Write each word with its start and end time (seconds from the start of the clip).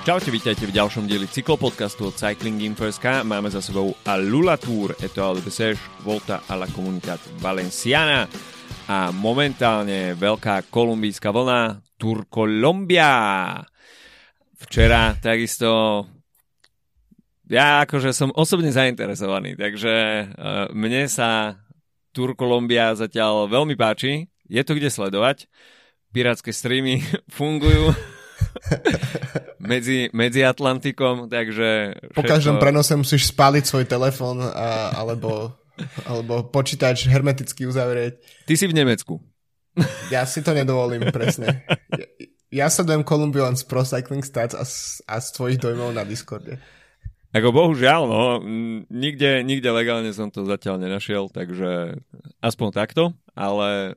Čaute, 0.00 0.32
vítajte 0.32 0.64
v 0.64 0.72
ďalšom 0.72 1.04
dieli 1.04 1.28
cyklopodcastu 1.28 2.08
od 2.08 2.16
Cycling 2.16 2.64
Info.sk. 2.64 3.20
Máme 3.20 3.52
za 3.52 3.60
sebou 3.60 3.92
a 4.08 4.16
Lula 4.16 4.56
Tour, 4.56 4.96
Etoile 4.96 5.36
de 5.36 5.44
Bessèges, 5.44 5.76
Volta 6.00 6.40
a 6.48 6.56
la 6.56 6.64
Comunitat 6.72 7.20
Valenciana 7.36 8.24
a 8.88 9.12
momentálne 9.12 10.16
veľká 10.16 10.72
kolumbijská 10.72 11.28
vlna 11.28 11.84
Tour 12.00 12.24
Colombia. 12.32 13.12
Včera 14.56 15.20
takisto 15.20 15.68
ja 17.52 17.84
akože 17.84 18.16
som 18.16 18.32
osobne 18.32 18.72
zainteresovaný, 18.72 19.52
takže 19.60 19.92
uh, 19.92 20.72
mne 20.72 21.12
sa 21.12 21.60
Tour 22.16 22.32
Colombia 22.40 22.96
zatiaľ 22.96 23.52
veľmi 23.52 23.76
páči. 23.76 24.32
Je 24.48 24.64
to 24.64 24.72
kde 24.72 24.88
sledovať. 24.88 25.44
Pirátske 26.16 26.56
streamy 26.56 27.04
fungujú 27.36 27.92
medzi, 29.72 30.08
medzi 30.12 30.40
Atlantikom, 30.42 31.30
takže... 31.30 31.96
Všetko... 31.96 32.16
Po 32.16 32.22
každom 32.24 32.56
prenose 32.58 32.94
musíš 32.96 33.30
spáliť 33.32 33.64
svoj 33.66 33.84
telefón 33.88 34.42
alebo 34.94 35.60
alebo 36.04 36.44
počítač 36.48 37.08
hermeticky 37.08 37.64
uzavrieť. 37.64 38.20
Ty 38.44 38.54
si 38.56 38.66
v 38.68 38.76
Nemecku. 38.76 39.20
Ja 40.10 40.26
si 40.26 40.42
to 40.44 40.52
nedovolím, 40.52 41.08
presne. 41.14 41.64
Ja, 41.94 42.06
ja 42.50 42.66
sledujem 42.66 43.06
Kolumbiu 43.06 43.46
len 43.46 43.56
z 43.56 43.64
Pro 43.64 43.86
Cycling 43.86 44.26
Stats 44.26 44.52
a 44.58 44.66
z, 44.66 45.00
a 45.06 45.22
z 45.22 45.28
tvojich 45.32 45.58
dojmov 45.62 45.94
na 45.94 46.02
Discorde. 46.02 46.58
Ako 47.30 47.54
bohužiaľ, 47.54 48.10
no, 48.10 48.22
nikde, 48.90 49.46
nikde 49.46 49.70
legálne 49.70 50.10
som 50.10 50.34
to 50.34 50.42
zatiaľ 50.42 50.82
nenašiel, 50.82 51.30
takže 51.30 52.02
aspoň 52.42 52.68
takto, 52.74 53.14
ale 53.38 53.94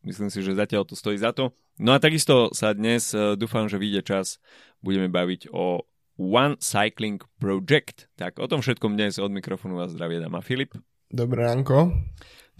myslím 0.00 0.32
si, 0.32 0.40
že 0.40 0.56
zatiaľ 0.56 0.88
to 0.88 0.96
stojí 0.96 1.20
za 1.20 1.36
to. 1.36 1.52
No 1.80 1.96
a 1.96 1.98
takisto 1.98 2.52
sa 2.52 2.76
dnes, 2.76 3.16
e, 3.16 3.40
dúfam, 3.40 3.64
že 3.64 3.80
vyjde 3.80 4.04
čas, 4.04 4.36
budeme 4.84 5.08
baviť 5.08 5.48
o 5.48 5.88
One 6.20 6.60
Cycling 6.60 7.24
Project. 7.40 8.12
Tak 8.20 8.36
o 8.36 8.44
tom 8.44 8.60
všetkom 8.60 9.00
dnes 9.00 9.16
od 9.16 9.32
mikrofónu 9.32 9.80
vás 9.80 9.96
zdravie 9.96 10.20
dáma 10.20 10.44
Filip. 10.44 10.76
Dobré 11.08 11.48
ránko. 11.48 11.96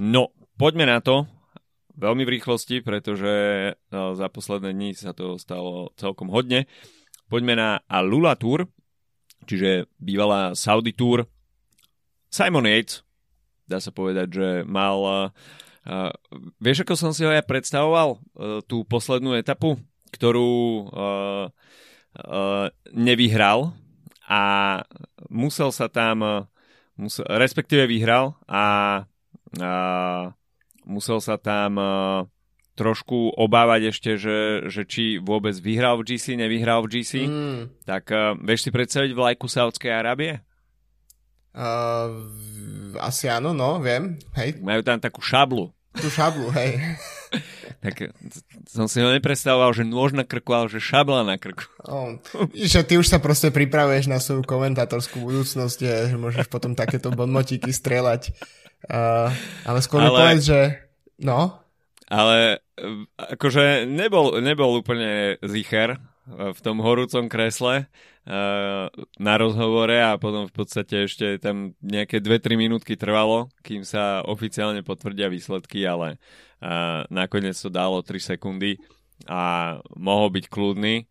No, 0.01 0.33
poďme 0.57 0.89
na 0.89 1.05
to. 1.05 1.29
Veľmi 2.01 2.25
v 2.25 2.41
rýchlosti, 2.41 2.81
pretože 2.81 3.29
no, 3.93 4.17
za 4.17 4.33
posledné 4.33 4.73
dní 4.73 4.97
sa 4.97 5.13
to 5.13 5.37
stalo 5.37 5.93
celkom 6.01 6.33
hodne. 6.33 6.65
Poďme 7.29 7.61
na 7.61 7.71
Alula 7.93 8.41
Tour, 8.41 8.73
čiže 9.45 9.85
bývalá 10.01 10.57
Saudi 10.57 10.97
Tour. 10.97 11.29
Simon 12.33 12.65
Yates, 12.65 13.05
dá 13.69 13.85
sa 13.85 13.93
povedať, 13.93 14.33
že 14.33 14.49
mal... 14.65 15.29
Uh, 15.91 16.15
vieš, 16.63 16.87
ako 16.87 16.95
som 16.95 17.11
si 17.11 17.27
ho 17.27 17.35
ja 17.35 17.43
predstavoval? 17.43 18.23
Uh, 18.39 18.63
tú 18.63 18.87
poslednú 18.87 19.35
etapu, 19.35 19.75
ktorú 20.15 20.87
uh, 20.87 21.45
uh, 21.51 22.67
nevyhral 22.95 23.75
a 24.31 24.43
musel 25.27 25.75
sa 25.75 25.91
tam 25.91 26.47
musel, 27.01 27.25
respektíve 27.27 27.89
vyhral 27.89 28.37
a, 28.45 28.65
a 29.57 29.73
musel 30.85 31.19
sa 31.25 31.41
tam 31.41 31.81
a, 31.81 31.91
trošku 32.77 33.33
obávať 33.41 33.97
ešte, 33.97 34.11
že, 34.21 34.39
že 34.69 34.83
či 34.85 35.17
vôbec 35.17 35.57
vyhral 35.57 35.97
v 35.99 36.15
GC, 36.15 36.37
nevyhral 36.37 36.85
v 36.85 37.01
GC. 37.01 37.13
Mm. 37.25 37.61
Tak 37.89 38.05
a, 38.13 38.37
vieš 38.37 38.69
si 38.69 38.71
predstaviť 38.71 39.11
vlajku 39.17 39.49
Saudskej 39.49 39.91
Arábie? 39.91 40.45
Uh, 41.51 42.95
asi 43.03 43.27
áno, 43.27 43.51
no, 43.51 43.83
viem. 43.83 44.21
Hej. 44.39 44.63
Majú 44.63 44.87
tam 44.87 45.03
takú 45.03 45.19
šablu. 45.19 45.75
Tú 45.97 46.07
šablu, 46.07 46.55
hej. 46.55 46.79
tak 47.85 48.15
som 48.69 48.87
si 48.87 49.03
nepredstavoval, 49.03 49.75
že 49.75 49.83
nôž 49.83 50.15
na 50.15 50.23
krku, 50.23 50.55
ale 50.55 50.71
že 50.71 50.79
šabla 50.79 51.27
na 51.27 51.41
krku. 51.41 51.67
Oh, 51.83 52.15
že 52.55 52.87
ty 52.87 53.01
už 53.01 53.11
sa 53.11 53.19
proste 53.19 53.51
pripravuješ 53.51 54.07
na 54.07 54.23
svoju 54.23 54.47
komentátorskú 54.47 55.23
budúcnosť, 55.25 55.79
že 56.11 56.17
môžeš 56.19 56.47
potom 56.47 56.79
takéto 56.79 57.11
bonmotíky 57.11 57.75
strieľať. 57.75 58.37
Uh, 58.87 59.33
ale 59.67 59.79
skôr 59.83 60.05
ale... 60.05 60.15
povedz, 60.15 60.43
že 60.47 60.61
no. 61.21 61.59
Ale 62.11 62.63
akože 63.17 63.87
nebol, 63.87 64.43
nebol 64.43 64.83
úplne 64.83 65.39
zicher 65.47 65.99
v 66.27 66.61
tom 66.63 66.83
horúcom 66.83 67.31
kresle 67.31 67.87
na 69.17 69.35
rozhovore 69.41 69.97
a 69.97 70.21
potom 70.21 70.45
v 70.45 70.55
podstate 70.55 71.09
ešte 71.09 71.41
tam 71.41 71.73
nejaké 71.81 72.21
2-3 72.21 72.61
minútky 72.61 72.95
trvalo, 72.95 73.49
kým 73.65 73.81
sa 73.83 74.21
oficiálne 74.29 74.85
potvrdia 74.85 75.33
výsledky, 75.33 75.89
ale 75.89 76.21
nakoniec 77.09 77.57
to 77.57 77.73
dalo 77.73 78.05
3 78.05 78.37
sekundy 78.37 78.77
a 79.25 79.77
mohol 79.97 80.29
byť 80.33 80.45
kľudný. 80.53 81.09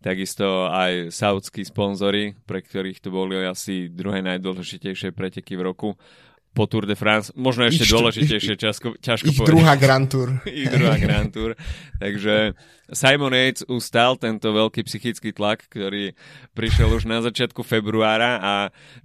Takisto 0.00 0.64
aj 0.72 1.12
saudskí 1.12 1.60
sponzory, 1.60 2.32
pre 2.48 2.64
ktorých 2.64 3.04
to 3.04 3.12
boli 3.12 3.36
asi 3.44 3.92
druhé 3.92 4.24
najdôležitejšie 4.24 5.12
preteky 5.12 5.60
v 5.60 5.64
roku, 5.68 5.88
po 6.50 6.66
Tour 6.66 6.86
de 6.86 6.98
France. 6.98 7.30
Možno 7.38 7.66
ešte 7.66 7.86
ich, 7.86 7.92
dôležitejšie, 7.94 8.54
ich, 8.58 8.62
ťažko, 8.64 8.88
ťažko 8.98 9.28
ich 9.30 9.38
povedať. 9.38 9.50
druhá 9.54 9.72
Grand 9.78 10.06
Tour. 10.10 10.28
ich 10.60 10.68
druhá 10.68 10.96
Grand 10.98 11.30
Tour. 11.30 11.54
Takže 12.02 12.58
Simon 12.90 13.34
Yates 13.34 13.62
ustal 13.70 14.18
tento 14.18 14.50
veľký 14.50 14.82
psychický 14.82 15.30
tlak, 15.30 15.70
ktorý 15.70 16.18
prišiel 16.58 16.90
už 16.90 17.06
na 17.06 17.22
začiatku 17.22 17.62
februára 17.62 18.42
a 18.42 18.52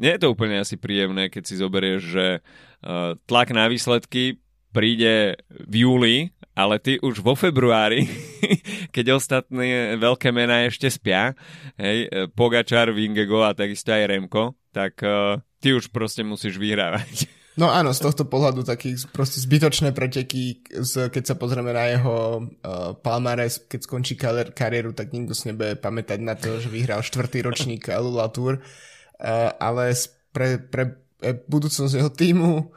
nie 0.01 0.09
je 0.17 0.25
to 0.25 0.33
úplne 0.33 0.57
asi 0.57 0.73
príjemné, 0.75 1.29
keď 1.29 1.43
si 1.45 1.61
zoberieš, 1.61 2.01
že 2.01 2.25
uh, 2.41 3.13
tlak 3.29 3.53
na 3.53 3.69
výsledky 3.69 4.41
príde 4.73 5.39
v 5.47 5.87
júli, 5.87 6.17
ale 6.57 6.81
ty 6.81 6.97
už 6.99 7.21
vo 7.21 7.37
februári, 7.37 8.09
keď 8.95 9.21
ostatné 9.21 9.95
veľké 10.01 10.33
mená 10.33 10.65
ešte 10.65 10.89
spia, 10.89 11.37
hej, 11.77 12.09
Pogačar, 12.33 12.89
Vingego 12.91 13.45
a 13.45 13.53
takisto 13.53 13.93
aj 13.93 14.11
Remko, 14.11 14.57
tak 14.75 14.99
uh, 15.07 15.39
ty 15.63 15.71
už 15.71 15.95
proste 15.95 16.27
musíš 16.27 16.59
vyhrávať. 16.59 17.31
No 17.55 17.71
áno, 17.71 17.95
z 17.95 18.03
tohto 18.03 18.27
pohľadu 18.27 18.67
taký 18.67 18.99
proste 19.15 19.39
zbytočné 19.39 19.95
preteky, 19.95 20.67
keď 20.91 21.23
sa 21.23 21.39
pozrieme 21.39 21.71
na 21.71 21.87
jeho 21.87 22.43
uh, 22.43 22.91
palmares, 22.99 23.63
keď 23.71 23.79
skončí 23.79 24.19
kar- 24.19 24.51
kariéru, 24.51 24.91
tak 24.91 25.15
nikto 25.15 25.31
si 25.31 25.55
nebude 25.55 25.79
pamätať 25.79 26.19
na 26.19 26.35
to, 26.35 26.59
že 26.59 26.67
vyhral 26.67 26.99
štvrtý 26.99 27.47
ročník 27.47 27.87
Lula 28.03 28.27
Tour, 28.27 28.59
uh, 28.59 29.55
ale 29.55 29.95
pre, 30.35 30.59
pre 30.59 30.99
pre 31.25 31.41
budúcnosť 31.49 31.93
jeho 31.97 32.11
týmu 32.13 32.69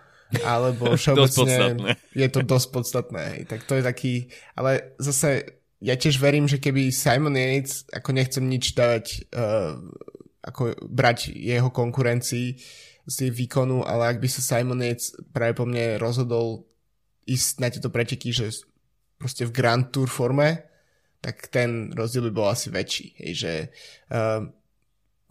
alebo 0.44 0.92
všeobecne 0.98 1.97
je 2.16 2.28
to 2.32 2.41
dosť 2.44 2.69
podstatné. 2.72 3.25
Tak 3.44 3.69
to 3.69 3.76
je 3.76 3.82
taký, 3.84 4.15
ale 4.56 4.97
zase 4.97 5.59
ja 5.78 5.94
tiež 5.94 6.19
verím, 6.19 6.50
že 6.50 6.59
keby 6.59 6.91
Simon 6.91 7.38
Yates, 7.38 7.86
ako 7.92 8.10
nechcem 8.16 8.44
nič 8.48 8.75
dávať 8.75 9.28
uh, 9.30 9.78
ako 10.48 10.88
brať 10.88 11.36
jeho 11.36 11.69
konkurencii 11.69 12.56
z 13.09 13.16
výkonu, 13.28 13.84
ale 13.84 14.16
ak 14.16 14.19
by 14.20 14.28
sa 14.28 14.41
Simon 14.41 14.81
Yates 14.81 15.12
práve 15.32 15.56
po 15.56 15.69
mne 15.69 16.00
rozhodol 16.00 16.64
ísť 17.28 17.53
na 17.60 17.69
tieto 17.69 17.92
preteky, 17.92 18.32
že 18.32 18.64
proste 19.20 19.44
v 19.44 19.53
Grand 19.53 19.84
Tour 19.92 20.09
forme, 20.09 20.64
tak 21.20 21.53
ten 21.53 21.92
rozdiel 21.92 22.31
by 22.31 22.32
bol 22.32 22.48
asi 22.48 22.72
väčší. 22.72 23.06
Hej, 23.20 23.32
že 23.34 23.53
uh, 24.12 24.48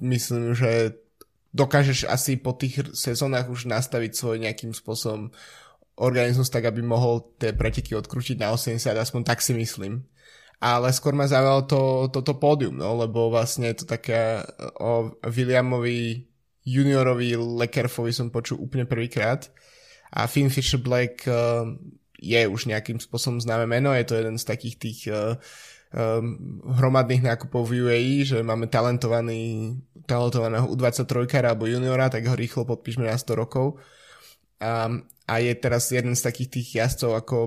myslím, 0.06 0.54
že 0.54 1.00
dokážeš 1.56 2.06
asi 2.06 2.38
po 2.38 2.54
tých 2.54 2.94
sezónach 2.94 3.50
už 3.50 3.66
nastaviť 3.66 4.12
svoj 4.14 4.38
nejakým 4.44 4.76
spôsobom 4.76 5.34
organizmus 5.98 6.54
tak, 6.54 6.70
aby 6.70 6.86
mohol 6.86 7.34
tie 7.42 7.58
preteky 7.58 7.98
odkrútiť 7.98 8.38
na 8.38 8.54
80, 8.54 8.78
aspoň 8.94 9.22
tak 9.26 9.42
si 9.42 9.58
myslím 9.58 10.06
ale 10.58 10.90
skôr 10.90 11.14
ma 11.14 11.30
zaujalo 11.30 11.70
to, 11.70 11.82
toto 12.10 12.42
pódium, 12.42 12.82
no, 12.82 12.98
lebo 12.98 13.30
vlastne 13.30 13.70
je 13.70 13.84
to 13.84 13.86
také 13.86 14.42
o 14.82 15.14
Williamovi 15.22 16.26
juniorovi 16.68 17.38
Lekerfovi 17.38 18.12
som 18.12 18.34
počul 18.34 18.60
úplne 18.60 18.84
prvýkrát 18.84 19.48
a 20.12 20.28
Finn 20.28 20.52
Fisher 20.52 20.82
Black 20.82 21.24
uh, 21.30 21.64
je 22.18 22.42
už 22.44 22.68
nejakým 22.68 22.98
spôsobom 22.98 23.38
známe 23.38 23.70
meno, 23.70 23.94
je 23.94 24.04
to 24.04 24.18
jeden 24.18 24.36
z 24.42 24.46
takých 24.50 24.76
tých 24.82 25.00
uh, 25.14 25.38
um, 25.94 26.60
hromadných 26.76 27.24
nákupov 27.24 27.70
v 27.70 27.86
UAE, 27.86 28.16
že 28.26 28.38
máme 28.42 28.68
talentovaný, 28.68 29.78
talentovaného 30.10 30.68
U23 30.74 31.30
alebo 31.46 31.70
juniora, 31.70 32.10
tak 32.10 32.26
ho 32.28 32.36
rýchlo 32.36 32.66
podpíšme 32.66 33.06
na 33.06 33.16
100 33.16 33.38
rokov. 33.38 33.80
Um, 34.58 35.06
a 35.28 35.44
je 35.44 35.52
teraz 35.60 35.92
jeden 35.92 36.16
z 36.16 36.24
takých 36.24 36.50
tých 36.56 36.68
jazdcov, 36.80 37.12
ako 37.20 37.38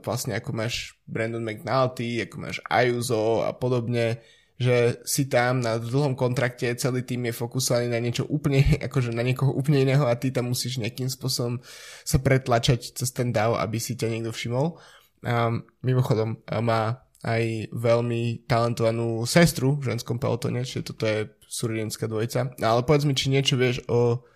vlastne 0.00 0.32
ako 0.32 0.56
máš 0.56 0.96
Brandon 1.04 1.44
McNulty, 1.44 2.24
ako 2.24 2.36
máš 2.40 2.56
Ayuso 2.72 3.44
a 3.44 3.52
podobne, 3.52 4.24
že 4.56 5.04
si 5.04 5.28
tam 5.28 5.60
na 5.60 5.76
dlhom 5.76 6.16
kontrakte, 6.16 6.72
celý 6.80 7.04
tým 7.04 7.28
je 7.28 7.36
fokusovaný 7.36 7.92
na 7.92 8.00
niečo 8.00 8.24
úplne, 8.24 8.64
akože 8.88 9.12
na 9.12 9.20
niekoho 9.20 9.52
úplne 9.52 9.84
iného 9.84 10.08
a 10.08 10.16
ty 10.16 10.32
tam 10.32 10.56
musíš 10.56 10.80
nejakým 10.80 11.12
spôsobom 11.12 11.60
sa 12.02 12.16
pretlačať 12.16 12.96
cez 12.96 13.12
ten 13.12 13.28
DAO, 13.28 13.60
aby 13.60 13.76
si 13.76 13.92
ťa 13.92 14.08
niekto 14.08 14.32
všimol. 14.32 14.80
A 15.22 15.52
mimochodom 15.84 16.40
má 16.64 17.04
aj 17.22 17.70
veľmi 17.70 18.50
talentovanú 18.50 19.22
sestru 19.30 19.78
v 19.78 19.94
ženskom 19.94 20.18
pelotone, 20.18 20.66
čiže 20.66 20.90
toto 20.90 21.06
je 21.06 21.30
suridenská 21.46 22.10
dvojica. 22.10 22.58
No, 22.58 22.66
ale 22.74 22.82
povedz 22.82 23.06
mi, 23.06 23.14
či 23.14 23.30
niečo 23.30 23.54
vieš 23.54 23.86
o, 23.86 24.26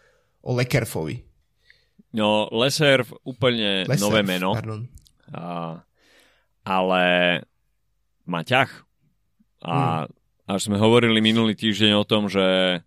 o 0.47 0.51
Lekerfovi. 0.55 1.26
No, 2.15 2.47
Leserv 2.53 3.11
úplne 3.27 3.87
Leserv, 3.87 4.03
nové 4.03 4.21
meno. 4.23 4.55
A, 5.33 5.83
ale 6.63 7.05
má 8.27 8.41
ťah. 8.47 8.71
A 9.67 10.07
hmm. 10.07 10.51
až 10.51 10.61
sme 10.71 10.79
hovorili 10.79 11.19
minulý 11.19 11.59
týždeň 11.59 11.93
o 11.99 12.05
tom, 12.07 12.31
že 12.31 12.79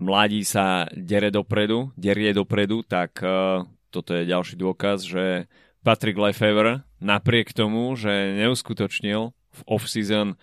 mladí 0.00 0.44
sa 0.44 0.88
dere 0.92 1.32
dopredu, 1.32 1.94
derie 1.96 2.34
dopredu, 2.34 2.84
tak 2.84 3.16
uh, 3.24 3.64
toto 3.88 4.12
je 4.12 4.28
ďalší 4.28 4.58
dôkaz, 4.58 5.06
že 5.06 5.46
Patrick 5.84 6.18
Lefevre 6.18 6.82
napriek 6.98 7.52
tomu, 7.52 7.94
že 7.94 8.10
neuskutočnil 8.40 9.30
v 9.30 9.60
off-season 9.68 10.34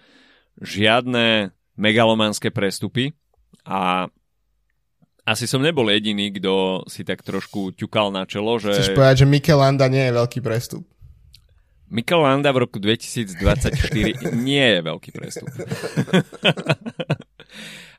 žiadne 0.61 1.51
megalomanské 1.75 2.53
prestupy 2.53 3.17
a 3.65 4.07
asi 5.25 5.45
som 5.45 5.61
nebol 5.61 5.85
jediný, 5.89 6.33
kto 6.33 6.85
si 6.89 7.05
tak 7.05 7.21
trošku 7.21 7.77
ťukal 7.77 8.09
na 8.09 8.25
čelo, 8.25 8.57
že... 8.57 8.73
Chceš 8.73 8.97
povedať, 8.97 9.25
že 9.25 9.27
Mikel 9.29 9.59
Landa 9.61 9.85
nie 9.85 10.01
je 10.09 10.13
veľký 10.17 10.39
prestup? 10.41 10.83
Mikel 11.91 12.23
Landa 12.23 12.55
v 12.55 12.63
roku 12.65 12.79
2024 12.79 13.35
nie 14.47 14.65
je 14.65 14.79
veľký 14.81 15.09
prestup. 15.11 15.51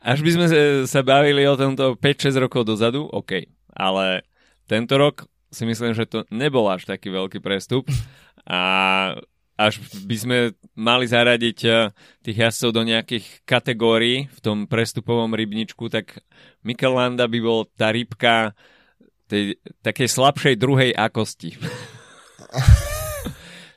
Až 0.03 0.19
by 0.25 0.31
sme 0.35 0.47
sa 0.89 1.01
bavili 1.07 1.47
o 1.47 1.55
tomto 1.55 1.95
5-6 1.95 2.43
rokov 2.43 2.67
dozadu, 2.67 3.07
OK. 3.07 3.47
Ale 3.71 4.27
tento 4.67 4.99
rok 4.99 5.31
si 5.53 5.63
myslím, 5.69 5.95
že 5.95 6.09
to 6.09 6.25
nebol 6.33 6.67
až 6.67 6.89
taký 6.89 7.13
veľký 7.13 7.39
prestup. 7.39 7.87
A 8.49 9.15
až 9.69 9.83
by 10.07 10.17
sme 10.17 10.39
mali 10.75 11.07
zaradiť 11.07 11.59
eh, 11.69 11.91
tých 12.25 12.37
jazdcov 12.49 12.71
do 12.75 12.83
nejakých 12.87 13.27
kategórií 13.45 14.27
v 14.31 14.41
tom 14.43 14.67
prestupovom 14.67 15.37
rybničku, 15.37 15.89
tak 15.93 16.25
Mikel 16.65 16.97
Landa 16.97 17.29
by 17.29 17.39
bol 17.39 17.69
tá 17.77 17.93
rybka 17.93 18.57
tej, 19.31 19.57
takej 19.81 20.09
slabšej 20.09 20.55
druhej 20.61 20.91
akosti. 20.93 21.57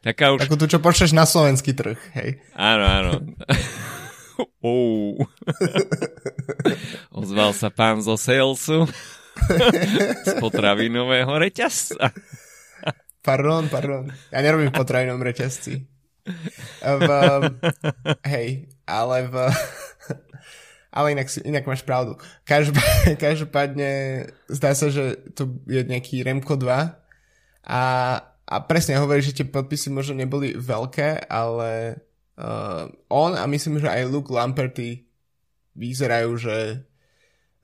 Taká 0.06 0.38
už... 0.38 0.46
Takú 0.46 0.56
tu, 0.62 0.70
čo 0.70 0.78
pošleš 0.78 1.18
na 1.18 1.26
slovenský 1.26 1.74
trh, 1.74 1.98
hej. 2.14 2.38
Áno, 2.54 2.86
áno. 2.86 3.12
oh. 4.62 5.18
Ozval 7.18 7.58
sa 7.58 7.74
pán 7.74 8.06
zo 8.06 8.14
salesu 8.14 8.86
z 10.22 10.32
potravinového 10.38 11.34
reťazca. 11.42 12.14
Pardon, 13.26 13.66
pardon. 13.74 14.06
Ja 14.30 14.46
nerobím 14.46 14.70
v 14.70 14.78
potravinom 14.78 15.18
reťazci. 15.18 15.82
V, 16.86 17.10
hej, 18.22 18.70
ale 18.86 19.18
v... 19.26 19.36
Ale 20.96 21.12
inak, 21.12 21.28
inak 21.44 21.68
máš 21.68 21.84
pravdu. 21.84 22.16
Každopádne, 23.20 24.24
zdá 24.48 24.72
sa, 24.72 24.88
že 24.88 25.20
to 25.36 25.60
je 25.68 25.84
nejaký 25.84 26.24
Remko 26.24 26.56
2 26.56 26.72
a, 27.68 27.84
a 28.48 28.56
presne 28.64 28.96
hovorí, 28.96 29.20
že 29.20 29.36
tie 29.36 29.44
podpisy 29.44 29.92
možno 29.92 30.16
neboli 30.16 30.56
veľké, 30.56 31.28
ale 31.28 32.00
uh, 32.40 32.88
on 33.12 33.36
a 33.36 33.44
myslím, 33.44 33.84
že 33.84 33.92
aj 33.92 34.08
Luke 34.08 34.32
Lamperty 34.32 35.04
vyzerajú, 35.76 36.32
že 36.40 36.88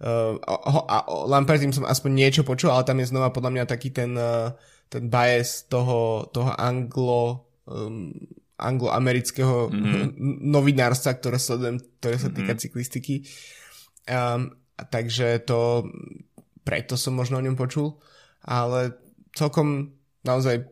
uh, 0.03 0.35
a, 0.43 0.75
a 0.91 0.97
Lampertym 1.31 1.71
som 1.71 1.87
aspoň 1.87 2.11
niečo 2.11 2.43
počul, 2.43 2.75
ale 2.75 2.83
tam 2.83 2.99
je 2.99 3.15
znova 3.15 3.31
podľa 3.31 3.51
mňa 3.55 3.63
taký 3.63 3.95
ten 3.95 4.11
uh, 4.19 4.51
ten 4.91 5.07
bias 5.07 5.71
toho, 5.71 6.27
toho 6.35 6.51
anglo, 6.59 7.47
um, 7.63 8.11
angloamerického 8.59 9.67
mm-hmm. 9.71 10.19
novinárstva, 10.51 11.15
ktoré 11.15 11.39
sledujem, 11.39 11.79
ktoré 12.03 12.19
sa 12.19 12.27
týka 12.27 12.53
mm-hmm. 12.53 12.63
cyklistiky. 12.67 13.15
Um, 14.11 14.51
takže 14.91 15.47
to, 15.47 15.87
preto 16.67 16.99
som 16.99 17.15
možno 17.15 17.39
o 17.39 17.45
ňom 17.45 17.55
počul, 17.55 17.95
ale 18.43 18.99
celkom 19.31 19.95
naozaj 20.27 20.67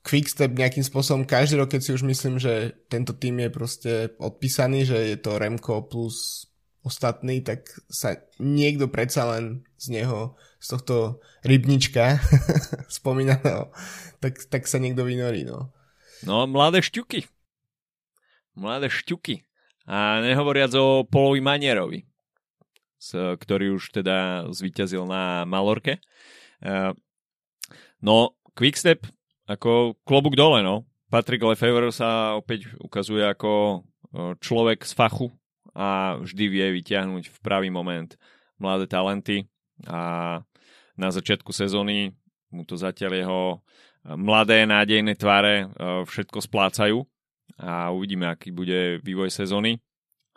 Quickstep 0.00 0.56
nejakým 0.56 0.80
spôsobom 0.80 1.28
každý 1.28 1.60
rok, 1.60 1.76
keď 1.76 1.80
si 1.84 1.90
už 1.92 2.08
myslím, 2.08 2.40
že 2.40 2.72
tento 2.88 3.12
tým 3.12 3.36
je 3.44 3.50
proste 3.52 3.92
odpísaný, 4.16 4.88
že 4.88 4.96
je 5.12 5.16
to 5.20 5.36
Remco 5.36 5.84
plus 5.84 6.48
ostatný, 6.80 7.44
tak 7.44 7.68
sa 7.92 8.16
niekto 8.40 8.88
predsa 8.88 9.28
len 9.36 9.68
z 9.76 10.00
neho 10.00 10.40
z 10.60 10.66
tohto 10.76 10.96
rybnička 11.42 12.20
spomínaného, 13.00 13.72
tak, 14.20 14.36
tak 14.52 14.68
sa 14.68 14.76
niekto 14.76 15.08
vynorí, 15.08 15.48
no. 15.48 15.72
No, 16.20 16.44
mladé 16.44 16.84
šťuky. 16.84 17.24
Mladé 18.60 18.92
šťuky. 18.92 19.48
A 19.88 20.20
nehovoriac 20.20 20.70
o 20.76 21.02
Polovi 21.08 21.40
Manierovi, 21.40 22.04
ktorý 23.10 23.80
už 23.80 23.96
teda 23.96 24.46
zvíťazil 24.52 25.08
na 25.08 25.48
Malorke. 25.48 25.98
E, 26.60 26.92
no, 28.04 28.36
Quickstep, 28.52 29.08
ako 29.48 29.96
klobúk 30.04 30.36
dole, 30.36 30.60
no. 30.60 30.84
Patrick 31.08 31.42
Lefevre 31.42 31.90
sa 31.90 32.38
opäť 32.38 32.70
ukazuje 32.78 33.24
ako 33.24 33.82
človek 34.38 34.86
z 34.86 34.92
fachu 34.94 35.28
a 35.74 36.18
vždy 36.18 36.44
vie 36.50 36.66
vyťahnuť 36.78 37.24
v 37.30 37.38
pravý 37.42 37.70
moment 37.70 38.10
mladé 38.58 38.90
talenty 38.90 39.46
a 39.86 40.42
na 40.98 41.10
začiatku 41.10 41.52
sezóny 41.52 42.14
mu 42.50 42.66
to 42.66 42.74
zatiaľ 42.74 43.12
jeho 43.14 43.42
e, 43.54 43.58
mladé, 44.18 44.66
nádejné 44.66 45.14
tváre 45.14 45.64
e, 45.64 45.66
všetko 46.04 46.38
splácajú. 46.42 47.06
A 47.60 47.92
uvidíme, 47.92 48.24
aký 48.30 48.50
bude 48.54 48.98
vývoj 49.02 49.30
sezóny 49.30 49.78
e, 49.78 49.80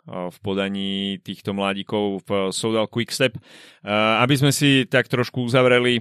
v 0.08 0.36
podaní 0.40 1.18
týchto 1.20 1.52
mladíkov 1.52 2.22
v 2.24 2.30
Soudal 2.54 2.86
Quickstep. 2.86 3.36
Aby 4.22 4.34
sme 4.38 4.52
si 4.54 4.86
tak 4.86 5.10
trošku 5.10 5.44
uzavreli 5.44 6.00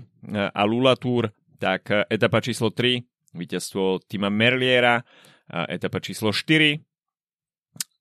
Alula 0.54 0.96
Tour, 0.96 1.34
tak 1.58 1.90
etapa 2.12 2.44
číslo 2.44 2.72
3, 2.72 3.02
víťazstvo 3.34 4.04
Tima 4.06 4.28
Merliera, 4.28 5.00
etapa 5.48 6.04
číslo 6.04 6.36
4, 6.36 6.76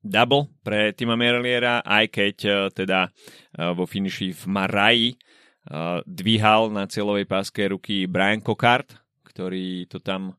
double 0.02 0.50
pre 0.66 0.90
Tima 0.98 1.14
Merliera, 1.14 1.78
aj 1.86 2.04
keď 2.10 2.36
teda 2.74 3.06
vo 3.78 3.86
finiši 3.86 4.34
v 4.34 4.42
Maraji 4.50 5.08
dvíhal 6.06 6.74
na 6.74 6.90
cieľovej 6.90 7.26
páske 7.30 7.70
ruky 7.70 8.10
Brian 8.10 8.42
Cockart, 8.42 8.98
ktorý 9.22 9.86
to 9.86 10.02
tam 10.02 10.34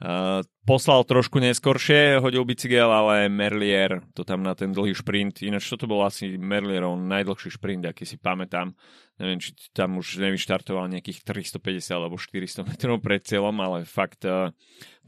uh, 0.00 0.44
poslal 0.68 1.02
trošku 1.02 1.40
neskoršie, 1.40 2.20
hodil 2.20 2.44
bicykel, 2.44 2.86
ale 2.86 3.32
Merlier 3.32 4.04
to 4.12 4.22
tam 4.22 4.44
na 4.44 4.52
ten 4.52 4.70
dlhý 4.70 4.92
šprint, 4.92 5.40
ináč 5.42 5.66
toto 5.72 5.88
bol 5.88 6.04
asi 6.04 6.36
Merlierov 6.36 7.00
najdlhší 7.00 7.56
šprint, 7.56 7.88
aký 7.88 8.04
si 8.04 8.20
pamätám. 8.20 8.76
Neviem, 9.16 9.40
či 9.40 9.56
tam 9.72 9.96
už 9.96 10.20
nevyštartoval 10.20 10.92
nejakých 10.92 11.24
350 11.24 11.96
alebo 11.96 12.20
400 12.20 12.68
metrov 12.68 13.00
pred 13.00 13.24
cieľom, 13.24 13.56
ale 13.64 13.88
fakt 13.88 14.28
uh, 14.28 14.52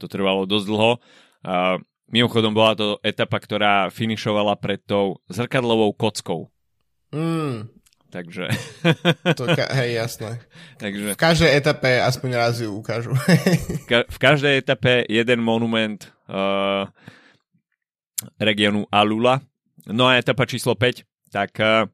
to 0.01 0.09
trvalo 0.09 0.49
dosť 0.49 0.65
dlho. 0.65 0.91
Uh, 1.45 1.77
mimochodom 2.09 2.57
bola 2.57 2.73
to 2.73 2.97
etapa, 3.05 3.37
ktorá 3.37 3.93
finišovala 3.93 4.57
pred 4.57 4.81
tou 4.81 5.21
zrkadlovou 5.29 5.93
kockou. 5.93 6.49
Mm, 7.13 7.69
Takže... 8.09 8.49
To, 9.37 9.45
ka- 9.53 9.69
hej, 9.77 10.01
jasné. 10.01 10.41
Takže... 10.81 11.13
V 11.13 11.19
každej 11.19 11.51
etape 11.53 12.01
aspoň 12.01 12.29
raz 12.33 12.57
ju 12.57 12.73
ukážu. 12.73 13.13
v 13.87 14.17
každej 14.17 14.65
etape 14.65 15.05
jeden 15.05 15.39
monument 15.45 16.09
uh, 16.25 16.89
regionu 18.41 18.89
Alula. 18.89 19.45
No 19.85 20.09
a 20.09 20.17
etapa 20.17 20.49
číslo 20.49 20.73
5, 20.73 21.05
tak 21.29 21.53
uh, 21.61 21.85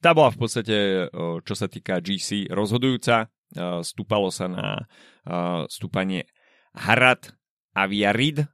tá 0.00 0.10
bola 0.16 0.32
v 0.32 0.38
podstate, 0.40 0.76
uh, 1.06 1.38
čo 1.44 1.52
sa 1.52 1.68
týka 1.68 2.00
GC, 2.00 2.48
rozhodujúca. 2.48 3.28
Uh, 3.52 3.84
stúpalo 3.84 4.32
sa 4.32 4.48
na 4.48 4.88
uh, 5.28 5.68
stúpanie 5.68 6.24
Harad 6.72 7.34
Aviarid 7.76 8.46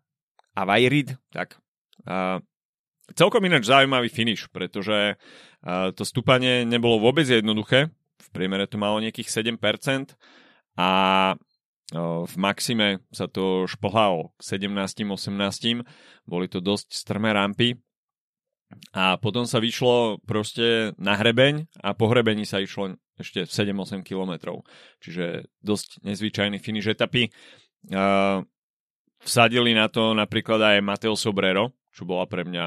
Avairid, 0.57 1.21
tak 1.31 1.61
uh, 2.09 2.41
celkom 3.15 3.45
ináč 3.47 3.71
zaujímavý 3.71 4.11
finish, 4.11 4.51
pretože 4.51 5.15
uh, 5.15 5.93
to 5.95 6.03
stúpanie 6.03 6.67
nebolo 6.67 6.99
vôbec 6.99 7.29
jednoduché. 7.29 7.93
V 8.19 8.29
priemere 8.35 8.67
to 8.67 8.81
malo 8.81 8.99
nejakých 8.99 9.31
7% 9.31 10.19
a 10.81 10.91
uh, 11.37 12.27
v 12.27 12.35
maxime 12.41 13.05
sa 13.15 13.31
to 13.31 13.71
šplhalo 13.71 14.35
k 14.35 14.59
17-18. 14.59 15.87
Boli 16.27 16.47
to 16.51 16.59
dosť 16.59 16.89
strmé 16.91 17.31
rampy. 17.31 17.79
A 18.91 19.15
potom 19.23 19.47
sa 19.47 19.63
vyšlo 19.63 20.19
proste 20.27 20.91
na 20.99 21.15
hrebeň 21.15 21.71
a 21.87 21.95
po 21.95 22.11
hrebení 22.11 22.43
sa 22.43 22.59
išlo 22.59 22.99
ešte 23.15 23.47
7-8 23.47 24.03
kilometrov. 24.03 24.67
Čiže 24.99 25.47
dosť 25.63 26.03
nezvyčajný 26.03 26.59
finish 26.59 26.91
etapy. 26.91 27.31
Uh, 27.87 28.43
vsadili 29.23 29.71
na 29.71 29.87
to 29.87 30.13
napríklad 30.13 30.59
aj 30.59 30.77
Mateo 30.83 31.15
Sobrero, 31.15 31.73
čo 31.97 32.05
bola 32.05 32.29
pre 32.29 32.45
mňa 32.45 32.67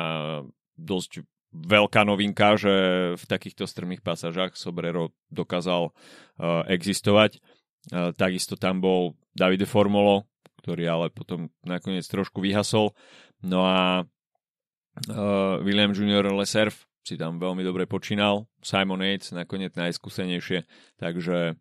dosť 0.74 1.22
veľká 1.54 2.02
novinka, 2.06 2.58
že 2.58 2.74
v 3.18 3.24
takýchto 3.26 3.70
strmých 3.70 4.02
pasážach 4.02 4.58
Sobrero 4.58 5.14
dokázal 5.30 5.90
uh, 5.90 6.66
existovať. 6.70 7.42
Uh, 7.90 8.14
takisto 8.14 8.58
tam 8.58 8.82
bol 8.82 9.18
Davide 9.34 9.66
Formolo, 9.66 10.30
ktorý 10.62 10.90
ale 10.90 11.06
potom 11.14 11.50
nakoniec 11.66 12.06
trošku 12.06 12.42
vyhasol. 12.42 12.94
No 13.42 13.66
a 13.66 14.06
uh, 14.06 15.56
William 15.66 15.94
Junior 15.94 16.26
Leserf 16.34 16.86
si 17.02 17.18
tam 17.18 17.42
veľmi 17.42 17.66
dobre 17.66 17.90
počínal. 17.90 18.46
Simon 18.62 19.02
Yates 19.02 19.34
nakoniec 19.34 19.74
najskúsenejšie, 19.74 20.68
takže 21.02 21.58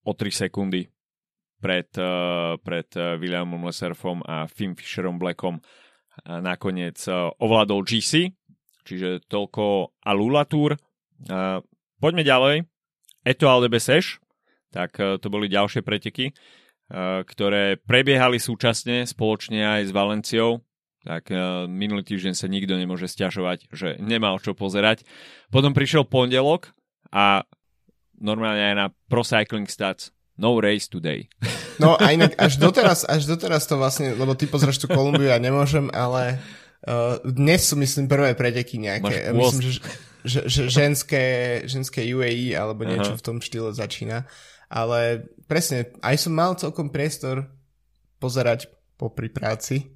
o 0.00 0.12
3 0.16 0.32
sekundy 0.32 0.88
pred, 1.60 1.92
pred 2.64 2.88
Williamom 3.20 3.68
Leserfom 3.68 4.24
a 4.24 4.48
Finn 4.48 4.72
Fisherom 4.72 5.20
Blackom 5.20 5.60
nakoniec 6.24 6.96
ovládol 7.36 7.84
GC, 7.84 8.32
čiže 8.88 9.28
toľko 9.28 9.92
Alula 10.06 10.48
Tour. 10.48 10.80
Poďme 12.00 12.22
ďalej. 12.24 12.64
Etoile 13.26 13.66
de 13.66 13.70
Bessèche, 13.74 14.22
tak 14.72 14.96
to 14.96 15.26
boli 15.28 15.50
ďalšie 15.50 15.82
preteky, 15.82 16.32
ktoré 17.26 17.76
prebiehali 17.76 18.38
súčasne 18.38 19.04
spoločne 19.04 19.60
aj 19.60 19.82
s 19.88 19.92
Valenciou 19.92 20.64
tak 21.06 21.30
minulý 21.70 22.02
týždeň 22.02 22.34
sa 22.34 22.50
nikto 22.50 22.74
nemôže 22.74 23.06
stiažovať, 23.06 23.70
že 23.70 23.94
nemal 24.02 24.42
čo 24.42 24.58
pozerať. 24.58 25.06
Potom 25.54 25.70
prišiel 25.70 26.02
pondelok 26.02 26.74
a 27.14 27.46
normálne 28.18 28.58
aj 28.58 28.74
na 28.74 28.86
Pro 29.06 29.22
Cycling 29.22 29.70
Stats 29.70 30.10
no 30.38 30.60
race 30.60 30.88
today. 30.88 31.28
No 31.76 31.92
a 32.00 32.08
inak 32.08 32.32
až 32.40 32.56
doteraz, 32.56 33.04
až 33.04 33.28
doteraz 33.28 33.68
to 33.68 33.76
vlastne, 33.76 34.16
lebo 34.16 34.32
ty 34.32 34.48
pozrieš 34.48 34.80
tú 34.80 34.88
Kolumbiu, 34.88 35.28
ja 35.28 35.36
nemôžem, 35.36 35.92
ale 35.92 36.40
uh, 36.88 37.20
dnes 37.20 37.68
sú 37.68 37.76
myslím 37.76 38.08
prvé 38.08 38.32
preteky 38.32 38.80
nejaké. 38.80 39.28
Ja 39.28 39.36
myslím, 39.36 39.60
že, 39.60 39.84
že, 40.24 40.40
že 40.48 40.62
ženské, 40.72 41.24
ženské 41.68 42.00
UAE 42.08 42.56
alebo 42.56 42.88
niečo 42.88 43.12
Aha. 43.12 43.20
v 43.20 43.24
tom 43.28 43.36
štýle 43.44 43.76
začína. 43.76 44.24
Ale 44.72 45.28
presne, 45.46 45.92
aj 46.00 46.16
som 46.16 46.32
mal 46.32 46.56
celkom 46.56 46.88
priestor 46.88 47.44
pozerať 48.18 48.72
po 48.96 49.12
pri 49.12 49.28
práci, 49.28 49.92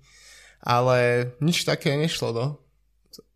ale 0.60 1.32
nič 1.40 1.64
také 1.64 1.96
nešlo, 1.96 2.36
no. 2.36 2.46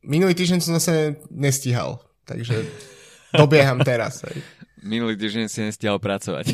Minulý 0.05 0.37
týždeň 0.37 0.61
som 0.61 0.77
zase 0.77 1.17
nestíhal, 1.33 1.97
takže 2.29 2.61
dobieham 3.41 3.81
teraz. 3.81 4.21
Aj. 4.29 4.37
Minulý 4.85 5.17
týždeň 5.17 5.49
si 5.49 5.65
nestihal 5.65 5.97
pracovať. 5.97 6.53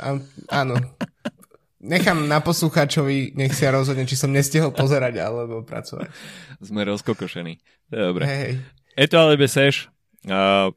A, 0.00 0.16
áno. 0.48 0.74
Nechám 1.80 2.28
na 2.28 2.44
poslucháčovi, 2.44 3.32
nech 3.36 3.56
si 3.56 3.64
ja 3.64 3.72
rozhodne, 3.72 4.04
či 4.04 4.16
som 4.16 4.28
nestihol 4.28 4.68
pozerať 4.72 5.20
alebo 5.20 5.64
pracovať. 5.64 6.12
Sme 6.60 6.84
rozkokošení. 6.84 7.56
Dobre. 7.88 8.24
Hej. 8.28 8.50
Eto 8.96 9.16
ale 9.16 9.40
beseš. 9.40 9.88
Uh, 10.28 10.68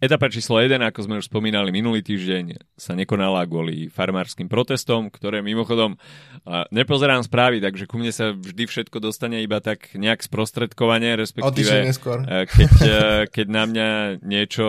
Etapa 0.00 0.32
číslo 0.32 0.56
1, 0.56 0.80
ako 0.80 1.00
sme 1.04 1.20
už 1.20 1.28
spomínali 1.28 1.68
minulý 1.68 2.00
týždeň, 2.00 2.56
sa 2.72 2.96
nekonala 2.96 3.44
kvôli 3.44 3.92
farmárskym 3.92 4.48
protestom, 4.48 5.12
ktoré 5.12 5.44
mimochodom 5.44 6.00
uh, 6.00 6.64
nepozerám 6.72 7.20
správy, 7.20 7.60
takže 7.60 7.84
ku 7.84 8.00
mne 8.00 8.08
sa 8.08 8.32
vždy 8.32 8.64
všetko 8.64 8.96
dostane 8.96 9.44
iba 9.44 9.60
tak 9.60 9.92
nejak 9.92 10.24
sprostredkovanie, 10.24 11.20
respektíve. 11.20 11.84
Uh, 11.84 12.48
keď, 12.48 12.72
uh, 12.80 13.22
keď 13.28 13.46
na 13.52 13.64
mňa 13.68 13.88
niečo, 14.24 14.68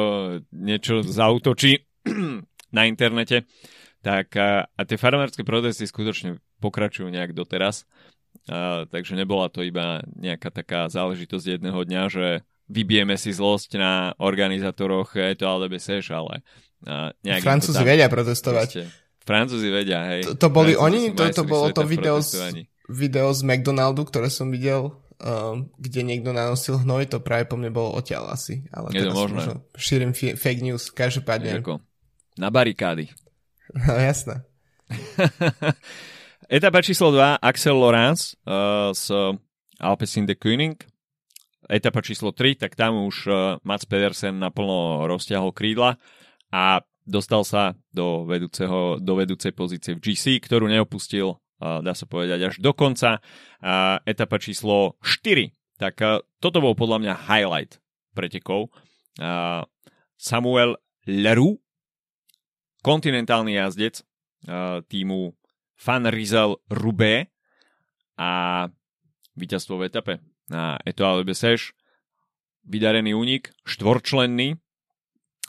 niečo 0.52 1.00
zautočí 1.00 1.88
na 2.72 2.88
internete, 2.88 3.46
tak 4.01 4.34
uh, 4.36 4.66
a 4.66 4.82
tie 4.88 4.98
farmárske 4.98 5.46
protesty 5.46 5.86
skutočne 5.86 6.42
pokračujú 6.63 7.12
nejak 7.12 7.38
doteraz. 7.38 7.86
Uh, 8.48 8.88
takže 8.90 9.13
nebola 9.13 9.51
to 9.51 9.62
iba 9.62 10.01
nejaká 10.18 10.50
taká 10.50 10.88
záležitosť 10.88 11.60
jedného 11.60 11.84
dňa, 11.84 12.04
že 12.10 12.25
vybijeme 12.72 13.20
si 13.20 13.36
zlosť 13.36 13.75
na 13.75 14.16
organizátoroch 14.16 15.12
to 15.36 15.46
alebo 15.46 15.75
seš, 15.75 16.16
ale 16.16 16.40
nejak 17.22 17.44
Francúzi 17.44 17.84
vedia 17.84 18.08
protestovať. 18.08 18.70
Proste, 18.72 18.84
Francúzi 19.22 19.70
vedia, 19.70 20.01
hej. 20.10 20.25
To, 20.25 20.34
to 20.34 20.48
boli 20.50 20.74
Francúzi 20.74 21.12
oni? 21.12 21.18
To, 21.20 21.24
to 21.30 21.44
bolo 21.46 21.66
to 21.70 21.84
video 21.86 22.18
z, 22.24 22.66
video 22.90 23.30
z 23.36 23.42
McDonaldu, 23.46 24.08
ktoré 24.08 24.34
som 24.34 24.50
videl, 24.50 24.98
um, 25.22 25.70
kde 25.78 26.01
niekto 26.01 26.34
nanosil 26.34 26.82
hnoj, 26.82 27.12
to 27.12 27.18
práve 27.22 27.46
po 27.46 27.60
mne 27.60 27.70
bolo 27.70 27.94
odtiaľ 27.94 28.34
asi. 28.34 28.66
Ale 28.74 28.90
Je 28.96 29.06
to 29.06 29.13
možné. 29.13 29.38
Možno 29.38 29.54
šírim 29.78 30.12
fake 30.16 30.63
news, 30.66 30.90
každopádne. 30.90 31.62
Na 32.38 32.52
barikády. 32.52 33.12
No 33.76 33.96
jasné. 33.96 34.44
Etapa 36.52 36.84
číslo 36.84 37.16
2, 37.16 37.40
Axel 37.40 37.76
Lorenz 37.80 38.36
uh, 38.44 38.92
z 38.92 39.36
Alpecin 39.80 40.28
de 40.28 40.36
König 40.36 40.92
etapa 41.72 42.04
číslo 42.04 42.36
3, 42.36 42.60
tak 42.60 42.76
tam 42.76 43.08
už 43.08 43.16
uh, 43.32 43.36
Mats 43.64 43.88
Pedersen 43.88 44.44
naplno 44.44 45.08
rozťahol 45.08 45.56
krídla 45.56 45.96
a 46.52 46.84
dostal 47.08 47.48
sa 47.48 47.80
do, 47.96 48.28
vedúceho, 48.28 49.00
do 49.00 49.14
vedúcej 49.16 49.56
pozície 49.56 49.96
v 49.96 50.04
GC, 50.04 50.44
ktorú 50.44 50.68
neopustil, 50.68 51.40
uh, 51.64 51.80
dá 51.80 51.96
sa 51.96 52.04
povedať, 52.04 52.52
až 52.52 52.56
do 52.60 52.76
konca. 52.76 53.24
Uh, 53.64 54.04
etapa 54.04 54.36
číslo 54.36 55.00
4, 55.00 55.56
tak 55.80 55.96
uh, 56.04 56.20
toto 56.44 56.60
bol 56.60 56.76
podľa 56.76 57.08
mňa 57.08 57.14
highlight 57.32 57.80
pretekov. 58.12 58.68
Uh, 59.16 59.64
Samuel 60.20 60.76
Leroux, 61.08 61.64
kontinentálny 62.82 63.58
jazdec 63.58 64.02
uh, 64.02 64.82
týmu 64.86 65.34
Fan 65.78 66.06
Rizel 66.10 66.62
Rubé 66.70 67.34
a 68.18 68.66
víťazstvo 69.34 69.82
v 69.82 69.86
etape 69.90 70.14
na 70.46 70.78
Etoile 70.86 71.26
Bessèche. 71.26 71.74
Vydarený 72.62 73.18
únik, 73.18 73.50
štvorčlenný, 73.66 74.62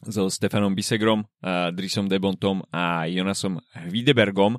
so 0.09 0.33
Stefanom 0.33 0.73
Bisegrom, 0.73 1.29
Drisom 1.77 2.09
Debontom 2.09 2.65
a 2.73 3.05
Jonasom 3.07 3.61
Hvidebergom 3.77 4.57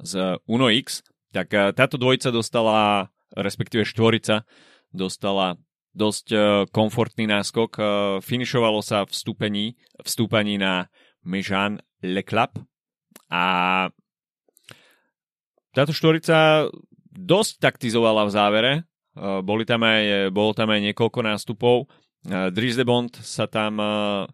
z 0.00 0.40
Uno 0.48 0.72
X, 0.72 1.04
tak 1.30 1.52
táto 1.52 2.00
dvojica 2.00 2.32
dostala, 2.32 3.12
respektíve 3.36 3.84
štvorica, 3.84 4.48
dostala 4.90 5.60
dosť 5.92 6.26
komfortný 6.72 7.28
náskok. 7.28 7.76
Finišovalo 8.24 8.80
sa 8.80 9.04
v 9.04 9.12
stúpení, 9.12 9.66
v 10.00 10.08
stúpaní 10.08 10.56
na 10.56 10.88
Mežan 11.22 11.84
Le 12.02 12.22
Clap 12.24 12.58
a 13.30 13.44
táto 15.70 15.94
štvorica 15.94 16.66
dosť 17.14 17.62
taktizovala 17.62 18.26
v 18.26 18.34
závere, 18.34 18.72
Eh, 19.20 19.42
boli 19.42 19.66
tam 19.66 19.82
aj, 19.82 20.30
bolo 20.30 20.54
tam 20.54 20.70
aj 20.70 20.80
niekoľko 20.90 21.20
nástupov. 21.26 21.90
Eh, 22.24 22.48
Dries 22.54 22.78
de 22.78 22.86
Bond 22.86 23.10
sa 23.20 23.50
tam 23.50 23.76
eh, 23.82 24.24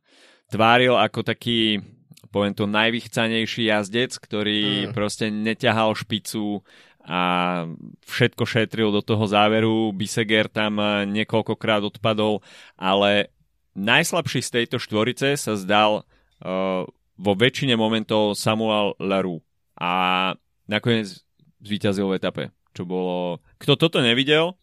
tváril 0.53 0.95
ako 0.95 1.25
taký, 1.25 1.81
poviem 2.29 2.53
to, 2.53 2.69
najvychcanejší 2.69 3.73
jazdec, 3.73 4.15
ktorý 4.21 4.87
mm. 4.87 4.93
proste 4.93 5.33
neťahal 5.33 5.97
špicu 5.97 6.61
a 7.07 7.63
všetko 8.05 8.43
šetril 8.47 8.91
do 8.95 9.01
toho 9.01 9.25
záveru. 9.27 9.95
Biseger 9.95 10.51
tam 10.51 10.83
niekoľkokrát 11.07 11.87
odpadol, 11.87 12.43
ale 12.75 13.31
najslabší 13.79 14.43
z 14.43 14.51
tejto 14.51 14.83
štvorice 14.83 15.39
sa 15.39 15.55
zdal 15.55 16.03
uh, 16.03 16.83
vo 17.17 17.33
väčšine 17.33 17.75
momentov 17.75 18.37
Samuel 18.37 18.97
Leroux 19.01 19.41
a 19.77 20.33
nakoniec 20.69 21.25
zvíťazil 21.65 22.13
v 22.13 22.17
etape, 22.21 22.45
čo 22.77 22.85
bolo... 22.85 23.41
Kto 23.57 23.77
toto 23.77 24.05
nevidel, 24.05 24.57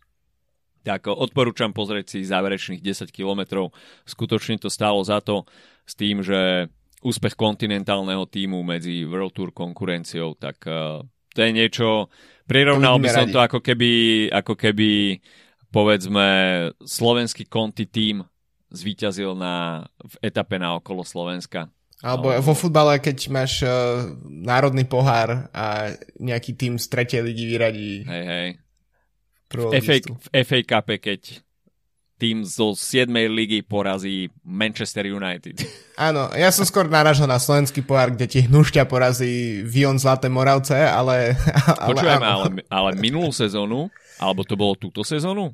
tak 0.84 1.10
odporúčam 1.10 1.72
pozrieť 1.72 2.18
si 2.18 2.28
záverečných 2.28 2.84
10 2.84 3.10
kilometrov. 3.10 3.72
Skutočne 4.04 4.60
to 4.60 4.68
stálo 4.68 5.02
za 5.02 5.24
to 5.24 5.48
s 5.88 5.94
tým, 5.96 6.22
že 6.22 6.70
úspech 7.04 7.36
kontinentálneho 7.36 8.24
týmu 8.28 8.64
medzi 8.64 9.04
World 9.04 9.36
Tour 9.36 9.52
konkurenciou, 9.52 10.40
tak 10.40 10.64
uh, 10.68 11.04
to 11.36 11.40
je 11.44 11.52
niečo, 11.52 12.08
prirovnal 12.48 12.96
by 13.02 13.10
som 13.12 13.28
radi. 13.28 13.34
to 13.36 13.40
ako 13.44 13.60
keby, 13.60 13.92
ako 14.32 14.54
keby 14.56 15.20
povedzme 15.74 16.28
slovenský 16.80 17.50
konti 17.50 17.90
tým 17.90 18.24
zvíťazil 18.72 19.36
na, 19.36 19.86
v 20.00 20.16
etape 20.24 20.58
na 20.58 20.80
okolo 20.80 21.04
Slovenska. 21.04 21.68
Alebo 22.02 22.34
vo 22.42 22.54
futbale, 22.58 22.98
keď 22.98 23.18
máš 23.30 23.62
uh, 23.62 24.10
národný 24.26 24.88
pohár 24.88 25.52
a 25.54 25.94
nejaký 26.18 26.58
tým 26.58 26.76
z 26.82 26.86
tretej 26.90 27.22
ligy 27.22 27.46
vyradí. 27.48 28.04
Hej, 28.08 28.24
hej 28.26 28.50
v 29.54 29.82
FA, 29.82 29.96
v 30.02 30.28
FA 30.44 30.60
Cup, 30.66 30.88
keď 30.98 31.22
tým 32.18 32.46
zo 32.48 32.72
7. 32.72 33.10
ligy 33.28 33.66
porazí 33.66 34.32
Manchester 34.48 35.10
United. 35.12 35.60
Áno, 36.08 36.32
ja 36.34 36.50
som 36.56 36.64
skôr 36.64 36.88
naražal 36.88 37.28
na 37.28 37.38
slovenský 37.38 37.84
pohár, 37.84 38.16
kde 38.16 38.26
ti 38.30 38.40
hnušťa 38.48 38.88
porazí 38.88 39.62
Vion 39.68 40.00
Zlaté 40.00 40.32
Moravce, 40.32 40.78
ale... 40.78 41.36
ale 41.68 41.90
Počujeme, 41.92 42.26
ale, 42.26 42.46
ale 42.80 42.90
minulú 42.98 43.30
sezónu, 43.36 43.92
alebo 44.22 44.48
to 44.48 44.56
bolo 44.56 44.78
túto 44.80 45.04
sezónu? 45.04 45.52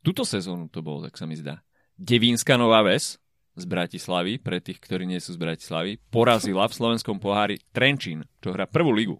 Túto 0.00 0.22
sezónu 0.22 0.70
to 0.70 0.80
bolo, 0.80 1.04
tak 1.04 1.18
sa 1.18 1.26
mi 1.26 1.36
zdá. 1.36 1.60
Devínska 1.98 2.56
Nová 2.56 2.80
Ves 2.86 3.18
z 3.56 3.64
Bratislavy, 3.64 4.36
pre 4.36 4.60
tých, 4.60 4.78
ktorí 4.78 5.08
nie 5.08 5.16
sú 5.16 5.32
z 5.32 5.40
Bratislavy, 5.40 5.96
porazila 6.12 6.68
v 6.68 6.76
slovenskom 6.76 7.16
pohári 7.16 7.56
Trenčín, 7.72 8.28
čo 8.44 8.52
hrá 8.52 8.68
prvú 8.68 8.92
ligu. 8.92 9.16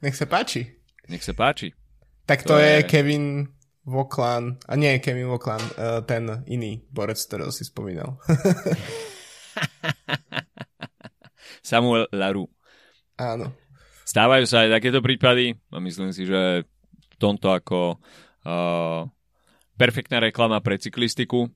Nech 0.00 0.16
sa 0.16 0.24
páči. 0.24 0.80
Nech 1.12 1.20
sa 1.20 1.36
páči. 1.36 1.76
Tak 2.24 2.48
to, 2.48 2.56
to 2.56 2.64
je, 2.64 2.80
je 2.80 2.88
Kevin 2.88 3.44
Voklan, 3.88 4.60
a 4.68 4.76
nie 4.76 5.00
Kevin 5.00 5.28
Voklan, 5.28 5.60
uh, 5.76 6.00
ten 6.04 6.44
iný 6.48 6.84
borec, 6.92 7.20
ktorého 7.20 7.52
si 7.52 7.64
spomínal. 7.64 8.16
Samuel 11.68 12.08
Laru. 12.12 12.48
Áno. 13.20 13.52
Stávajú 14.08 14.48
sa 14.48 14.64
aj 14.64 14.80
takéto 14.80 15.04
prípady 15.04 15.52
a 15.68 15.76
myslím 15.80 16.12
si, 16.16 16.24
že 16.24 16.64
v 16.96 17.16
tomto 17.20 17.52
ako 17.52 18.00
uh, 18.44 19.04
perfektná 19.76 20.20
reklama 20.20 20.60
pre 20.64 20.80
cyklistiku, 20.80 21.52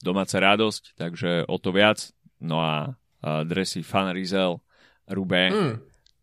domáca 0.00 0.36
radosť, 0.36 0.96
takže 0.96 1.30
o 1.48 1.56
to 1.56 1.70
viac. 1.72 2.12
No 2.42 2.60
a 2.60 2.92
uh, 2.92 3.42
dresy 3.48 3.80
Fan 3.80 4.12
Rizel, 4.12 4.60
Rubé, 5.08 5.48
mm. 5.48 5.74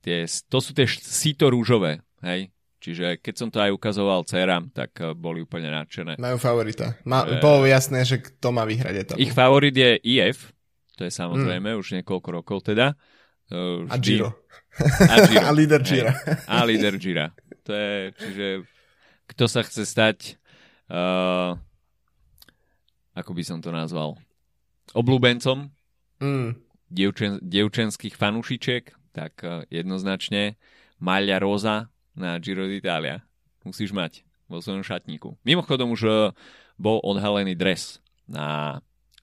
tie, 0.03 0.27
to 0.51 0.57
sú 0.59 0.75
tie 0.75 0.85
síto 0.87 1.49
rúžové, 1.49 2.03
hej? 2.21 2.53
Čiže 2.83 3.23
keď 3.23 3.35
som 3.39 3.47
to 3.47 3.63
aj 3.63 3.71
ukazoval 3.71 4.27
dcerám, 4.27 4.67
tak 4.75 4.91
uh, 4.99 5.15
boli 5.15 5.39
úplne 5.39 5.71
nadšené. 5.71 6.19
Majú 6.19 6.37
favorita. 6.37 6.99
Ma, 7.07 7.23
že... 7.23 7.39
Bolo 7.39 7.63
jasné, 7.63 8.03
že 8.03 8.19
kto 8.19 8.51
má 8.51 8.67
vyhrať 8.67 8.95
etapu. 9.07 9.19
Ich 9.23 9.31
favorit 9.31 9.71
je 9.71 9.95
IF, 10.03 10.51
to 10.99 11.07
je 11.07 11.11
samozrejme, 11.11 11.73
mm. 11.73 11.79
už 11.79 12.03
niekoľko 12.03 12.29
rokov 12.29 12.57
teda. 12.67 12.93
Uh. 13.49 13.87
A 13.87 13.95
Giro. 13.97 14.35
A, 15.07 15.15
Giro. 15.25 15.41
a 15.49 15.51
líder 15.55 15.81
Gira. 15.81 16.13
A 16.45 16.61
líder 16.67 16.99
Gira. 16.99 17.31
To 17.63 17.71
je, 17.71 18.11
čiže 18.19 18.47
kto 19.31 19.43
sa 19.47 19.63
chce 19.63 19.87
stať 19.87 20.17
uh, 20.91 21.55
ako 23.13 23.31
by 23.33 23.43
som 23.45 23.59
to 23.61 23.69
nazval 23.69 24.17
obľúbencom 24.91 25.71
mm. 26.19 26.49
dievčen, 26.91 27.39
dievčenských 27.39 28.17
fanúšičiek, 28.19 28.83
tak 29.15 29.33
uh, 29.45 29.63
jednoznačne 29.69 30.59
Malia 30.99 31.39
Rosa 31.39 31.93
na 32.17 32.37
Giro 32.41 32.67
d'Italia. 32.67 33.23
Musíš 33.63 33.95
mať 33.95 34.27
vo 34.51 34.59
svojom 34.59 34.83
šatníku. 34.83 35.39
Mimochodom 35.47 35.95
už 35.95 36.01
uh, 36.03 36.15
bol 36.75 36.99
odhalený 37.01 37.55
dres 37.55 38.03
na 38.27 38.79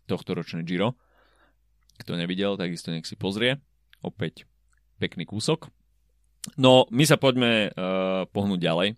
tohto 0.08 0.34
ročné 0.34 0.64
Giro. 0.64 0.96
Kto 2.00 2.16
nevidel, 2.16 2.56
takisto 2.56 2.88
nech 2.88 3.04
si 3.04 3.14
pozrie. 3.14 3.60
Opäť 4.00 4.48
pekný 4.96 5.28
kúsok. 5.28 5.68
No, 6.56 6.88
my 6.88 7.04
sa 7.04 7.20
poďme 7.20 7.68
uh, 7.68 8.24
pohnúť 8.32 8.60
ďalej. 8.64 8.88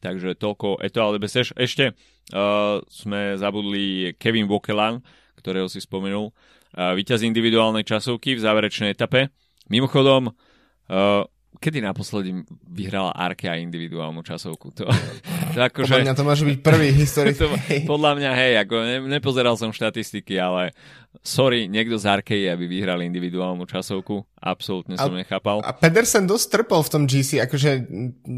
Takže 0.00 0.36
toľko 0.40 0.80
de 0.80 1.20
Beseš. 1.20 1.52
Ešte 1.60 1.92
uh, 1.92 2.80
sme 2.88 3.36
zabudli 3.36 4.16
Kevin 4.16 4.48
Vokelan, 4.48 5.04
ktorého 5.36 5.68
si 5.68 5.84
spomenul. 5.84 6.32
Uh, 6.72 6.96
víťaz 6.96 7.20
individuálnej 7.20 7.84
časovky 7.84 8.36
v 8.36 8.40
záverečnej 8.40 8.96
etape. 8.96 9.28
Mimochodom, 9.68 10.32
uh, 10.32 11.24
kedy 11.58 11.82
naposledy 11.82 12.46
vyhrala 12.70 13.10
Arkea 13.10 13.58
individuálnu 13.58 14.22
časovku? 14.22 14.70
To, 14.78 14.86
to 15.54 15.58
ako, 15.58 15.82
podľa 15.82 16.06
mňa 16.06 16.14
to 16.14 16.24
môže 16.24 16.44
byť 16.46 16.58
prvý 16.62 16.88
historický. 17.02 17.82
podľa 17.84 18.12
mňa, 18.16 18.30
hej, 18.38 18.52
ako 18.62 18.74
ne, 18.86 18.96
nepozeral 19.10 19.58
som 19.58 19.74
štatistiky, 19.74 20.38
ale 20.38 20.70
sorry, 21.26 21.66
niekto 21.66 21.98
z 21.98 22.06
Arkei, 22.06 22.46
aby 22.46 22.70
vyhral 22.70 23.02
individuálnu 23.02 23.66
časovku. 23.66 24.22
Absolútne 24.38 24.94
som 24.94 25.10
a, 25.10 25.18
nechápal. 25.18 25.60
A 25.66 25.74
Pedersen 25.74 26.30
dosť 26.30 26.46
trpol 26.62 26.86
v 26.86 26.90
tom 26.94 27.02
GC, 27.10 27.42
akože 27.42 27.70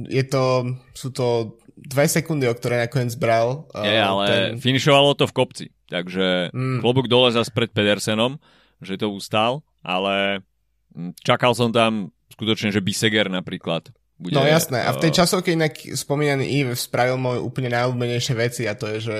je 0.09 0.25
to, 0.25 0.73
sú 0.97 1.12
to 1.12 1.61
dve 1.76 2.07
sekundy, 2.09 2.49
o 2.49 2.54
ktoré 2.57 2.88
nakoniec 2.88 3.12
bral. 3.21 3.69
Je, 3.76 3.99
ale 3.99 4.25
ten... 4.26 4.50
finišovalo 4.57 5.14
to 5.19 5.28
v 5.28 5.37
kopci, 5.37 5.66
takže 5.92 6.50
mm. 6.54 6.81
klobúk 6.81 7.07
dole 7.12 7.28
zase 7.35 7.52
pred 7.52 7.69
Pedersenom, 7.69 8.40
že 8.83 8.97
to 8.97 9.12
ustál, 9.12 9.62
ale 9.85 10.42
čakal 11.25 11.52
som 11.57 11.73
tam 11.73 12.12
skutočne, 12.33 12.73
že 12.73 12.81
Biseger 12.81 13.29
napríklad 13.29 13.93
bude... 14.23 14.39
No 14.39 14.47
jasné, 14.47 14.87
a 14.87 14.95
v 14.95 15.03
tej 15.03 15.19
časovke 15.19 15.51
inak 15.51 15.75
spomínaný 15.99 16.47
Eve 16.47 16.75
spravil 16.79 17.19
môj 17.19 17.43
úplne 17.43 17.75
najobľúbenejšie 17.75 18.35
veci 18.39 18.62
a 18.71 18.79
to 18.79 18.87
je, 18.95 18.99
že 19.03 19.17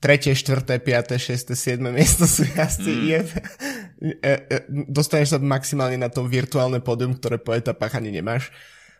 tretie, 0.00 0.32
štvrté, 0.32 0.80
piaté, 0.80 1.20
šesté, 1.20 1.52
siedme 1.52 1.92
miesto 1.92 2.24
sú 2.24 2.44
jazdci 2.48 2.92
mm. 2.92 3.02
IF. 3.12 3.28
E, 3.96 4.12
e, 4.22 4.58
dostaneš 4.88 5.36
sa 5.36 5.38
maximálne 5.40 5.96
na 6.00 6.12
to 6.12 6.24
virtuálne 6.28 6.80
pódium, 6.84 7.16
ktoré 7.16 7.40
po 7.40 7.56
etapách 7.56 8.00
ani 8.00 8.12
nemáš. 8.12 8.52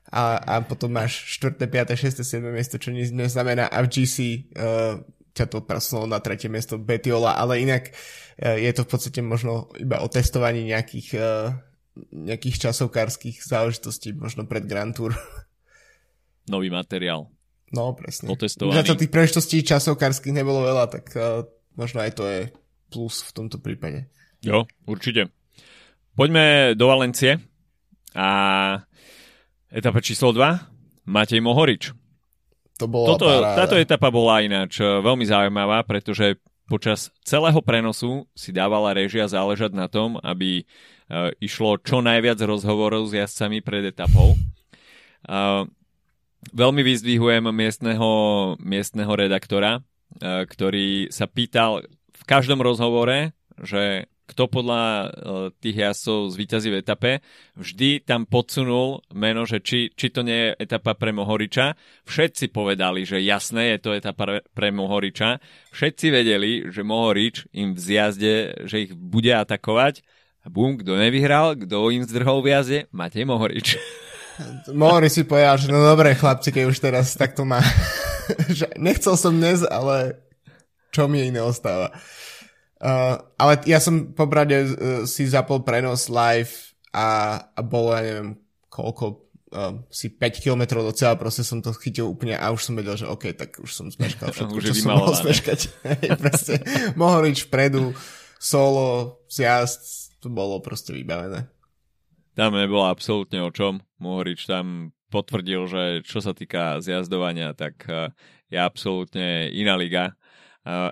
A, 0.06 0.38
a 0.38 0.54
potom 0.62 0.92
máš 0.92 1.36
štvrté, 1.36 1.66
piaté, 1.66 1.98
šesté, 1.98 2.22
siedme 2.22 2.54
miesto, 2.54 2.78
čo 2.78 2.94
nič 2.94 3.10
neznamená. 3.10 3.66
A 3.66 3.82
v 3.82 3.90
GC 3.90 4.16
uh, 4.16 4.26
e, 4.26 4.38
ťa 5.34 5.46
to 5.50 5.58
presunulo 5.66 6.06
na 6.06 6.22
tretie 6.22 6.46
miesto 6.46 6.78
Betiola, 6.78 7.34
ale 7.34 7.60
inak 7.60 7.90
uh, 7.90 8.54
je 8.54 8.70
to 8.70 8.86
v 8.86 8.90
podstate 8.90 9.20
možno 9.20 9.68
iba 9.76 9.98
o 10.00 10.08
testovaní 10.08 10.62
nejakých 10.62 11.08
uh, 11.18 11.50
nejakých 12.12 12.68
časovkárskych 12.68 13.42
záležitostí, 13.42 14.12
možno 14.12 14.44
pred 14.44 14.68
Grand 14.68 14.92
Tour. 14.92 15.16
Nový 16.52 16.70
materiál. 16.70 17.32
No, 17.74 17.96
presne. 17.98 18.30
Otestovaný. 18.30 18.78
Zatiaľ 18.78 18.96
tých 19.02 19.12
príležitostí 19.12 19.56
časovkárskych 19.66 20.30
nebolo 20.30 20.62
veľa, 20.62 20.86
tak 20.86 21.10
uh, 21.18 21.42
možno 21.74 22.06
aj 22.06 22.12
to 22.14 22.24
je 22.30 22.40
plus 22.90 23.26
v 23.26 23.30
tomto 23.34 23.58
prípade. 23.58 24.06
Jo, 24.46 24.70
určite. 24.86 25.34
Poďme 26.14 26.78
do 26.78 26.86
Valencie 26.86 27.42
a 28.16 28.28
etapa 29.68 30.00
číslo 30.00 30.30
2, 30.32 31.10
Matej 31.10 31.42
Mohorič. 31.42 31.92
To 32.80 32.86
bola 32.88 33.06
Toto, 33.16 33.26
táto 33.56 33.76
etapa 33.76 34.12
bola 34.12 34.44
ináč 34.44 34.80
e, 34.80 34.84
veľmi 34.84 35.24
zaujímavá, 35.24 35.84
pretože 35.88 36.36
počas 36.66 37.14
celého 37.22 37.58
prenosu 37.62 38.26
si 38.34 38.50
dávala 38.50 38.94
režia 38.94 39.30
záležať 39.30 39.72
na 39.72 39.86
tom, 39.86 40.18
aby 40.22 40.62
uh, 40.62 41.30
išlo 41.38 41.78
čo 41.78 42.02
najviac 42.02 42.38
rozhovorov 42.42 43.10
s 43.10 43.16
jazdcami 43.16 43.62
pred 43.62 43.94
etapou. 43.94 44.34
Uh, 45.26 45.66
veľmi 46.50 46.82
vyzdvihujem 46.82 47.50
miestneho, 47.50 48.10
miestneho 48.58 49.12
redaktora, 49.14 49.80
uh, 49.80 50.44
ktorý 50.46 51.10
sa 51.14 51.30
pýtal 51.30 51.86
v 52.12 52.22
každom 52.26 52.58
rozhovore, 52.62 53.30
že 53.62 54.10
kto 54.26 54.50
podľa 54.50 54.82
uh, 54.82 55.08
tých 55.62 55.76
jazdcov 55.86 56.34
zvýťazí 56.34 56.68
v 56.74 56.78
etape, 56.82 57.12
vždy 57.54 58.02
tam 58.02 58.26
podsunul 58.26 59.06
meno, 59.14 59.46
že 59.46 59.62
či, 59.62 59.94
či 59.94 60.10
to 60.10 60.26
nie 60.26 60.50
je 60.50 60.66
etapa 60.66 60.98
pre 60.98 61.14
Mohoriča. 61.14 61.78
Všetci 62.04 62.50
povedali, 62.50 63.06
že 63.06 63.22
jasné, 63.22 63.78
je 63.78 63.78
to 63.86 63.90
etapa 63.94 64.42
pre 64.42 64.68
Mohoriča. 64.74 65.38
Všetci 65.70 66.06
vedeli, 66.10 66.66
že 66.68 66.82
Mohorič 66.82 67.54
im 67.54 67.72
v 67.72 67.80
zjazde, 67.80 68.34
že 68.66 68.90
ich 68.90 68.92
bude 68.92 69.30
atakovať 69.30 70.02
a 70.42 70.50
bum, 70.50 70.78
kto 70.78 70.94
nevyhral, 70.94 71.58
kto 71.58 71.90
im 71.90 72.06
zdrhol 72.06 72.42
v 72.42 72.54
jazde? 72.54 72.78
Matej 72.94 73.26
Mohorič. 73.26 73.78
Mohorič 74.74 75.12
si 75.12 75.22
povedal, 75.26 75.58
že 75.58 75.70
no 75.74 75.82
dobre 75.82 76.14
chlapci, 76.14 76.54
keď 76.54 76.64
už 76.70 76.78
teraz 76.78 77.14
takto 77.18 77.42
má. 77.42 77.58
Nechcel 78.78 79.14
som 79.18 79.34
dnes, 79.34 79.66
ale 79.66 80.22
čo 80.94 81.10
mi 81.10 81.26
iné 81.26 81.42
ostáva. 81.42 81.90
Uh, 82.76 83.16
ale 83.40 83.64
ja 83.64 83.80
som 83.80 84.12
po 84.12 84.28
brade 84.28 84.52
uh, 84.52 84.68
si 85.08 85.24
zapol 85.24 85.64
prenos 85.64 86.12
live 86.12 86.76
a, 86.92 87.40
a 87.56 87.60
bolo, 87.64 87.96
ja 87.96 88.04
neviem, 88.04 88.36
koľko, 88.68 89.04
uh, 89.56 89.80
si 89.88 90.12
5 90.12 90.44
km 90.44 90.84
do 90.84 90.92
cieľa, 90.92 91.16
proste 91.16 91.40
som 91.40 91.64
to 91.64 91.72
chytil 91.72 92.12
úplne 92.12 92.36
a 92.36 92.52
už 92.52 92.60
som 92.68 92.76
vedel, 92.76 93.00
že 93.00 93.08
OK, 93.08 93.32
tak 93.32 93.56
už 93.64 93.72
som 93.72 93.88
zmeškal 93.88 94.28
všetko, 94.36 94.58
čo 94.60 94.74
som 94.76 94.92
mohol 94.92 95.16
zmeškať. 95.16 95.60
proste, 96.22 96.60
Mohorič 97.00 97.48
vpredu, 97.48 97.96
solo, 98.36 99.24
zjazd, 99.32 100.12
to 100.20 100.28
bolo 100.28 100.60
proste 100.60 100.92
vybavené. 100.92 101.48
Tam 102.36 102.52
nebolo 102.52 102.84
absolútne 102.84 103.40
o 103.40 103.48
čom. 103.48 103.80
Mohorič 103.96 104.44
tam 104.44 104.92
potvrdil, 105.08 105.64
že 105.64 105.82
čo 106.04 106.20
sa 106.20 106.36
týka 106.36 106.84
zjazdovania, 106.84 107.56
tak 107.56 107.88
je 108.52 108.58
absolútne 108.60 109.48
iná 109.48 109.72
liga. 109.72 110.12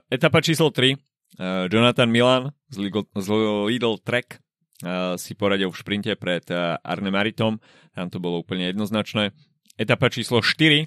Etapa 0.09 0.41
číslo 0.41 0.73
3. 0.73 1.14
Uh, 1.35 1.67
Jonathan 1.67 2.11
Milan 2.11 2.43
z 2.71 2.89
Lidl, 2.89 3.03
z 3.19 3.29
Lidl 3.67 3.99
Trek 4.03 4.39
uh, 4.87 5.19
si 5.19 5.35
poradil 5.35 5.71
v 5.71 5.79
šprinte 5.79 6.13
pred 6.15 6.47
uh, 6.55 6.79
Arne 6.83 7.11
Maritom. 7.11 7.59
Tam 7.95 8.07
to 8.11 8.23
bolo 8.23 8.43
úplne 8.43 8.71
jednoznačné. 8.71 9.35
Etapa 9.75 10.11
číslo 10.11 10.43
4 10.43 10.87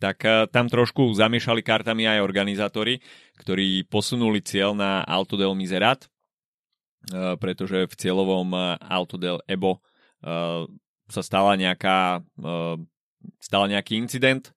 tak 0.00 0.24
tam 0.48 0.64
trošku 0.64 1.12
zamiešali 1.12 1.60
kartami 1.60 2.08
aj 2.08 2.24
organizátori, 2.24 3.04
ktorí 3.36 3.84
posunuli 3.84 4.40
cieľ 4.40 4.72
na 4.72 5.04
Alto 5.04 5.36
del 5.36 5.52
Miserat, 5.52 6.08
Eh, 7.08 7.34
pretože 7.40 7.88
v 7.88 7.94
cieľovom 7.96 8.52
eh, 8.52 8.76
Auto 8.92 9.16
del 9.16 9.40
Ebo 9.48 9.80
eh, 10.20 10.68
sa 11.10 11.22
stala 11.26 11.58
nejaká, 11.58 12.22
stal 13.42 13.66
nejaký 13.66 13.98
incident, 13.98 14.54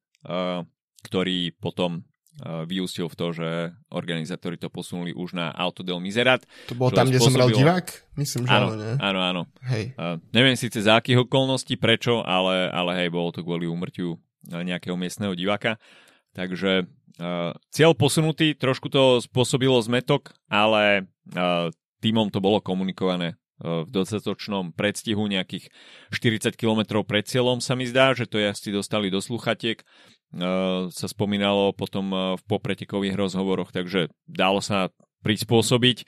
ktorý 1.01 1.49
potom 1.57 2.05
vyústil 2.41 3.05
v 3.05 3.15
to, 3.15 3.27
že 3.29 3.49
organizátori 3.93 4.57
to 4.57 4.65
posunuli 4.73 5.13
už 5.13 5.37
na 5.37 5.53
Auto 5.53 5.85
del 5.85 6.01
Miserat. 6.01 6.41
To 6.65 6.73
bolo 6.73 6.89
tam, 6.89 7.05
kde 7.05 7.21
som 7.21 7.29
bral 7.29 7.53
divák? 7.53 7.87
Myslím, 8.17 8.49
že 8.49 8.53
áno, 8.53 8.73
nie? 8.73 8.93
áno, 8.97 9.19
áno. 9.21 9.41
Hej. 9.69 9.93
Uh, 9.93 10.17
neviem 10.33 10.57
síce 10.57 10.81
za 10.81 10.97
akých 10.97 11.29
okolností, 11.29 11.77
prečo, 11.77 12.25
ale, 12.25 12.73
ale 12.73 13.05
hej, 13.05 13.09
bolo 13.13 13.29
to 13.29 13.45
kvôli 13.45 13.69
úmrtiu 13.69 14.17
nejakého 14.49 14.97
miestneho 14.97 15.37
diváka. 15.37 15.77
Takže 16.33 16.89
uh, 17.21 17.53
cieľ 17.69 17.93
posunutý, 17.93 18.57
trošku 18.57 18.89
to 18.89 19.21
spôsobilo 19.21 19.77
zmetok, 19.85 20.33
ale 20.49 21.05
uh, 21.37 21.69
týmom 22.01 22.33
to 22.33 22.41
bolo 22.41 22.59
komunikované 22.59 23.37
v 23.61 23.89
dostatočnom 23.89 24.73
predstihu 24.73 25.29
nejakých 25.29 25.69
40 26.09 26.57
km 26.57 27.05
pred 27.05 27.23
cieľom 27.29 27.61
sa 27.61 27.77
mi 27.77 27.85
zdá, 27.85 28.17
že 28.17 28.25
to 28.25 28.41
jazdci 28.41 28.73
dostali 28.73 29.13
do 29.13 29.21
sluchatiek, 29.21 29.79
e, 29.79 29.85
sa 30.89 31.07
spomínalo 31.07 31.71
potom 31.77 32.05
e, 32.11 32.17
v 32.39 32.41
popretekových 32.49 33.13
rozhovoroch, 33.13 33.69
takže 33.69 34.09
dalo 34.25 34.59
sa 34.59 34.89
prispôsobiť. 35.23 36.03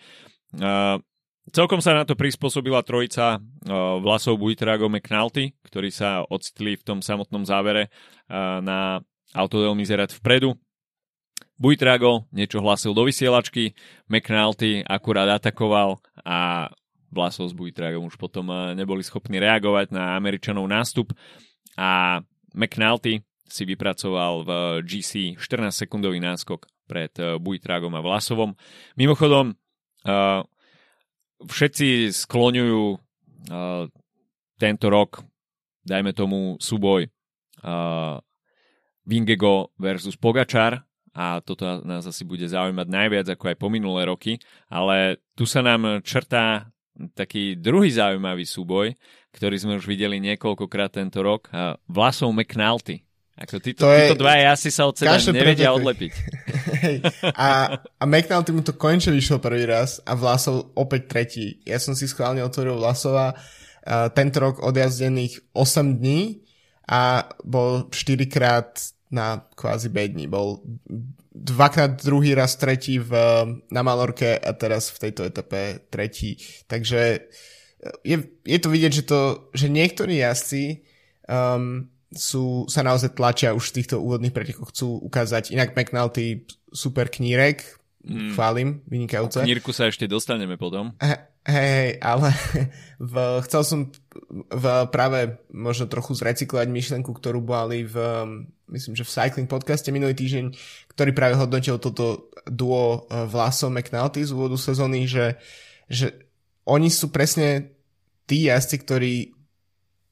Celkom 1.45 1.79
sa 1.79 1.95
na 1.95 2.03
to 2.03 2.19
prispôsobila 2.19 2.83
trojica 2.83 3.39
Vlasov 4.01 4.41
Buitrago 4.41 4.91
McNulty, 4.91 5.55
ktorí 5.63 5.87
sa 5.87 6.27
ocitli 6.27 6.75
v 6.75 6.83
tom 6.83 6.99
samotnom 6.99 7.47
závere 7.47 7.93
na 8.59 8.99
Autodel 9.31 9.75
Mizerat 9.75 10.11
vpredu. 10.15 10.55
Buitrago 11.55 12.27
niečo 12.35 12.59
hlasil 12.59 12.91
do 12.91 13.07
vysielačky, 13.07 13.75
McNulty 14.11 14.83
akurát 14.83 15.39
atakoval 15.39 16.03
a 16.27 16.67
Vlasov 17.15 17.47
s 17.47 17.55
Buitragom 17.55 18.11
už 18.11 18.19
potom 18.19 18.51
eh, 18.51 18.75
neboli 18.75 18.99
schopní 18.99 19.39
reagovať 19.39 19.95
na 19.95 20.19
Američanov 20.19 20.67
nástup. 20.67 21.15
A 21.79 22.19
McNulty 22.51 23.23
si 23.47 23.63
vypracoval 23.63 24.33
v 24.43 24.49
GC 24.83 25.39
14-sekundový 25.39 26.19
náskok 26.19 26.67
pred 26.87 27.11
Bujtrágom 27.41 27.93
a 27.97 28.01
Vlasovom. 28.01 28.55
Mimochodom, 28.95 29.53
všetci 31.43 32.15
skloňujú 32.15 32.83
tento 34.55 34.87
rok, 34.87 35.21
dajme 35.83 36.15
tomu, 36.15 36.57
súboj 36.57 37.11
Vingego 39.05 39.75
versus 39.77 40.17
Pogačar. 40.17 40.81
A 41.15 41.39
toto 41.39 41.79
nás 41.87 42.03
asi 42.03 42.27
bude 42.27 42.43
zaujímať 42.43 42.87
najviac 42.91 43.27
ako 43.39 43.55
aj 43.55 43.55
po 43.55 43.71
minulé 43.71 44.03
roky, 44.03 44.35
ale 44.67 45.23
tu 45.31 45.47
sa 45.47 45.63
nám 45.63 46.03
črtá 46.03 46.74
taký 47.13 47.59
druhý 47.59 47.91
zaujímavý 47.91 48.47
súboj, 48.47 48.95
ktorý 49.35 49.55
sme 49.59 49.73
už 49.79 49.85
videli 49.85 50.19
niekoľkokrát 50.23 50.95
tento 50.95 51.19
rok, 51.19 51.51
Vlasov 51.91 52.31
McNulty. 52.31 53.05
Ako 53.35 53.59
títo, 53.59 53.83
to 53.83 53.91
títo 53.91 54.15
je... 54.15 54.21
dva 54.23 54.47
asi 54.47 54.71
sa 54.71 54.87
od 54.87 54.95
seba 54.95 55.19
nevedia 55.19 55.67
pretek. 55.67 55.79
odlepiť. 55.83 56.11
Hej. 56.87 56.97
A, 57.35 57.47
a 57.75 58.03
McNulty 58.07 58.55
mu 58.55 58.63
to 58.63 58.79
konečne 58.79 59.11
vyšiel 59.11 59.43
prvý 59.43 59.67
raz 59.67 59.99
a 60.07 60.15
Vlasov 60.15 60.71
opäť 60.79 61.11
tretí. 61.11 61.59
Ja 61.67 61.75
som 61.83 61.99
si 61.99 62.07
schválne 62.07 62.39
otvoril 62.47 62.79
Vlasova 62.79 63.35
uh, 63.35 64.07
tento 64.15 64.39
rok 64.39 64.63
odjazdených 64.63 65.51
8 65.51 65.99
dní 65.99 66.47
a 66.87 67.27
bol 67.43 67.91
4 67.91 68.23
krát 68.31 68.71
na 69.11 69.43
kvázi 69.51 69.91
bedni. 69.91 70.31
Bol 70.31 70.63
dvakrát 71.35 71.99
druhý 71.99 72.31
raz 72.31 72.55
tretí 72.55 72.95
v, 72.95 73.11
na 73.67 73.81
Malorke 73.83 74.39
a 74.39 74.55
teraz 74.55 74.87
v 74.95 75.09
tejto 75.09 75.27
etape 75.27 75.83
tretí. 75.91 76.39
Takže 76.71 77.01
e, 77.11 77.19
je, 78.07 78.17
je 78.47 78.59
to 78.63 78.69
vidieť, 78.71 78.91
že, 78.95 79.03
to, 79.03 79.19
že 79.51 79.67
niektorí 79.67 80.23
jazdci 80.23 80.87
um, 81.27 81.91
sú, 82.15 82.63
sa 82.71 82.81
naozaj 82.87 83.19
tlačia 83.19 83.51
už 83.51 83.75
v 83.75 83.75
týchto 83.83 83.99
úvodných 83.99 84.31
pretekoch, 84.31 84.71
chcú 84.71 85.03
ukázať. 85.03 85.51
Inak 85.51 85.75
McNulty 85.75 86.47
super 86.71 87.11
knírek, 87.11 87.67
mm. 88.07 88.31
chválim, 88.39 88.79
vynikajúce. 88.87 89.43
Knírku 89.43 89.75
sa 89.75 89.91
ešte 89.91 90.07
dostaneme 90.07 90.55
potom. 90.55 90.95
Hej, 91.03 91.19
hey, 91.45 91.89
ale 92.01 92.31
v, 92.97 93.15
chcel 93.45 93.61
som 93.67 93.79
v, 94.31 94.65
práve 94.89 95.37
možno 95.51 95.85
trochu 95.91 96.15
zrecyklovať 96.15 96.67
myšlenku, 96.71 97.11
ktorú 97.11 97.43
boli 97.43 97.83
v, 97.85 97.95
myslím, 98.71 98.97
že 98.97 99.05
v 99.05 99.13
Cycling 99.13 99.49
podcaste 99.51 99.91
minulý 99.93 100.17
týždeň, 100.17 100.55
ktorý 100.95 101.11
práve 101.11 101.35
hodnotil 101.35 101.75
toto 101.77 102.31
duo 102.47 103.05
eh, 103.05 103.27
Vlasov 103.27 103.75
McNulty 103.75 104.23
z 104.23 104.31
úvodu 104.31 104.55
sezóny, 104.55 105.05
že, 105.05 105.35
že 105.91 106.15
oni 106.65 106.89
sú 106.89 107.11
presne 107.11 107.75
tí 108.25 108.49
jazdci, 108.49 108.75
ktorí 108.81 109.13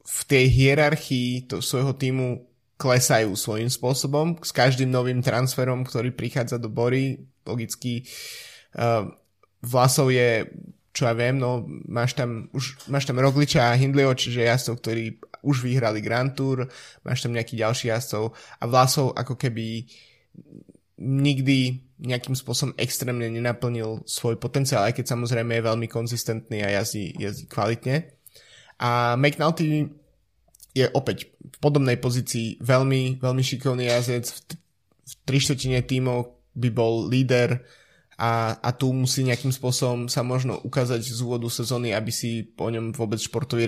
v 0.03 0.19
tej 0.27 0.45
hierarchii 0.51 1.47
to, 1.47 1.63
svojho 1.63 1.95
týmu 1.95 2.43
klesajú 2.75 3.31
svojím 3.39 3.71
spôsobom 3.71 4.35
s 4.43 4.51
každým 4.51 4.91
novým 4.91 5.23
transferom, 5.23 5.87
ktorý 5.87 6.11
prichádza 6.11 6.59
do 6.59 6.67
Bory. 6.67 7.23
Logicky 7.47 8.03
uh, 8.75 9.07
Vlasov 9.63 10.11
je 10.11 10.51
čo 10.93 11.09
ja 11.09 11.17
viem, 11.17 11.41
no 11.41 11.65
máš 11.89 12.13
tam, 12.13 12.53
už, 12.53 12.85
máš 12.85 13.09
tam 13.09 13.17
Rogliča 13.17 13.73
a 13.73 13.77
Hindleyho, 13.79 14.13
čiže 14.13 14.45
jazdcov, 14.45 14.77
ktorí 14.77 15.03
už 15.41 15.65
vyhrali 15.65 16.05
Grand 16.05 16.29
Tour, 16.37 16.69
máš 17.01 17.25
tam 17.25 17.33
nejaký 17.33 17.57
ďalší 17.57 17.89
jazdcov 17.89 18.29
a 18.61 18.63
Vlasov 18.69 19.17
ako 19.17 19.33
keby 19.33 19.89
nikdy 21.03 21.83
nejakým 22.03 22.35
spôsobom 22.35 22.75
extrémne 22.75 23.27
nenaplnil 23.27 24.03
svoj 24.03 24.35
potenciál, 24.35 24.87
aj 24.87 24.99
keď 24.99 25.15
samozrejme 25.15 25.55
je 25.55 25.67
veľmi 25.67 25.87
konzistentný 25.87 26.59
a 26.63 26.81
jazdí, 26.81 27.15
jazdí 27.15 27.47
kvalitne. 27.47 28.11
A 28.81 29.15
McNulty 29.15 29.87
je 30.73 30.85
opäť 30.91 31.31
v 31.37 31.57
podobnej 31.61 32.01
pozícii 32.01 32.59
veľmi, 32.59 33.21
veľmi 33.21 33.43
šikovný 33.45 33.87
jazdec, 33.87 34.25
v, 34.25 34.39
v 35.05 35.13
tri 35.23 35.37
štvrtine 35.39 35.79
tímov 35.85 36.33
by 36.57 36.69
bol 36.73 37.07
líder 37.07 37.61
a, 38.17 38.57
a 38.57 38.69
tu 38.73 38.93
musí 38.93 39.25
nejakým 39.25 39.53
spôsobom 39.53 40.09
sa 40.09 40.21
možno 40.25 40.57
ukázať 40.61 41.01
z 41.01 41.19
úvodu 41.21 41.49
sezóny, 41.49 41.93
aby 41.93 42.11
si 42.13 42.45
po 42.45 42.69
ňom 42.69 42.93
vôbec 42.93 43.21
športoví 43.21 43.65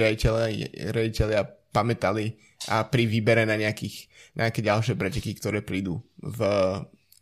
rejiteľia 0.91 1.41
pamätali 1.73 2.37
a 2.69 2.85
pri 2.85 3.03
výbere 3.09 3.43
na 3.43 3.57
nejakých, 3.57 4.09
na 4.37 4.49
nejaké 4.49 4.61
ďalšie 4.65 4.93
preteky, 4.97 5.37
ktoré 5.37 5.59
prídu 5.65 6.01
v, 6.21 6.39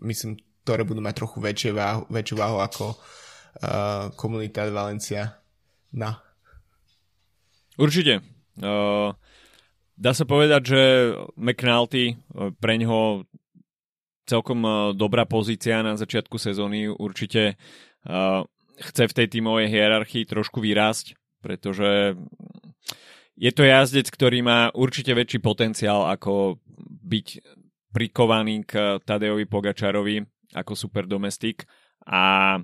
myslím, 0.03 0.37
ktoré 0.63 0.87
budú 0.87 1.03
mať 1.03 1.15
trochu 1.19 1.37
väčšie 1.43 1.71
váhu, 1.75 2.07
väčšiu 2.07 2.35
váhu 2.39 2.57
ako 2.59 2.95
uh, 2.95 4.11
komunita 4.15 4.67
Valencia. 4.71 5.39
Na. 5.93 6.19
Určite. 7.77 8.23
Uh, 8.57 9.13
dá 9.97 10.11
sa 10.15 10.25
povedať, 10.25 10.61
že 10.63 10.81
McNulty 11.35 12.15
uh, 12.15 12.53
pre 12.57 12.79
ňoho 12.79 13.27
celkom 14.23 14.63
dobrá 14.95 15.27
pozícia 15.27 15.83
na 15.83 15.99
začiatku 15.99 16.39
sezóny. 16.39 16.87
Určite 16.87 17.59
uh, 18.07 18.47
chce 18.79 19.03
v 19.11 19.15
tej 19.19 19.27
tímovej 19.35 19.67
hierarchii 19.67 20.23
trošku 20.23 20.63
vyrásť, 20.63 21.19
pretože 21.43 22.15
je 23.35 23.51
to 23.51 23.67
jazdec, 23.67 24.07
ktorý 24.07 24.39
má 24.45 24.71
určite 24.71 25.11
väčší 25.11 25.43
potenciál 25.43 26.07
ako 26.07 26.61
byť 27.03 27.27
prikovaný 27.93 28.65
k 28.65 28.97
Tadejovi 29.05 29.45
Pogačarovi 29.45 30.25
ako 30.57 30.73
super 30.73 31.05
domestik 31.05 31.69
a 32.09 32.57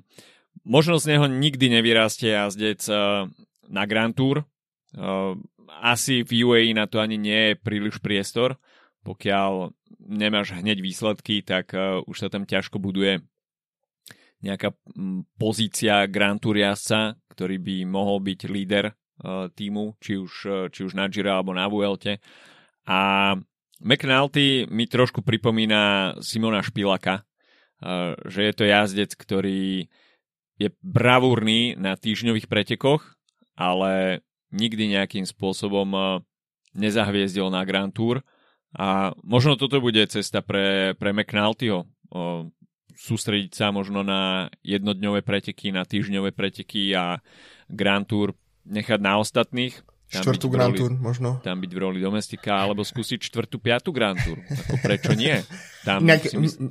možno 0.66 0.98
z 0.98 1.16
neho 1.16 1.30
nikdy 1.30 1.70
nevyrastie 1.70 2.34
jazdec 2.34 2.82
uh, 2.90 3.30
na 3.70 3.84
Grand 3.86 4.18
Tour. 4.18 4.44
Uh, 4.98 5.38
asi 5.80 6.26
v 6.26 6.44
UAE 6.44 6.74
na 6.74 6.90
to 6.90 6.98
ani 6.98 7.22
nie 7.22 7.54
je 7.54 7.62
príliš 7.62 8.02
priestor, 8.02 8.58
pokiaľ 9.06 9.70
nemáš 10.10 10.58
hneď 10.58 10.82
výsledky, 10.82 11.46
tak 11.46 11.78
už 12.10 12.18
sa 12.18 12.28
tam 12.28 12.50
ťažko 12.50 12.82
buduje 12.82 13.22
nejaká 14.42 14.74
um, 14.98 15.22
pozícia 15.38 16.10
Grand 16.10 16.42
Tour 16.42 16.58
jazdca, 16.58 17.22
ktorý 17.32 17.62
by 17.62 17.76
mohol 17.86 18.18
byť 18.20 18.40
líder 18.50 18.98
týmu, 19.56 20.00
či 20.00 20.16
už, 20.16 20.34
či 20.72 20.80
už 20.88 20.96
na 20.96 21.12
Giro 21.12 21.36
alebo 21.36 21.52
na 21.52 21.68
Vuelte. 21.68 22.24
A 22.88 23.36
McNulty 23.80 24.68
mi 24.68 24.86
trošku 24.86 25.24
pripomína 25.24 26.16
Simona 26.20 26.60
Špilaka, 26.60 27.24
že 28.28 28.44
je 28.44 28.54
to 28.54 28.64
jazdec, 28.68 29.16
ktorý 29.16 29.88
je 30.60 30.70
bravúrny 30.84 31.80
na 31.80 31.96
týždňových 31.96 32.52
pretekoch, 32.52 33.16
ale 33.56 34.20
nikdy 34.52 35.00
nejakým 35.00 35.24
spôsobom 35.24 36.20
nezahviezdil 36.76 37.48
na 37.48 37.64
Grand 37.64 37.96
Tour 37.96 38.20
a 38.76 39.16
možno 39.24 39.56
toto 39.56 39.80
bude 39.80 40.04
cesta 40.12 40.44
pre, 40.44 40.94
pre 41.00 41.16
McNultyho. 41.16 41.88
Sústrediť 43.00 43.56
sa 43.56 43.72
možno 43.72 44.04
na 44.04 44.52
jednodňové 44.60 45.24
preteky, 45.24 45.72
na 45.72 45.88
týždňové 45.88 46.36
preteky 46.36 46.92
a 46.92 47.24
Grand 47.72 48.04
Tour 48.04 48.36
nechať 48.68 49.00
na 49.00 49.24
ostatných. 49.24 49.80
Štvrtú 50.10 50.50
Grand 50.50 50.74
Tour 50.74 50.98
možno. 50.98 51.38
Tam 51.46 51.62
byť 51.62 51.70
v 51.70 51.80
roli 51.80 52.00
domestika, 52.02 52.66
alebo 52.66 52.82
skúsiť 52.82 53.30
štvrtú, 53.30 53.62
piatú 53.62 53.94
Grand 53.94 54.18
Tour. 54.18 54.42
Ako 54.42 54.82
prečo 54.82 55.14
nie? 55.14 55.38
Tam 55.88 56.02
Nejak, 56.02 56.34
mysl... 56.34 56.66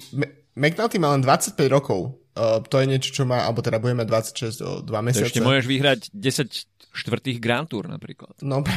McNulty 0.58 0.98
má 0.98 1.14
len 1.14 1.22
25 1.22 1.54
rokov. 1.70 2.18
Uh, 2.34 2.58
to 2.66 2.82
je 2.82 2.90
niečo, 2.90 3.14
čo 3.14 3.22
má, 3.22 3.46
alebo 3.46 3.62
teda 3.62 3.78
budeme 3.78 4.02
26 4.02 4.66
o 4.66 4.82
2 4.82 5.06
mesiace. 5.06 5.22
To 5.22 5.30
ešte 5.30 5.46
môžeš 5.46 5.66
vyhrať 5.70 6.00
10 6.10 6.98
štvrtých 6.98 7.38
Grand 7.38 7.70
Tour 7.70 7.86
napríklad. 7.86 8.34
No, 8.42 8.66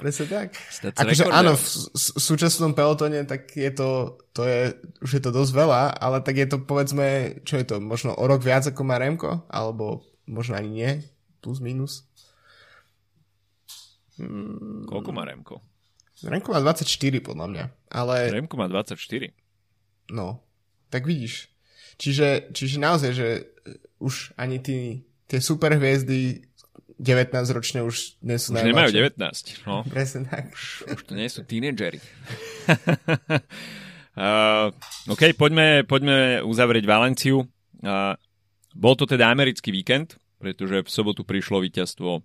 Presne 0.00 0.32
tak. 0.32 0.56
Akože 0.96 1.28
áno, 1.28 1.60
v, 1.60 1.64
v 1.92 2.20
súčasnom 2.24 2.72
pelotone, 2.72 3.20
tak 3.28 3.52
je 3.52 3.68
to, 3.68 4.16
to 4.32 4.48
je, 4.48 4.72
už 5.04 5.20
je 5.20 5.22
to 5.22 5.28
dosť 5.28 5.52
veľa, 5.52 5.92
ale 5.92 6.24
tak 6.24 6.40
je 6.40 6.48
to 6.48 6.64
povedzme, 6.64 7.36
čo 7.44 7.60
je 7.60 7.68
to, 7.68 7.84
možno 7.84 8.16
o 8.16 8.24
rok 8.24 8.40
viac 8.40 8.64
ako 8.64 8.80
má 8.80 8.96
Remko, 8.96 9.44
alebo 9.52 10.08
možno 10.24 10.56
ani 10.56 10.70
nie, 10.72 10.90
plus 11.44 11.60
minus. 11.60 12.08
Hmm. 14.20 14.84
Koľko 14.84 15.10
má 15.16 15.24
Remko? 15.24 15.64
Remko 16.20 16.52
má 16.52 16.60
24 16.60 16.84
podľa 17.24 17.46
mňa, 17.48 17.64
ale... 17.88 18.14
Remko 18.28 18.60
má 18.60 18.68
24. 18.68 19.32
No, 20.12 20.44
tak 20.92 21.08
vidíš. 21.08 21.48
Čiže, 21.96 22.52
čiže 22.52 22.76
naozaj, 22.76 23.10
že 23.16 23.28
už 24.00 24.36
ani 24.36 24.60
tí, 24.60 25.08
tie 25.28 25.40
superhviezdy 25.40 26.50
19 27.00 27.32
ročne 27.56 27.80
už 27.80 28.20
nie 28.20 28.36
sú 28.36 28.52
Už 28.52 28.60
nemajú 28.60 28.92
19. 28.92 29.16
No. 29.64 29.84
Presne 29.94 30.28
tak. 30.28 30.52
Už, 30.52 30.92
už 30.92 31.00
to 31.08 31.12
nie 31.16 31.28
sú 31.32 31.40
tínedžeri. 31.48 31.96
uh, 34.20 34.68
OK, 35.08 35.32
poďme, 35.40 35.88
poďme 35.88 36.44
uzavrieť 36.44 36.84
Valenciu. 36.84 37.48
Uh, 37.80 38.12
bol 38.76 38.92
to 39.00 39.08
teda 39.08 39.32
americký 39.32 39.72
víkend, 39.72 40.20
pretože 40.36 40.84
v 40.84 40.90
sobotu 40.92 41.24
prišlo 41.24 41.64
víťazstvo 41.64 42.20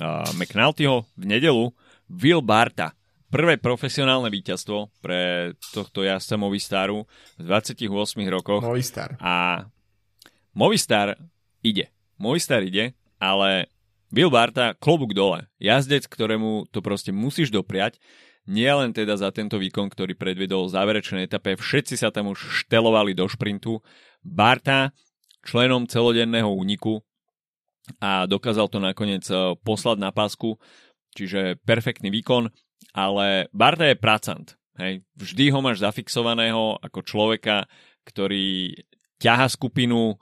uh, 0.00 0.24
McNultyho, 0.38 1.04
v 1.18 1.24
nedelu 1.26 1.74
Will 2.08 2.40
Barta. 2.40 2.96
Prvé 3.32 3.56
profesionálne 3.56 4.28
víťazstvo 4.28 4.92
pre 5.00 5.52
tohto 5.72 6.04
jazdca 6.04 6.36
Movistaru 6.36 7.08
v 7.40 7.42
28 7.48 7.88
rokoch. 8.28 8.60
Movistar. 8.60 9.16
A 9.24 9.64
Movistar 10.52 11.16
ide. 11.64 11.88
Movistar 12.20 12.60
ide, 12.60 12.92
ale 13.16 13.72
Bill 14.12 14.28
Barta, 14.28 14.76
klobúk 14.76 15.16
dole. 15.16 15.48
Jazdec, 15.56 16.04
ktorému 16.04 16.68
to 16.68 16.84
proste 16.84 17.08
musíš 17.08 17.48
dopriať. 17.48 17.96
nie 18.42 18.66
len 18.68 18.90
teda 18.90 19.14
za 19.14 19.30
tento 19.30 19.54
výkon, 19.56 19.86
ktorý 19.86 20.18
predvedol 20.18 20.66
v 20.66 20.74
záverečnej 20.74 21.30
etape, 21.30 21.54
všetci 21.54 21.94
sa 21.94 22.10
tam 22.10 22.34
už 22.34 22.66
štelovali 22.66 23.14
do 23.14 23.24
šprintu. 23.30 23.78
Barta, 24.20 24.90
členom 25.46 25.86
celodenného 25.86 26.50
úniku 26.50 27.06
a 27.98 28.26
dokázal 28.30 28.70
to 28.70 28.78
nakoniec 28.78 29.26
e, 29.26 29.58
poslať 29.62 29.98
na 29.98 30.10
pásku, 30.14 30.54
čiže 31.14 31.58
perfektný 31.66 32.08
výkon, 32.14 32.48
ale 32.94 33.50
Barta 33.50 33.90
je 33.90 33.96
pracant. 33.98 34.46
Hej. 34.78 35.04
Vždy 35.18 35.52
ho 35.52 35.60
máš 35.60 35.84
zafixovaného 35.84 36.80
ako 36.80 37.04
človeka, 37.04 37.68
ktorý 38.08 38.72
ťaha 39.20 39.46
skupinu 39.52 40.16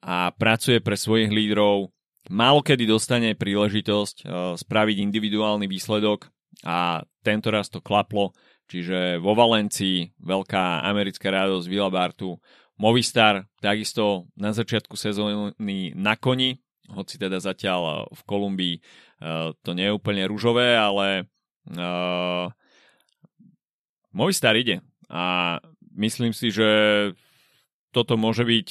a 0.00 0.30
pracuje 0.30 0.78
pre 0.78 0.94
svojich 0.94 1.28
lídrov, 1.28 1.90
málo 2.30 2.62
kedy 2.62 2.86
dostane 2.86 3.34
príležitosť 3.34 4.16
uh, 4.22 4.54
spraviť 4.54 4.96
individuálny 5.02 5.66
výsledok 5.66 6.30
a 6.62 7.02
tento 7.26 7.50
raz 7.50 7.66
to 7.66 7.82
klaplo, 7.82 8.30
čiže 8.70 9.18
vo 9.18 9.34
Valencii 9.34 10.14
veľká 10.22 10.86
americká 10.86 11.34
radosť 11.34 11.66
Vila 11.66 11.90
Bartu, 11.90 12.38
Movistar 12.78 13.50
takisto 13.58 14.30
na 14.38 14.54
začiatku 14.54 14.94
sezóny 14.94 15.98
na 15.98 16.14
koni, 16.14 16.62
hoci 16.92 17.20
teda 17.20 17.38
zatiaľ 17.40 18.08
v 18.10 18.20
Kolumbii 18.24 18.76
uh, 18.78 19.52
to 19.62 19.76
nie 19.76 19.88
je 19.88 19.96
úplne 19.96 20.24
rúžové, 20.28 20.76
ale 20.76 21.28
uh, 21.72 22.48
Movistar 24.12 24.56
ide. 24.56 24.80
A 25.08 25.56
myslím 25.96 26.32
si, 26.32 26.48
že 26.52 26.68
toto 27.92 28.16
môže 28.20 28.44
byť 28.44 28.68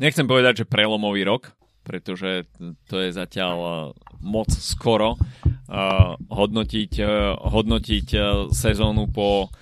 nechcem 0.00 0.24
povedať, 0.24 0.64
že 0.64 0.70
prelomový 0.70 1.24
rok, 1.28 1.52
pretože 1.84 2.48
to 2.88 2.96
je 3.00 3.10
zatiaľ 3.12 3.92
moc 4.20 4.48
skoro 4.52 5.16
uh, 5.16 6.16
hodnotiť, 6.28 6.92
uh, 7.00 7.36
hodnotiť 7.40 8.08
sezónu 8.52 9.08
po 9.12 9.52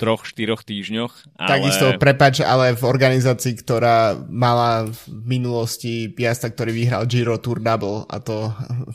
troch, 0.00 0.24
štyroch 0.24 0.64
týždňoch. 0.64 1.36
Ale... 1.36 1.48
Takisto, 1.60 1.86
prepač, 2.00 2.40
ale 2.40 2.72
v 2.72 2.82
organizácii, 2.88 3.52
ktorá 3.60 4.16
mala 4.32 4.88
v 4.88 5.00
minulosti 5.36 6.08
piasta, 6.08 6.48
ktorý 6.48 6.72
vyhral 6.72 7.04
Giro 7.04 7.36
Tour 7.36 7.60
Double 7.60 8.08
a 8.08 8.16
to 8.24 8.48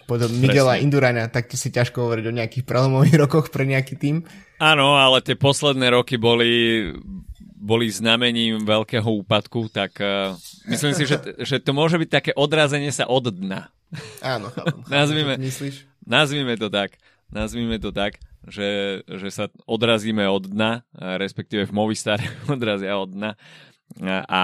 podľa 0.09 0.33
Miguela 0.33 0.81
Indurana, 0.81 1.29
tak 1.29 1.53
ti 1.53 1.61
si 1.61 1.69
ťažko 1.69 2.09
hovoriť 2.09 2.25
o 2.25 2.37
nejakých 2.41 2.65
prelomových 2.65 3.15
rokoch 3.29 3.53
pre 3.53 3.69
nejaký 3.69 3.93
tým. 4.01 4.25
Áno, 4.57 4.97
ale 4.97 5.21
tie 5.21 5.37
posledné 5.37 5.93
roky 5.93 6.17
boli 6.17 6.89
boli 7.65 7.89
znamením 7.89 8.61
veľkého 8.61 9.25
úpadku, 9.25 9.73
tak 9.73 9.97
uh, 9.97 10.37
myslím 10.69 10.93
si, 10.93 11.09
že, 11.09 11.17
že 11.41 11.57
to 11.57 11.73
môže 11.73 11.97
byť 11.97 12.09
také 12.13 12.31
odrazenie 12.37 12.93
sa 12.93 13.09
od 13.09 13.33
dna. 13.33 13.73
Áno, 14.21 14.53
chápem. 14.53 14.85
nazvime, 15.01 15.33
myslíš? 15.41 15.89
nazvime 16.05 16.53
to 16.61 16.69
tak. 16.69 16.93
Nazvime 17.33 17.81
to 17.81 17.89
tak, 17.89 18.21
že, 18.47 19.01
že 19.05 19.29
sa 19.33 19.45
odrazíme 19.65 20.25
od 20.29 20.49
dna, 20.49 20.85
respektíve 21.17 21.65
v 21.65 21.75
Movistar 21.75 22.21
odrazia 22.53 22.97
od 22.97 23.13
dna 23.13 23.31
a, 24.25 24.41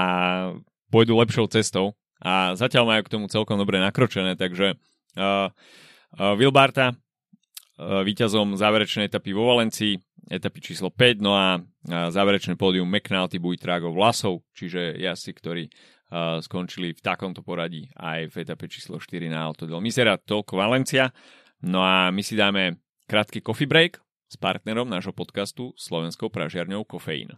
pôjdu 0.92 1.16
lepšou 1.18 1.48
cestou. 1.48 1.96
A 2.22 2.54
zatiaľ 2.54 2.86
majú 2.86 3.02
k 3.08 3.14
tomu 3.18 3.26
celkom 3.32 3.58
dobre 3.58 3.82
nakročené, 3.82 4.38
takže 4.38 4.78
uh, 5.18 5.50
uh, 5.50 6.34
Wilbarta 6.38 6.94
uh, 6.94 8.06
víťazom 8.06 8.54
záverečnej 8.54 9.10
etapy 9.10 9.34
vo 9.34 9.50
Valencii, 9.50 9.98
etapy 10.30 10.62
číslo 10.62 10.94
5, 10.94 11.18
no 11.18 11.34
a 11.34 11.58
záverečné 11.90 12.62
pódium 12.62 12.86
McNulty, 12.86 13.42
Buitrago, 13.42 13.90
Vlasov, 13.90 14.46
čiže 14.54 15.02
jazdci, 15.02 15.32
ktorí 15.34 15.64
uh, 15.66 16.38
skončili 16.46 16.94
v 16.94 17.02
takomto 17.02 17.42
poradí 17.42 17.90
aj 17.98 18.30
v 18.30 18.36
etape 18.46 18.70
číslo 18.70 19.02
4 19.02 19.26
na 19.26 19.42
Alto 19.42 19.66
del 19.66 19.82
Misera, 19.82 20.22
toľko 20.22 20.62
Valencia. 20.62 21.10
No 21.66 21.82
a 21.82 22.14
my 22.14 22.22
si 22.22 22.38
dáme 22.38 22.78
krátky 23.12 23.43
coffee 23.43 23.67
break 23.67 24.00
s 24.32 24.39
partnerom 24.39 24.88
nášho 24.88 25.12
podcastu 25.12 25.76
slovenskou 25.76 26.32
pražiarňou 26.32 26.88
Kofeín. 26.88 27.36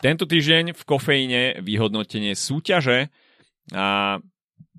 Tento 0.00 0.24
týždeň 0.24 0.72
v 0.72 0.82
kofeíne 0.88 1.60
vyhodnotenie 1.60 2.32
súťaže 2.32 3.12
a 3.76 4.16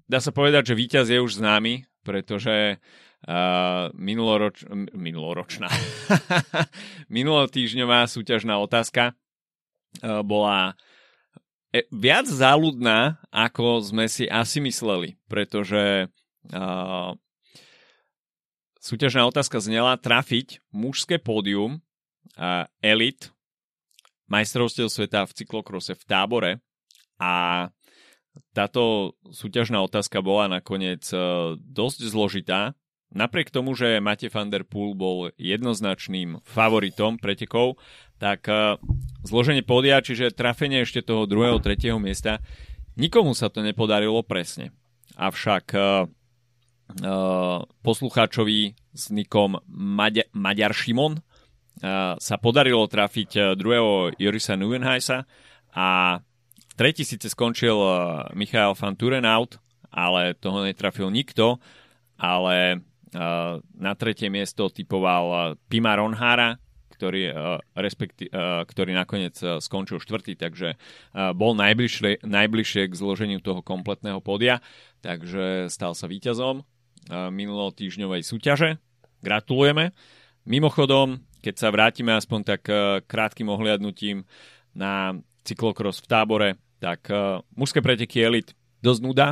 dá 0.10 0.18
sa 0.18 0.34
povedať, 0.34 0.74
že 0.74 0.80
víťaz 0.82 1.06
je 1.14 1.22
už 1.22 1.38
známy, 1.38 1.86
pretože 2.02 2.82
uh, 2.82 3.94
minuloroč, 3.94 4.66
minuloročná 4.98 5.70
minulotýžňová 7.14 8.10
súťažná 8.10 8.58
otázka 8.58 9.14
uh, 9.14 10.26
bola 10.26 10.74
e, 10.74 10.97
viac 11.94 12.26
záľudná, 12.26 13.22
ako 13.30 13.84
sme 13.84 14.10
si 14.10 14.26
asi 14.26 14.58
mysleli, 14.64 15.20
pretože 15.30 16.08
uh, 16.54 17.12
súťažná 18.82 19.28
otázka 19.28 19.62
znela 19.62 20.00
trafiť 20.00 20.64
mužské 20.74 21.22
pódium 21.22 21.78
uh, 21.78 22.66
elit 22.82 23.30
majstrovstiev 24.28 24.92
sveta 24.92 25.24
v 25.24 25.36
cyklokrose 25.36 25.96
v 25.96 26.04
tábore 26.04 26.52
a 27.18 27.68
táto 28.54 29.14
súťažná 29.34 29.82
otázka 29.82 30.22
bola 30.22 30.62
nakoniec 30.62 31.02
e, 31.10 31.18
dosť 31.58 32.00
zložitá. 32.06 32.78
Napriek 33.16 33.50
tomu, 33.50 33.72
že 33.74 34.04
Mate 34.04 34.28
van 34.28 34.52
der 34.52 34.68
Poel 34.68 34.92
bol 34.92 35.32
jednoznačným 35.40 36.44
favoritom 36.44 37.16
pretekov, 37.16 37.80
tak 38.20 38.46
e, 38.52 38.76
zloženie 39.24 39.64
pódia, 39.64 40.04
čiže 40.04 40.36
trafenie 40.36 40.84
ešte 40.84 41.06
toho 41.06 41.24
druhého, 41.24 41.58
tretieho 41.64 41.98
miesta, 41.98 42.44
nikomu 43.00 43.32
sa 43.32 43.48
to 43.48 43.64
nepodarilo 43.64 44.22
presne. 44.26 44.76
Avšak 45.18 45.66
uh, 45.74 46.06
poslucháčovi 47.82 48.78
s 48.94 49.10
nikom 49.10 49.58
Maďa- 49.66 50.30
Maďar 50.30 50.78
Šimon 50.78 51.26
sa 52.22 52.36
podarilo 52.38 52.86
trafiť 52.86 53.58
druhého 53.58 54.14
Jorisa 54.22 54.54
Nuvenheisa 54.54 55.26
a 55.74 56.22
Tretí 56.78 57.02
síce 57.02 57.34
skončil 57.34 57.74
Michael 58.38 58.78
van 58.78 58.94
Turenaut, 58.94 59.58
ale 59.90 60.38
toho 60.38 60.62
netrafil 60.62 61.10
nikto, 61.10 61.58
ale 62.22 62.86
na 63.78 63.94
tretie 63.98 64.30
miesto 64.30 64.70
typoval 64.70 65.26
uh, 65.26 65.42
Pima 65.66 65.98
Ronhára, 65.98 66.62
ktorý, 66.94 67.30
uh, 67.30 67.58
respekti- 67.78 68.30
ktorý 68.66 68.94
nakoniec 68.94 69.38
skončil 69.38 70.02
štvrtý, 70.02 70.38
takže 70.38 70.78
bol 71.38 71.54
najbližšie, 71.54 72.26
najbližšie 72.26 72.90
k 72.90 72.94
zloženiu 72.98 73.42
toho 73.42 73.62
kompletného 73.62 74.22
podia, 74.22 74.62
takže 75.02 75.70
stal 75.70 75.94
sa 75.94 76.10
víťazom 76.10 76.66
minulotýžňovej 77.08 78.22
súťaže. 78.26 78.82
Gratulujeme. 79.24 79.96
Mimochodom, 80.44 81.24
keď 81.40 81.56
sa 81.56 81.72
vrátime 81.72 82.12
aspoň 82.18 82.40
tak 82.44 82.62
krátkým 83.08 83.48
ohliadnutím 83.48 84.28
na 84.76 85.16
cyklokros 85.48 86.04
v 86.04 86.10
tábore, 86.12 86.50
tak 86.84 87.08
mužské 87.56 87.80
preteky 87.80 88.20
elit 88.20 88.52
dosť 88.84 89.02
nuda. 89.02 89.28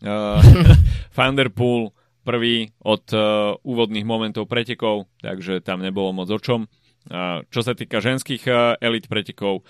Thunderpool 1.16 1.90
prvý 2.26 2.74
od 2.82 3.06
uh, 3.14 3.54
úvodných 3.62 4.02
momentov 4.02 4.50
pretekov, 4.50 5.06
takže 5.22 5.62
tam 5.62 5.86
nebolo 5.86 6.10
moc 6.10 6.26
o 6.26 6.42
čom. 6.42 6.66
Uh, 7.06 7.46
čo 7.54 7.62
sa 7.62 7.78
týka 7.78 8.02
ženských 8.02 8.42
uh, 8.50 8.74
elit 8.82 9.06
pretekov, 9.06 9.62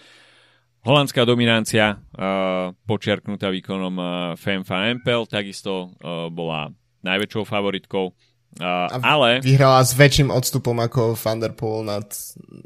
holandská 0.88 1.28
dominancia, 1.28 2.00
uh, 2.16 2.72
počiarknutá 2.88 3.52
výkonom 3.52 3.94
uh, 4.00 4.08
Femfa 4.40 4.88
Empel, 4.88 5.28
takisto 5.28 5.92
uh, 6.00 6.32
bola 6.32 6.72
najväčšou 7.04 7.44
favoritkou. 7.44 8.16
Uh, 8.56 8.88
ale... 9.04 9.44
Vyhrala 9.44 9.84
s 9.84 9.92
väčším 9.92 10.32
odstupom 10.32 10.80
ako 10.80 11.12
Thunderpool 11.12 11.84
nad, 11.84 12.08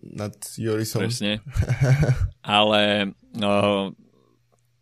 nad 0.07 0.39
Jorisom. 0.55 1.11
Presne. 1.11 1.43
ale 2.47 3.11
uh, 3.43 3.91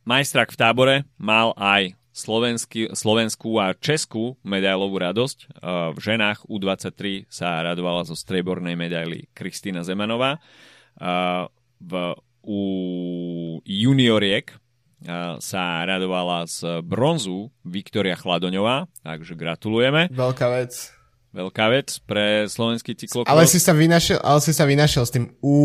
Majstrak 0.05 0.53
v 0.53 0.61
tábore 0.61 0.97
mal 1.17 1.57
aj 1.57 1.97
slovenský, 2.19 2.91
slovenskú 2.91 3.63
a 3.63 3.71
českú 3.79 4.35
medailovú 4.43 4.99
radosť. 4.99 5.63
V 5.95 5.99
ženách 6.03 6.51
U23 6.51 7.31
sa 7.31 7.63
radovala 7.63 8.03
zo 8.03 8.19
striebornej 8.19 8.75
medaily 8.75 9.31
Kristýna 9.39 9.87
Zemanová. 9.87 10.43
V, 11.79 11.93
u 12.43 12.61
junioriek 13.63 14.51
sa 15.39 15.87
radovala 15.87 16.51
z 16.51 16.83
bronzu 16.83 17.55
Viktoria 17.63 18.19
Chladoňová, 18.19 18.91
takže 19.07 19.39
gratulujeme. 19.39 20.11
Veľká 20.11 20.51
vec. 20.51 20.91
Veľká 21.29 21.71
vec 21.71 22.03
pre 22.09 22.49
slovenský 22.51 22.99
cyklokros. 22.99 23.31
Ale 23.31 23.47
si 23.47 23.63
sa 23.63 23.77
vynašiel, 23.77 24.19
ale 24.19 24.41
si 24.43 24.51
sa 24.51 24.67
vynašiel 24.67 25.05
s 25.07 25.13
tým 25.15 25.31
u 25.39 25.57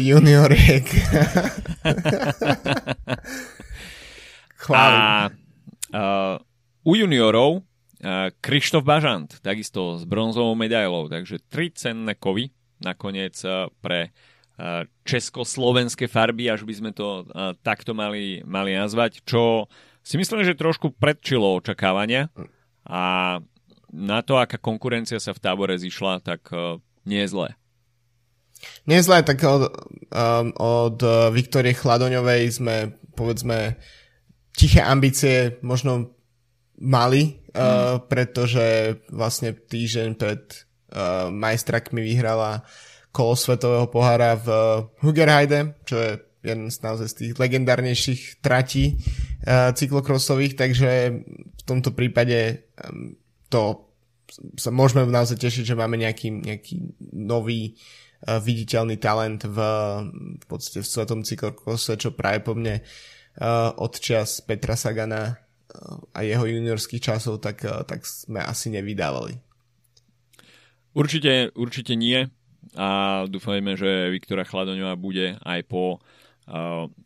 junioriek. 0.00 0.86
A 4.70 5.32
uh, 5.90 6.38
u 6.86 6.92
juniorov 6.96 7.60
uh, 7.60 8.30
Krištof 8.40 8.82
Bažant, 8.82 9.38
takisto 9.42 9.98
s 10.00 10.06
bronzovou 10.06 10.56
medailou, 10.56 11.10
takže 11.10 11.42
tri 11.50 11.70
cenné 11.70 12.16
kovy 12.16 12.50
nakoniec 12.80 13.36
uh, 13.44 13.68
pre 13.82 14.14
československé 15.08 16.04
farby, 16.04 16.52
až 16.52 16.68
by 16.68 16.74
sme 16.76 16.90
to 16.92 17.24
takto 17.64 17.96
mali, 17.96 18.44
mali 18.44 18.76
nazvať, 18.76 19.24
čo 19.24 19.64
si 20.04 20.20
myslím, 20.20 20.44
že 20.44 20.52
trošku 20.52 20.92
predčilo 21.00 21.56
očakávania 21.56 22.28
a 22.84 23.36
na 23.88 24.20
to, 24.20 24.36
aká 24.36 24.60
konkurencia 24.60 25.16
sa 25.16 25.32
v 25.32 25.40
tábore 25.40 25.80
zišla, 25.80 26.20
tak 26.20 26.52
uh, 26.52 26.76
nie 27.08 27.24
je 27.24 27.32
zlé. 27.32 27.48
Nie 28.84 29.00
je 29.00 29.08
zlé, 29.08 29.24
tak 29.24 29.40
od, 29.48 29.72
um, 30.12 30.52
od 30.60 31.00
Viktorie 31.32 31.72
Chladoňovej 31.72 32.52
sme, 32.52 32.92
povedzme, 33.16 33.80
tiché 34.54 34.82
ambície 34.82 35.58
možno 35.62 36.14
mali, 36.80 37.40
mm. 37.52 37.54
uh, 37.54 38.00
pretože 38.08 38.98
vlastne 39.12 39.52
týždeň 39.52 40.08
pred 40.16 40.42
uh, 40.92 41.28
majstrakmi 41.28 42.00
vyhrala 42.00 42.64
kolo 43.10 43.34
svetového 43.34 43.90
pohára 43.90 44.38
v 44.38 44.48
Hugerheide, 45.02 45.76
čo 45.84 45.96
je 45.98 46.10
jeden 46.40 46.72
z 46.72 46.78
naozaj 46.80 47.08
z 47.12 47.16
tých 47.20 47.32
legendárnejších 47.36 48.40
tratí 48.40 48.96
uh, 49.44 49.76
cyklokrosových, 49.76 50.56
takže 50.56 50.90
v 51.52 51.62
tomto 51.68 51.92
prípade 51.92 52.70
um, 52.80 53.12
to 53.52 53.92
sa 54.56 54.70
môžeme 54.70 55.04
naozaj 55.10 55.42
tešiť, 55.42 55.74
že 55.74 55.78
máme 55.78 55.98
nejaký, 56.00 56.32
nejaký 56.32 56.96
nový 57.12 57.76
uh, 57.76 58.40
viditeľný 58.40 58.96
talent 58.96 59.42
v, 59.44 59.58
v 60.38 60.44
podstate 60.48 60.80
v 60.80 60.88
svetom 60.88 61.20
cyklokrose, 61.26 61.98
čo 61.98 62.14
práve 62.14 62.40
po 62.40 62.56
mne 62.56 62.80
uh, 62.80 62.84
od 63.76 63.92
čas 64.02 64.42
Petra 64.42 64.74
Sagana 64.74 65.36
uh, 65.36 66.02
a 66.16 66.26
jeho 66.26 66.48
juniorských 66.48 66.98
časov, 66.98 67.38
tak, 67.38 67.62
uh, 67.62 67.86
tak 67.86 68.02
sme 68.02 68.42
asi 68.42 68.74
nevydávali. 68.74 69.38
Určite, 70.90 71.54
určite 71.54 71.94
nie 71.94 72.26
a 72.74 73.22
dúfajme, 73.30 73.78
že 73.78 74.10
Viktora 74.10 74.42
Chladoňová 74.42 74.98
bude 74.98 75.38
aj 75.42 75.60
po 75.70 76.02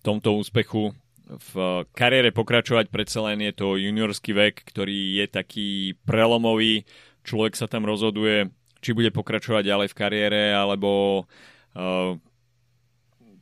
tomto 0.00 0.40
úspechu 0.40 0.96
v 1.28 1.52
kariére 1.92 2.32
pokračovať. 2.32 2.88
Predsa 2.88 3.28
len 3.28 3.44
je 3.44 3.52
to 3.52 3.76
juniorský 3.76 4.32
vek, 4.32 4.64
ktorý 4.64 5.20
je 5.20 5.26
taký 5.28 5.68
prelomový. 6.08 6.88
Človek 7.28 7.56
sa 7.56 7.68
tam 7.68 7.84
rozhoduje, 7.84 8.48
či 8.80 8.96
bude 8.96 9.12
pokračovať 9.12 9.68
ďalej 9.68 9.88
v 9.92 9.98
kariére, 10.00 10.42
alebo 10.56 11.24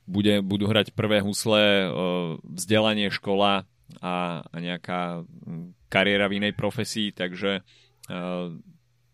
bude, 0.07 0.43
budú 0.43 0.67
hrať 0.69 0.93
prvé 0.93 1.23
husle, 1.23 1.87
uh, 1.87 2.37
vzdelanie, 2.43 3.09
škola 3.11 3.65
a, 4.01 4.43
a 4.43 4.57
nejaká 4.57 5.23
kariéra 5.93 6.27
v 6.27 6.43
inej 6.43 6.55
profesii, 6.57 7.12
takže 7.12 7.61
uh, 7.62 8.53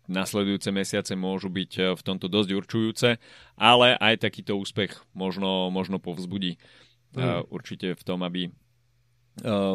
nasledujúce 0.09 0.73
mesiace 0.73 1.13
môžu 1.13 1.53
byť 1.53 1.71
e, 1.77 1.81
v 1.93 2.01
tomto 2.01 2.25
dosť 2.25 2.49
určujúce, 2.57 3.09
ale 3.53 3.93
aj 3.93 4.25
takýto 4.25 4.57
úspech 4.57 4.97
možno, 5.13 5.69
možno 5.69 6.01
povzbudí 6.01 6.57
mm. 7.13 7.45
určite 7.53 7.93
v 7.93 8.01
tom, 8.01 8.25
aby 8.25 8.49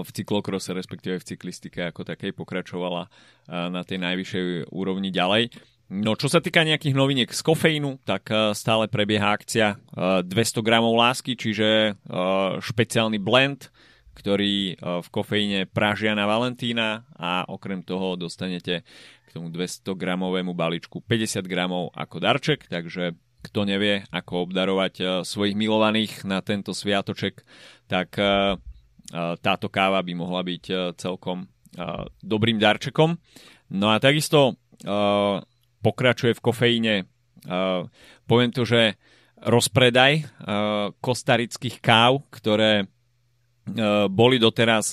v 0.05 0.11
cyklokrose, 0.13 0.77
respektíve 0.77 1.17
v 1.21 1.25
cyklistike 1.25 1.89
ako 1.89 2.05
takej 2.05 2.37
pokračovala 2.37 3.09
na 3.49 3.81
tej 3.81 3.97
najvyššej 3.97 4.69
úrovni 4.69 5.09
ďalej. 5.09 5.57
No 5.95 6.19
čo 6.19 6.27
sa 6.27 6.43
týka 6.43 6.67
nejakých 6.67 6.99
noviniek 6.99 7.31
z 7.31 7.39
kofeínu, 7.39 8.03
tak 8.03 8.27
uh, 8.35 8.51
stále 8.51 8.91
prebieha 8.91 9.31
akcia 9.31 9.79
uh, 9.79 10.27
200 10.27 10.67
gramov 10.67 10.99
lásky, 10.99 11.39
čiže 11.39 11.95
uh, 11.95 12.59
špeciálny 12.59 13.23
blend, 13.23 13.71
ktorý 14.15 14.79
v 14.79 15.09
kofeíne 15.11 15.67
pražia 15.67 16.15
na 16.15 16.23
Valentína 16.31 17.03
a 17.19 17.43
okrem 17.51 17.83
toho 17.83 18.15
dostanete 18.15 18.87
tomu 19.35 19.51
200 19.51 19.91
gramovému 19.91 20.55
balíčku 20.55 21.03
50 21.03 21.43
gramov 21.51 21.91
ako 21.99 22.23
darček, 22.23 22.71
takže 22.71 23.19
kto 23.43 23.67
nevie, 23.67 24.07
ako 24.15 24.47
obdarovať 24.47 25.27
svojich 25.27 25.59
milovaných 25.59 26.23
na 26.23 26.39
tento 26.47 26.71
sviatoček, 26.71 27.43
tak 27.91 28.15
táto 29.43 29.67
káva 29.67 29.99
by 29.99 30.13
mohla 30.15 30.47
byť 30.47 30.95
celkom 30.95 31.51
dobrým 32.23 32.63
darčekom. 32.63 33.19
No 33.75 33.91
a 33.91 33.99
takisto 33.99 34.55
pokračuje 35.85 36.33
v 36.33 36.45
kofeíne, 36.45 36.95
uh, 37.45 37.85
poviem 38.25 38.49
to, 38.49 38.65
že 38.65 38.97
rozpredaj 39.45 40.25
uh, 40.25 40.97
kostarických 41.05 41.85
káv, 41.85 42.25
ktoré 42.33 42.89
boli 44.13 44.37
doteraz 44.37 44.93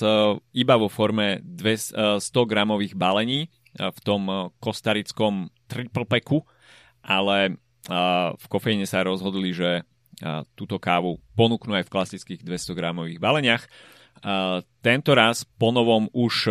iba 0.56 0.74
vo 0.80 0.88
forme 0.88 1.44
100 1.44 2.24
gramových 2.24 2.96
balení 2.96 3.44
v 3.76 3.98
tom 4.00 4.48
kostarickom 4.64 5.52
triple 5.68 6.08
packu, 6.08 6.40
ale 7.04 7.60
v 8.32 8.46
kofeíne 8.48 8.88
sa 8.88 9.04
rozhodli, 9.04 9.52
že 9.52 9.84
túto 10.56 10.80
kávu 10.80 11.20
ponúknú 11.36 11.76
aj 11.76 11.84
v 11.84 11.92
klasických 11.92 12.40
200 12.40 12.72
gramových 12.72 13.20
baleniach. 13.20 13.68
Tento 14.80 15.12
raz 15.12 15.44
ponovom 15.60 16.08
už 16.16 16.48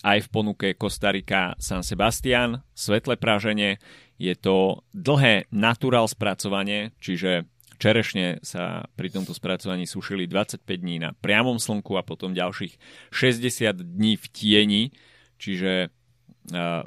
aj 0.00 0.26
v 0.26 0.28
ponuke 0.32 0.66
Kostarika 0.74 1.54
San 1.60 1.84
Sebastian, 1.84 2.64
svetle 2.72 3.20
praženie, 3.20 3.82
je 4.20 4.36
to 4.36 4.84
dlhé 4.92 5.48
natural 5.52 6.08
spracovanie, 6.08 6.92
čiže 7.00 7.48
čerešne 7.80 8.44
sa 8.44 8.84
pri 8.92 9.08
tomto 9.08 9.32
spracovaní 9.32 9.88
sušili 9.88 10.28
25 10.28 10.64
dní 10.64 11.00
na 11.00 11.16
priamom 11.16 11.56
slnku 11.56 11.96
a 11.96 12.04
potom 12.04 12.36
ďalších 12.36 12.76
60 13.08 13.96
dní 13.96 14.20
v 14.20 14.26
tieni, 14.28 14.82
čiže 15.40 15.88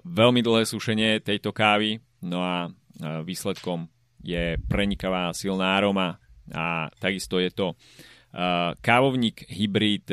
veľmi 0.06 0.42
dlhé 0.46 0.70
sušenie 0.70 1.22
tejto 1.26 1.50
kávy, 1.54 2.02
no 2.22 2.46
a 2.46 2.70
výsledkom 3.26 3.90
je 4.22 4.62
prenikavá 4.70 5.34
silná 5.34 5.78
aroma. 5.78 6.22
A 6.54 6.92
takisto 7.00 7.42
je 7.42 7.50
to 7.50 7.74
kávovník 8.84 9.48
hybrid 9.50 10.12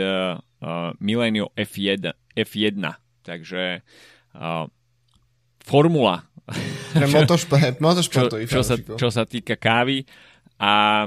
Milenio 1.02 1.52
F1, 1.52 2.14
F1 2.44 2.96
takže 3.24 3.84
formula. 5.62 6.26
Motošport, 7.78 8.34
čo, 8.34 8.58
čo, 8.58 8.60
sa, 8.66 8.74
čo 8.74 9.08
sa 9.14 9.22
týka 9.22 9.54
kávy. 9.54 10.02
A 10.58 11.06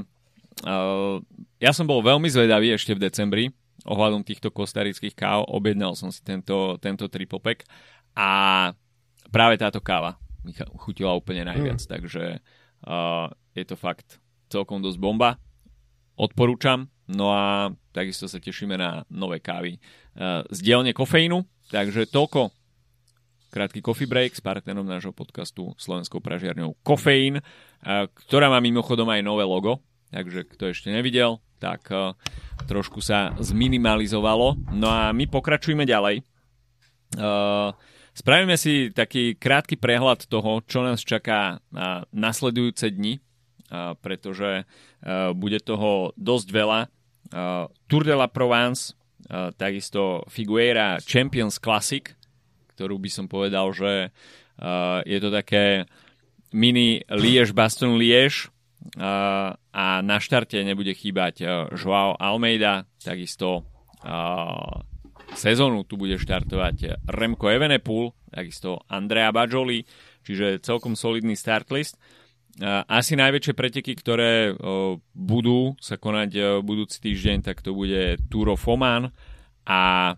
ja 1.59 1.71
som 1.75 1.83
bol 1.83 1.99
veľmi 1.99 2.31
zvedavý 2.31 2.71
ešte 2.71 2.95
v 2.95 3.03
decembri 3.03 3.45
ohľadom 3.83 4.23
týchto 4.23 4.55
kostarických 4.55 5.11
káv. 5.11 5.43
Objednal 5.51 5.99
som 5.99 6.07
si 6.07 6.23
tento, 6.23 6.79
tento 6.79 7.11
triple 7.11 7.43
pack 7.43 7.67
a 8.15 8.71
práve 9.27 9.59
táto 9.59 9.83
káva 9.83 10.15
mi 10.43 10.51
chutila 10.55 11.15
úplne 11.15 11.47
najviac, 11.47 11.79
mm. 11.79 11.89
takže 11.89 12.23
uh, 12.83 13.31
je 13.55 13.63
to 13.63 13.79
fakt 13.79 14.19
celkom 14.51 14.83
dosť 14.83 14.99
bomba. 14.99 15.39
Odporúčam, 16.19 16.91
no 17.07 17.31
a 17.31 17.71
takisto 17.95 18.27
sa 18.27 18.43
tešíme 18.43 18.75
na 18.75 19.07
nové 19.07 19.39
kávy. 19.39 19.79
uh, 19.79 20.02
z 20.17 20.59
dielne 20.61 20.93
kofeínu, 20.93 21.41
takže 21.73 22.09
toľko 22.09 22.53
krátky 23.53 23.85
coffee 23.85 24.09
break 24.09 24.33
s 24.33 24.41
partnerom 24.41 24.85
nášho 24.85 25.13
podcastu 25.13 25.77
Slovenskou 25.77 26.21
pražiarňou 26.21 26.73
Kofeín, 26.81 27.37
uh, 27.37 28.09
ktorá 28.25 28.49
má 28.49 28.57
mimochodom 28.57 29.05
aj 29.13 29.21
nové 29.21 29.45
logo, 29.45 29.81
takže 30.09 30.49
kto 30.49 30.73
ešte 30.73 30.89
nevidel, 30.89 31.37
tak 31.61 31.85
uh, 31.93 32.17
trošku 32.65 33.01
sa 33.01 33.37
zminimalizovalo. 33.37 34.73
No 34.73 34.89
a 34.89 35.13
my 35.13 35.29
pokračujeme 35.29 35.85
ďalej. 35.85 36.25
Uh, 37.17 37.73
Spravíme 38.13 38.61
si 38.61 38.93
taký 38.93 39.33
krátky 39.33 39.73
prehľad 39.81 40.29
toho, 40.29 40.61
čo 40.69 40.85
nás 40.85 41.01
čaká 41.01 41.57
na 41.73 42.05
nasledujúce 42.13 42.93
dni, 42.93 43.17
pretože 44.05 44.69
bude 45.33 45.57
toho 45.57 46.13
dosť 46.13 46.47
veľa. 46.53 46.79
Tour 47.89 48.03
de 48.05 48.13
la 48.13 48.29
Provence, 48.29 48.93
takisto 49.57 50.27
Figueira 50.27 50.99
Champions 51.03 51.61
Classic, 51.61 52.11
ktorú 52.75 52.97
by 52.99 53.09
som 53.09 53.25
povedal, 53.29 53.71
že 53.71 54.11
je 55.05 55.17
to 55.21 55.29
také 55.33 55.85
mini 56.53 57.01
Liež-Baston 57.09 57.97
Liež 57.97 58.51
a 59.73 59.85
na 60.03 60.17
štarte 60.19 60.59
nebude 60.61 60.91
chýbať 60.91 61.69
Joao 61.73 62.19
Almeida, 62.19 62.85
takisto 62.99 63.65
sezónu 65.33 65.87
tu 65.87 65.97
bude 65.97 66.19
štartovať 66.19 67.07
Remko 67.09 67.47
Evenepoel, 67.49 68.13
takisto 68.29 68.83
Andrea 68.91 69.31
Bajoli, 69.31 69.87
čiže 70.21 70.61
celkom 70.61 70.93
solidný 70.93 71.33
start 71.33 71.71
list. 71.71 71.97
Asi 72.61 73.17
najväčšie 73.17 73.53
preteky, 73.57 73.97
ktoré 73.97 74.53
budú 75.17 75.73
sa 75.81 75.97
konať 75.97 76.61
budúci 76.61 77.01
týždeň, 77.01 77.41
tak 77.41 77.65
to 77.65 77.73
bude 77.73 78.21
Tour 78.29 78.53
of 78.53 78.67
Oman 78.69 79.09
a 79.65 80.13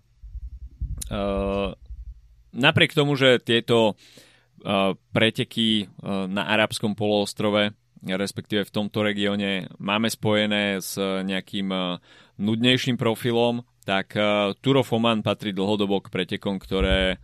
napriek 2.52 2.92
tomu, 2.92 3.16
že 3.16 3.40
tieto 3.40 3.96
preteky 5.16 5.88
na 6.28 6.52
arabskom 6.52 6.92
poloostrove 6.92 7.72
respektíve 8.06 8.70
v 8.70 8.74
tomto 8.74 9.02
regióne 9.02 9.66
máme 9.82 10.14
spojené 10.14 10.78
s 10.78 10.94
nejakým 11.02 11.74
nudnejším 12.38 13.02
profilom, 13.02 13.66
tak 13.82 14.14
Tour 14.62 14.86
of 14.86 14.94
Oman 14.94 15.26
patrí 15.26 15.50
dlhodobo 15.58 16.06
k 16.06 16.14
pretekom, 16.14 16.62
ktoré 16.62 17.18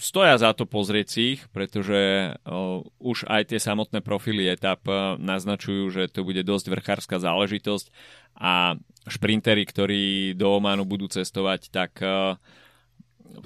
stoja 0.00 0.34
za 0.40 0.56
to 0.56 0.64
pozrieť 0.64 1.06
si 1.06 1.20
ich, 1.36 1.40
pretože 1.52 2.32
uh, 2.34 2.80
už 2.98 3.28
aj 3.28 3.52
tie 3.52 3.60
samotné 3.60 4.00
profily 4.00 4.48
etap 4.48 4.82
uh, 4.88 5.20
naznačujú, 5.20 5.92
že 5.92 6.02
to 6.08 6.24
bude 6.24 6.40
dosť 6.40 6.66
vrchárska 6.72 7.16
záležitosť 7.20 7.92
a 8.40 8.80
šprintery, 9.06 9.62
ktorí 9.68 10.34
do 10.34 10.56
Omanu 10.56 10.88
budú 10.88 11.06
cestovať, 11.06 11.68
tak 11.68 12.00
uh, 12.00 12.40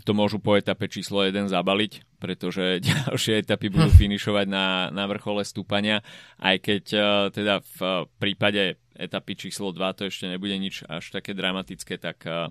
to 0.06 0.16
môžu 0.16 0.40
po 0.40 0.56
etape 0.56 0.88
číslo 0.88 1.26
1 1.26 1.50
zabaliť, 1.50 2.22
pretože 2.22 2.80
ďalšie 2.88 3.44
etapy 3.44 3.68
budú 3.68 3.90
hm. 3.90 3.98
finišovať 3.98 4.46
na, 4.48 4.88
na 4.94 5.04
vrchole 5.10 5.42
stúpania, 5.42 6.00
aj 6.38 6.56
keď 6.62 6.84
uh, 6.94 7.04
teda 7.34 7.60
v 7.60 7.78
uh, 7.82 7.90
prípade 8.16 8.78
etapy 8.94 9.34
číslo 9.34 9.74
2 9.74 9.98
to 9.98 10.02
ešte 10.06 10.30
nebude 10.30 10.54
nič 10.54 10.86
až 10.86 11.10
také 11.10 11.34
dramatické, 11.34 11.98
tak 11.98 12.22
uh, 12.24 12.48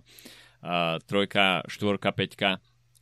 uh, 0.60 1.00
trojka, 1.08 1.64
štvorka, 1.72 2.12
peťka 2.12 2.60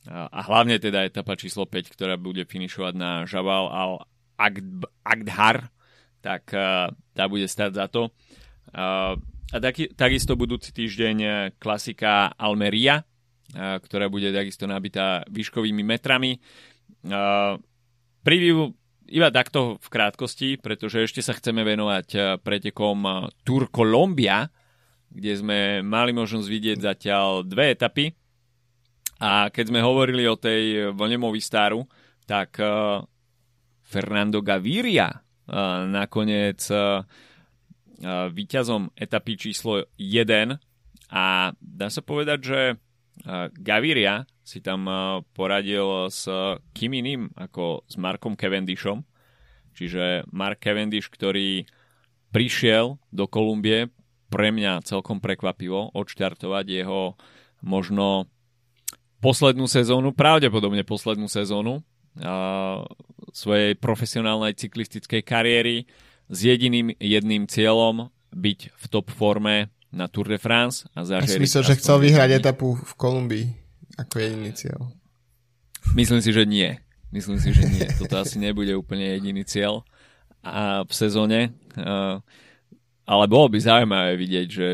a 0.08 0.40
hlavne 0.42 0.82
teda 0.82 1.06
etapa 1.06 1.38
číslo 1.38 1.62
5, 1.62 1.94
ktorá 1.94 2.18
bude 2.18 2.42
finišovať 2.42 2.94
na 2.98 3.22
Jabal 3.22 3.70
al 3.70 3.92
Agdhar, 5.06 5.70
tak 6.18 6.50
tá 7.14 7.24
bude 7.30 7.46
stať 7.46 7.70
za 7.78 7.86
to. 7.86 8.10
A 8.74 9.56
taký, 9.60 9.94
takisto 9.94 10.34
budúci 10.34 10.74
týždeň 10.74 11.16
klasika 11.62 12.34
Almeria, 12.34 12.98
uh, 12.98 13.04
ktorá 13.54 14.08
bude 14.08 14.32
takisto 14.32 14.64
nabitá 14.64 15.24
výškovými 15.28 15.84
metrami. 15.84 16.40
Preview 18.22 18.58
iba 19.12 19.28
takto 19.28 19.76
v 19.76 19.88
krátkosti, 19.92 20.56
pretože 20.56 21.04
ešte 21.04 21.20
sa 21.20 21.36
chceme 21.36 21.66
venovať 21.66 22.40
pretekom 22.40 23.28
Tour 23.44 23.68
Colombia, 23.68 24.48
kde 25.12 25.32
sme 25.36 25.58
mali 25.84 26.16
možnosť 26.16 26.48
vidieť 26.48 26.78
zatiaľ 26.80 27.44
dve 27.44 27.76
etapy. 27.76 28.16
A 29.22 29.54
keď 29.54 29.70
sme 29.70 29.78
hovorili 29.78 30.26
o 30.26 30.34
tej 30.34 30.90
vlne 30.90 31.22
Movistaru, 31.22 31.86
tak 32.26 32.58
uh, 32.58 32.98
Fernando 33.86 34.42
Gaviria 34.42 35.14
uh, 35.14 35.86
nakoniec 35.86 36.58
uh, 36.74 37.06
víťazom 38.34 38.90
etapy 38.98 39.38
číslo 39.38 39.86
1 39.94 40.58
a 41.14 41.54
dá 41.54 41.86
sa 41.86 42.02
povedať, 42.02 42.38
že 42.42 42.60
Gaviria 43.54 44.26
si 44.42 44.58
tam 44.58 44.90
poradil 45.30 46.10
s 46.10 46.26
Kiminim 46.74 47.30
ako 47.38 47.86
s 47.86 47.94
Markom 47.94 48.34
Cavendishom. 48.34 49.06
Čiže 49.78 50.26
Mark 50.34 50.58
Cavendish, 50.58 51.14
ktorý 51.14 51.62
prišiel 52.34 52.98
do 53.14 53.30
Kolumbie 53.30 53.86
pre 54.32 54.50
mňa 54.50 54.82
celkom 54.82 55.22
prekvapivo 55.22 55.94
odštartovať 55.94 56.64
jeho 56.66 57.14
možno 57.62 58.26
poslednú 59.22 59.70
sezónu, 59.70 60.10
pravdepodobne 60.10 60.82
poslednú 60.82 61.30
sezónu 61.30 61.80
a, 62.18 62.82
svojej 63.30 63.78
profesionálnej 63.78 64.58
cyklistickej 64.58 65.22
kariéry 65.22 65.86
s 66.26 66.38
jediným 66.42 66.92
jedným 66.98 67.46
cieľom 67.46 68.10
byť 68.34 68.58
v 68.74 68.84
top 68.90 69.14
forme 69.14 69.70
na 69.94 70.10
Tour 70.10 70.26
de 70.26 70.40
France 70.42 70.88
a. 70.98 71.06
Ja 71.06 71.22
myslel, 71.22 71.62
že 71.62 71.78
chcel 71.78 72.02
vyhrať 72.02 72.42
etapu 72.42 72.74
v 72.74 72.92
Kolumbii 72.98 73.46
ako 74.00 74.14
jediný 74.18 74.50
cieľ. 74.56 74.90
Myslím 75.92 76.20
si, 76.24 76.30
že 76.32 76.48
nie. 76.48 76.80
Myslím 77.12 77.36
si, 77.36 77.52
že 77.52 77.68
nie. 77.68 77.84
Toto 78.00 78.16
asi 78.24 78.40
nebude 78.40 78.72
úplne 78.72 79.04
jediný 79.20 79.44
cieľ 79.44 79.84
a 80.40 80.82
v 80.88 80.92
sezóne. 80.96 81.52
Ale 83.04 83.24
bolo 83.28 83.46
by 83.52 83.58
zaujímavé 83.60 84.16
vidieť, 84.16 84.48
že 84.48 84.68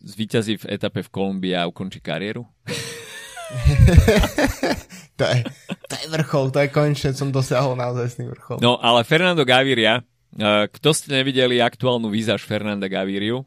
zvíťazí 0.00 0.64
v 0.64 0.68
etape 0.72 1.04
v 1.04 1.12
Kolumbii 1.12 1.52
a 1.52 1.68
ukončí 1.68 2.00
kariéru. 2.00 2.48
to, 5.18 5.24
je, 5.26 5.38
to 5.90 5.94
je 5.98 6.06
vrchol, 6.10 6.44
to 6.54 6.58
je 6.62 6.68
konečne, 6.70 7.10
som 7.14 7.34
dosiahol 7.34 7.74
naozaj 7.74 8.18
vrchol. 8.18 8.62
No, 8.62 8.78
ale 8.78 9.02
Fernando 9.02 9.42
Gaviria, 9.42 10.00
uh, 10.00 10.66
kto 10.70 10.94
ste 10.94 11.18
nevideli 11.18 11.58
aktuálnu 11.58 12.06
výzaž 12.08 12.46
Fernanda 12.46 12.86
Gaviriu? 12.86 13.42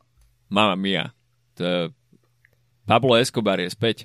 Mama 0.51 0.75
mia. 0.75 1.15
To, 1.57 1.89
Pablo 2.83 3.15
Escobar 3.15 3.57
je 3.63 3.71
späť. 3.71 3.97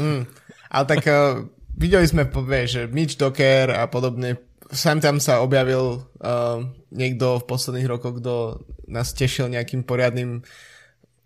Mm, 0.00 0.24
ale 0.72 0.84
tak 0.88 1.04
uh, 1.06 1.44
videli 1.76 2.06
sme, 2.08 2.26
povie, 2.26 2.66
že 2.66 2.80
Mitch 2.88 3.20
Docker 3.20 3.70
a 3.76 3.86
podobne, 3.86 4.40
sám 4.72 5.04
tam 5.04 5.20
sa 5.20 5.44
objavil 5.44 6.00
uh, 6.20 6.64
niekto 6.90 7.44
v 7.44 7.48
posledných 7.48 7.90
rokoch, 7.90 8.18
kto 8.18 8.64
nás 8.90 9.12
tešil 9.14 9.52
nejakým 9.52 9.84
poriadnym 9.84 10.42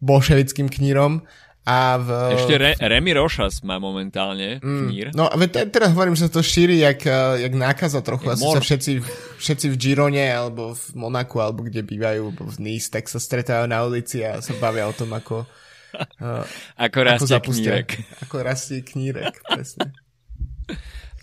bolševickým 0.05 0.69
knírom 0.69 1.25
a 1.65 1.97
v... 1.97 2.09
Ešte 2.37 2.55
Re- 2.61 2.77
Remy 2.77 3.17
Rošas 3.17 3.65
má 3.65 3.81
momentálne 3.81 4.61
mm, 4.61 4.85
knír. 4.85 5.07
No 5.17 5.33
a 5.33 5.35
te- 5.49 5.65
teraz 5.65 5.97
hovorím, 5.97 6.13
že 6.13 6.29
to 6.29 6.45
šíri 6.45 6.77
jak, 6.77 7.01
uh, 7.09 7.41
jak 7.41 7.57
nákaza 7.57 8.05
trochu. 8.05 8.37
Asi 8.37 8.45
sa 8.45 8.61
všetci, 8.61 8.93
všetci 9.41 9.67
v 9.73 9.77
Girone 9.81 10.29
alebo 10.29 10.77
v 10.77 10.85
Monaku 10.93 11.41
alebo 11.41 11.65
kde 11.65 11.81
bývajú, 11.81 12.37
v 12.37 12.57
Nice, 12.61 12.93
tak 12.93 13.09
sa 13.09 13.17
stretávajú 13.17 13.65
na 13.65 13.81
ulici 13.81 14.21
a 14.21 14.45
sa 14.45 14.53
bavia 14.61 14.85
o 14.85 14.93
tom, 14.93 15.17
ako 15.17 15.49
uh, 16.21 16.45
ako 16.77 16.99
rastie 17.01 17.33
ako 17.33 17.51
knírek. 17.57 17.89
Ako 18.29 18.37
rastie 18.45 18.85
knírek, 18.85 19.33
presne. 19.49 19.97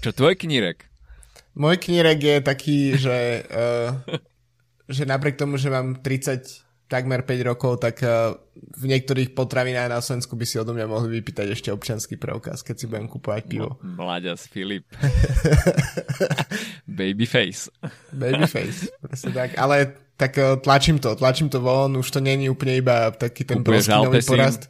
Čo 0.02 0.10
tvoj 0.10 0.42
knírek? 0.42 0.90
Môj 1.54 1.78
knírek 1.78 2.18
je 2.18 2.38
taký, 2.42 2.78
že, 2.98 3.46
uh, 3.46 3.94
že 4.90 5.06
napriek 5.06 5.38
tomu, 5.38 5.62
že 5.62 5.70
mám 5.70 6.02
30 6.02 6.71
takmer 6.92 7.24
5 7.24 7.48
rokov, 7.48 7.80
tak 7.80 8.04
uh, 8.04 8.36
v 8.52 8.84
niektorých 8.92 9.32
potravinách 9.32 9.88
na 9.88 10.04
Slovensku 10.04 10.36
by 10.36 10.44
si 10.44 10.60
odo 10.60 10.76
mňa 10.76 10.92
mohli 10.92 11.24
vypýtať 11.24 11.48
ešte 11.56 11.72
občanský 11.72 12.20
preukaz, 12.20 12.68
keď 12.68 12.76
si 12.76 12.86
budem 12.92 13.08
kúpovať 13.08 13.48
pivo. 13.48 13.80
Mláďas 13.80 14.52
Filip. 14.52 14.84
Babyface. 17.00 17.72
Babyface, 18.12 18.92
presne 19.00 19.32
tak. 19.32 19.56
Ale 19.56 19.96
tak 20.20 20.36
uh, 20.36 20.60
tlačím 20.60 21.00
to, 21.00 21.16
tlačím 21.16 21.48
to 21.48 21.64
von, 21.64 21.96
už 21.96 22.12
to 22.12 22.20
není 22.20 22.52
úplne 22.52 22.76
iba 22.84 23.16
taký 23.16 23.48
ten 23.48 23.64
broskinový 23.64 24.20
porast. 24.28 24.68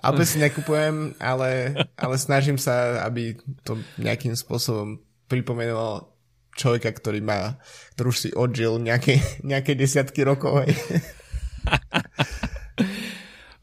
Alpesy 0.00 0.40
nekupujem, 0.40 1.16
ale, 1.22 1.76
ale 1.94 2.14
snažím 2.18 2.56
sa, 2.56 3.04
aby 3.04 3.36
to 3.62 3.78
nejakým 4.00 4.34
spôsobom 4.34 5.00
pripomenulo 5.30 6.12
človeka, 6.56 6.90
ktorý 6.92 7.20
má, 7.20 7.56
ktorý 7.94 8.06
už 8.10 8.18
si 8.18 8.30
odžil 8.34 8.80
nejaké, 8.80 9.20
nejaké 9.46 9.76
desiatky 9.76 10.24
rokov. 10.26 10.66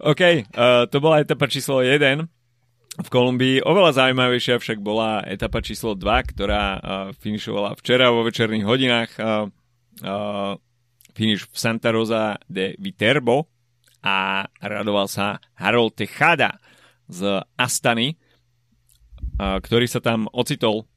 OK, 0.02 0.22
uh, 0.58 0.90
to 0.90 0.98
bola 0.98 1.22
etapa 1.22 1.46
číslo 1.46 1.86
1 1.86 2.26
v 3.06 3.08
Kolumbii. 3.14 3.62
Oveľa 3.62 4.02
zaujímavejšia 4.02 4.58
však 4.58 4.82
bola 4.82 5.22
etapa 5.30 5.62
číslo 5.62 5.94
2, 5.94 6.34
ktorá 6.34 6.64
uh, 6.74 6.82
finišovala 7.22 7.78
včera 7.78 8.10
vo 8.10 8.26
večerných 8.26 8.66
hodinách. 8.66 9.12
Uh, 9.22 9.54
uh, 10.02 10.58
finish 11.14 11.46
v 11.46 11.54
Santa 11.54 11.94
Rosa 11.94 12.42
de 12.50 12.74
Viterbo 12.82 13.46
a 14.02 14.50
radoval 14.58 15.06
sa 15.06 15.38
Harold 15.62 15.94
Tejada 15.94 16.58
z 17.06 17.46
Astany, 17.54 18.18
uh, 18.18 19.62
ktorý 19.62 19.86
sa 19.86 20.02
tam 20.02 20.26
ocitol 20.34 20.90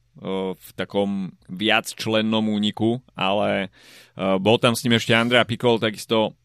v 0.55 0.69
takom 0.79 1.35
viacčlennom 1.51 2.47
úniku, 2.47 3.03
ale 3.19 3.67
bol 4.15 4.55
tam 4.63 4.71
s 4.71 4.87
ním 4.87 4.95
ešte 4.95 5.11
Andrea 5.11 5.43
Pikol, 5.43 5.75
takisto 5.75 6.39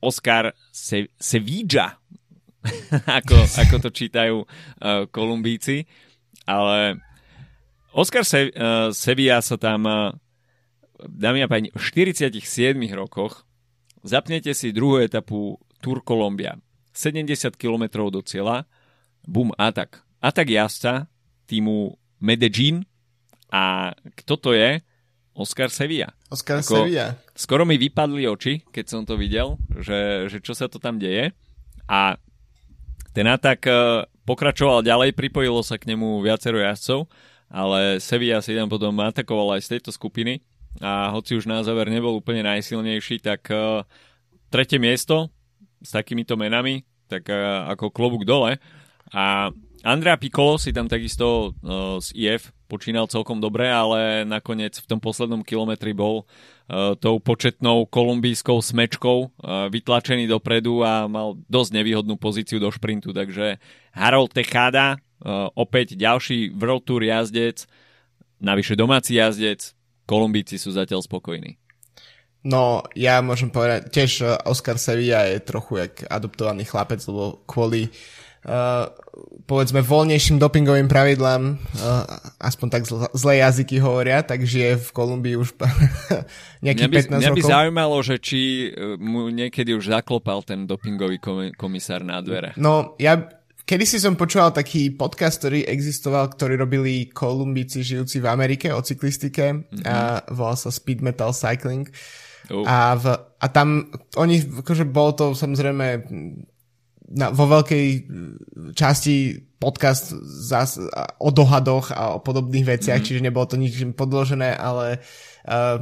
Oscar 0.00 0.52
Se- 0.72 1.10
Sevilla, 1.16 1.96
ako, 3.18 3.36
ako 3.46 3.76
to 3.86 3.90
čítajú 3.94 4.36
uh, 4.42 5.06
Kolumbíci. 5.08 5.86
Ale 6.46 7.00
Oscar 7.94 8.22
Se- 8.26 8.52
uh, 8.52 8.90
Sevilla 8.92 9.40
sa 9.40 9.56
tam, 9.56 9.86
uh, 9.86 10.10
dámy 11.00 11.44
a 11.44 11.48
páni, 11.48 11.68
v 11.74 11.82
47 12.10 12.76
rokoch 12.94 13.46
zapnete 14.06 14.54
si 14.54 14.70
druhú 14.70 15.02
etapu 15.02 15.58
Tour 15.82 16.02
Colombia. 16.06 16.56
70 16.96 17.60
km 17.60 18.08
do 18.08 18.24
cieľa, 18.24 18.64
bum, 19.26 19.52
atak. 19.58 20.00
Atak 20.22 20.48
jazdca 20.48 21.10
týmu 21.44 21.92
Medellín 22.24 22.88
a 23.52 23.92
kto 24.16 24.34
to 24.40 24.50
je? 24.56 24.80
Oscar 25.36 25.68
Sevilla. 25.68 26.16
Oscar 26.32 26.64
Ako, 26.64 26.82
Sevilla. 26.82 27.20
Skoro 27.36 27.68
mi 27.68 27.76
vypadli 27.76 28.24
oči, 28.24 28.64
keď 28.72 28.84
som 28.88 29.02
to 29.04 29.20
videl, 29.20 29.60
že, 29.76 30.32
že 30.32 30.40
čo 30.40 30.56
sa 30.56 30.66
to 30.66 30.80
tam 30.80 30.96
deje. 30.96 31.36
A 31.86 32.16
ten 33.12 33.28
atak 33.28 33.60
e, 33.68 33.72
pokračoval 34.24 34.80
ďalej, 34.80 35.12
pripojilo 35.12 35.60
sa 35.60 35.76
k 35.76 35.92
nemu 35.92 36.24
viacero 36.24 36.56
jazdcov, 36.56 37.06
ale 37.52 38.00
Sevilla 38.00 38.40
si 38.40 38.56
tam 38.56 38.66
potom 38.72 38.96
atakoval 38.96 39.60
aj 39.60 39.68
z 39.68 39.70
tejto 39.78 39.92
skupiny 39.92 40.40
a 40.80 41.12
hoci 41.12 41.36
už 41.36 41.48
na 41.48 41.62
záver 41.64 41.88
nebol 41.88 42.16
úplne 42.18 42.44
najsilnejší, 42.44 43.24
tak 43.24 43.48
uh, 43.48 43.80
tretie 44.52 44.76
miesto 44.76 45.32
s 45.80 45.94
takýmito 45.94 46.36
menami, 46.36 46.84
tak 47.08 47.28
uh, 47.32 47.70
ako 47.72 47.88
klobúk 47.94 48.28
dole. 48.28 48.60
A 49.14 49.54
Andrea 49.86 50.18
Piccolo 50.18 50.58
si 50.58 50.74
tam 50.74 50.90
takisto 50.90 51.54
uh, 51.54 52.02
z 52.02 52.10
IF 52.18 52.50
počínal 52.66 53.06
celkom 53.06 53.38
dobre, 53.38 53.70
ale 53.70 54.26
nakoniec 54.26 54.74
v 54.82 54.86
tom 54.90 54.98
poslednom 54.98 55.46
kilometri 55.46 55.94
bol 55.94 56.26
uh, 56.26 56.98
tou 56.98 57.22
početnou 57.22 57.86
kolumbijskou 57.86 58.58
smečkou 58.58 59.18
uh, 59.22 59.70
vytlačený 59.70 60.26
dopredu 60.26 60.82
a 60.82 61.06
mal 61.06 61.38
dosť 61.46 61.70
nevýhodnú 61.78 62.18
pozíciu 62.18 62.58
do 62.58 62.66
šprintu, 62.74 63.14
takže 63.14 63.62
Harold 63.94 64.34
Tejada 64.34 64.98
opäť 65.56 65.96
ďalší 65.96 66.52
World 66.52 66.84
Tour 66.84 67.00
jazdec, 67.00 67.64
navyše 68.40 68.76
domáci 68.76 69.16
jazdec, 69.16 69.72
Kolumbíci 70.06 70.60
sú 70.60 70.70
zatiaľ 70.70 71.02
spokojní. 71.02 71.58
No, 72.46 72.86
ja 72.94 73.18
môžem 73.26 73.50
povedať, 73.50 73.90
tiež 73.90 74.22
e, 74.22 74.26
Oscar 74.46 74.78
Sevilla 74.78 75.26
je 75.26 75.42
trochu 75.42 75.82
jak 75.82 76.06
adoptovaný 76.06 76.62
chlapec, 76.62 77.02
lebo 77.10 77.42
kvôli 77.42 77.90
uh, 78.46 78.86
povedzme 79.46 79.80
voľnejším 79.80 80.42
dopingovým 80.42 80.90
pravidlám, 80.90 81.42
uh, 81.54 82.04
aspoň 82.42 82.66
tak 82.68 82.82
zl- 82.84 83.10
zlé 83.14 83.40
jazyky 83.46 83.78
hovoria, 83.78 84.26
tak 84.26 84.42
žije 84.42 84.76
v 84.76 84.88
Kolumbii 84.90 85.38
už 85.38 85.54
nejakých 86.66 86.90
mňa 86.90 86.90
by, 86.90 86.96
15 87.06 87.22
mňa 87.22 87.30
by 87.30 87.40
rokov. 87.40 87.52
zaujímalo, 87.54 87.96
že 88.02 88.14
či 88.18 88.40
mu 88.98 89.30
niekedy 89.30 89.72
už 89.78 89.94
zaklopal 89.94 90.42
ten 90.42 90.66
dopingový 90.66 91.22
komisár 91.54 92.02
na 92.02 92.18
dvere. 92.18 92.58
No, 92.58 92.98
ja 92.98 93.22
Kedy 93.66 93.82
si 93.82 93.98
som 93.98 94.14
počúval 94.14 94.54
taký 94.54 94.94
podcast, 94.94 95.42
ktorý 95.42 95.66
existoval, 95.66 96.30
ktorý 96.30 96.54
robili 96.54 97.10
Kolumbíci 97.10 97.82
žijúci 97.82 98.22
v 98.22 98.30
Amerike 98.30 98.70
o 98.70 98.78
cyklistike 98.78 99.58
mm-hmm. 99.58 99.82
a 99.82 100.22
volal 100.30 100.54
sa 100.54 100.70
Speed 100.70 101.02
Metal 101.02 101.34
Cycling. 101.34 101.90
Uh. 102.46 102.62
A, 102.62 102.94
v, 102.94 103.18
a 103.18 103.46
tam 103.50 103.90
oni, 104.14 104.62
akože 104.62 104.86
bolo 104.86 105.18
to 105.18 105.24
samozrejme 105.34 106.06
na, 107.06 107.30
vo 107.30 107.46
veľkej 107.46 107.86
časti 108.74 109.46
podcast 109.56 110.12
zas, 110.26 110.76
o 111.22 111.30
dohadoch 111.30 111.94
a 111.94 112.18
o 112.18 112.22
podobných 112.22 112.76
veciach, 112.76 113.00
mm-hmm. 113.00 113.08
čiže 113.08 113.24
nebolo 113.24 113.46
to 113.46 113.56
nič 113.56 113.78
podložené, 113.94 114.52
ale 114.52 115.00
uh, 115.48 115.80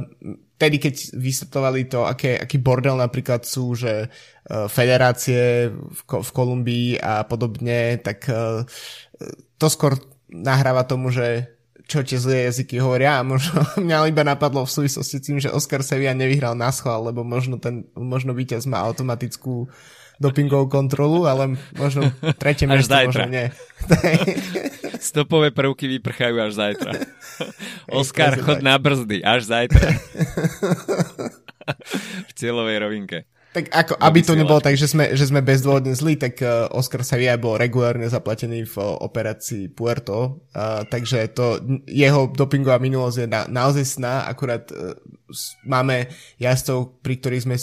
tedy, 0.55 0.79
keď 0.79 1.17
vysvetovali 1.17 1.89
to, 1.89 2.07
aké, 2.07 2.39
aký 2.39 2.61
bordel 2.61 2.95
napríklad 2.95 3.43
sú, 3.43 3.75
že 3.75 4.07
uh, 4.07 4.69
federácie 4.71 5.69
v, 5.73 5.99
v 6.07 6.29
Kolumbii 6.31 6.89
a 7.01 7.27
podobne, 7.27 7.99
tak 7.99 8.29
uh, 8.31 8.63
to 9.59 9.67
skôr 9.67 9.99
nahráva 10.29 10.87
tomu, 10.87 11.11
že 11.11 11.55
čo 11.85 12.01
tie 12.01 12.17
zlé 12.17 12.49
jazyky 12.49 12.81
hovoria 12.81 13.21
a 13.21 13.27
možno 13.27 13.61
mňa 13.85 14.09
iba 14.09 14.25
napadlo 14.25 14.65
v 14.65 14.73
súvislosti 14.73 15.21
s 15.21 15.25
tým, 15.25 15.37
že 15.37 15.53
Oscar 15.53 15.85
Sevilla 15.85 16.17
nevyhral 16.17 16.57
na 16.57 16.73
schvál, 16.73 17.05
lebo 17.05 17.21
možno 17.21 17.61
ten, 17.61 17.85
možno 17.93 18.33
víťaz 18.33 18.65
má 18.65 18.81
automatickú 18.81 19.69
dopingovú 20.19 20.71
kontrolu, 20.71 21.27
ale 21.27 21.59
možno 21.75 22.11
tretie 22.41 22.65
miesto, 22.65 22.95
možno 22.95 23.27
nie. 23.27 23.51
Stopové 25.11 25.51
prvky 25.51 25.85
vyprchajú 25.99 26.35
až 26.39 26.51
zajtra. 26.55 26.91
Oskar, 27.91 28.39
chod 28.39 28.63
na 28.63 28.79
brzdy, 28.79 29.21
až 29.21 29.45
zajtra. 29.45 29.89
v 32.29 32.31
cieľovej 32.37 32.77
rovinke. 32.81 33.17
Tak 33.55 33.71
ako, 33.71 33.93
aby 34.03 34.19
to 34.19 34.35
nebolo 34.35 34.59
tak, 34.59 34.75
že 34.75 34.91
sme, 34.91 35.15
že 35.15 35.31
sme 35.31 35.39
bezdôvodne 35.39 35.95
zlí, 35.95 36.19
tak 36.19 36.43
uh, 36.43 36.67
Oscar 36.75 37.07
Savia 37.07 37.39
bol 37.39 37.55
regulárne 37.55 38.03
zaplatený 38.03 38.67
v 38.67 38.75
uh, 38.83 38.99
operácii 38.99 39.71
Puerto, 39.71 40.43
uh, 40.51 40.83
takže 40.83 41.31
to, 41.31 41.63
jeho 41.87 42.27
dopingová 42.35 42.83
minulosť 42.83 43.17
je 43.23 43.27
na, 43.31 43.47
naozaj 43.47 43.87
sná, 43.87 44.27
akurát 44.27 44.67
uh, 44.75 44.99
máme 45.63 46.11
jazdcov, 46.35 46.99
pri 46.99 47.15
ktorých 47.15 47.45
sme 47.47 47.55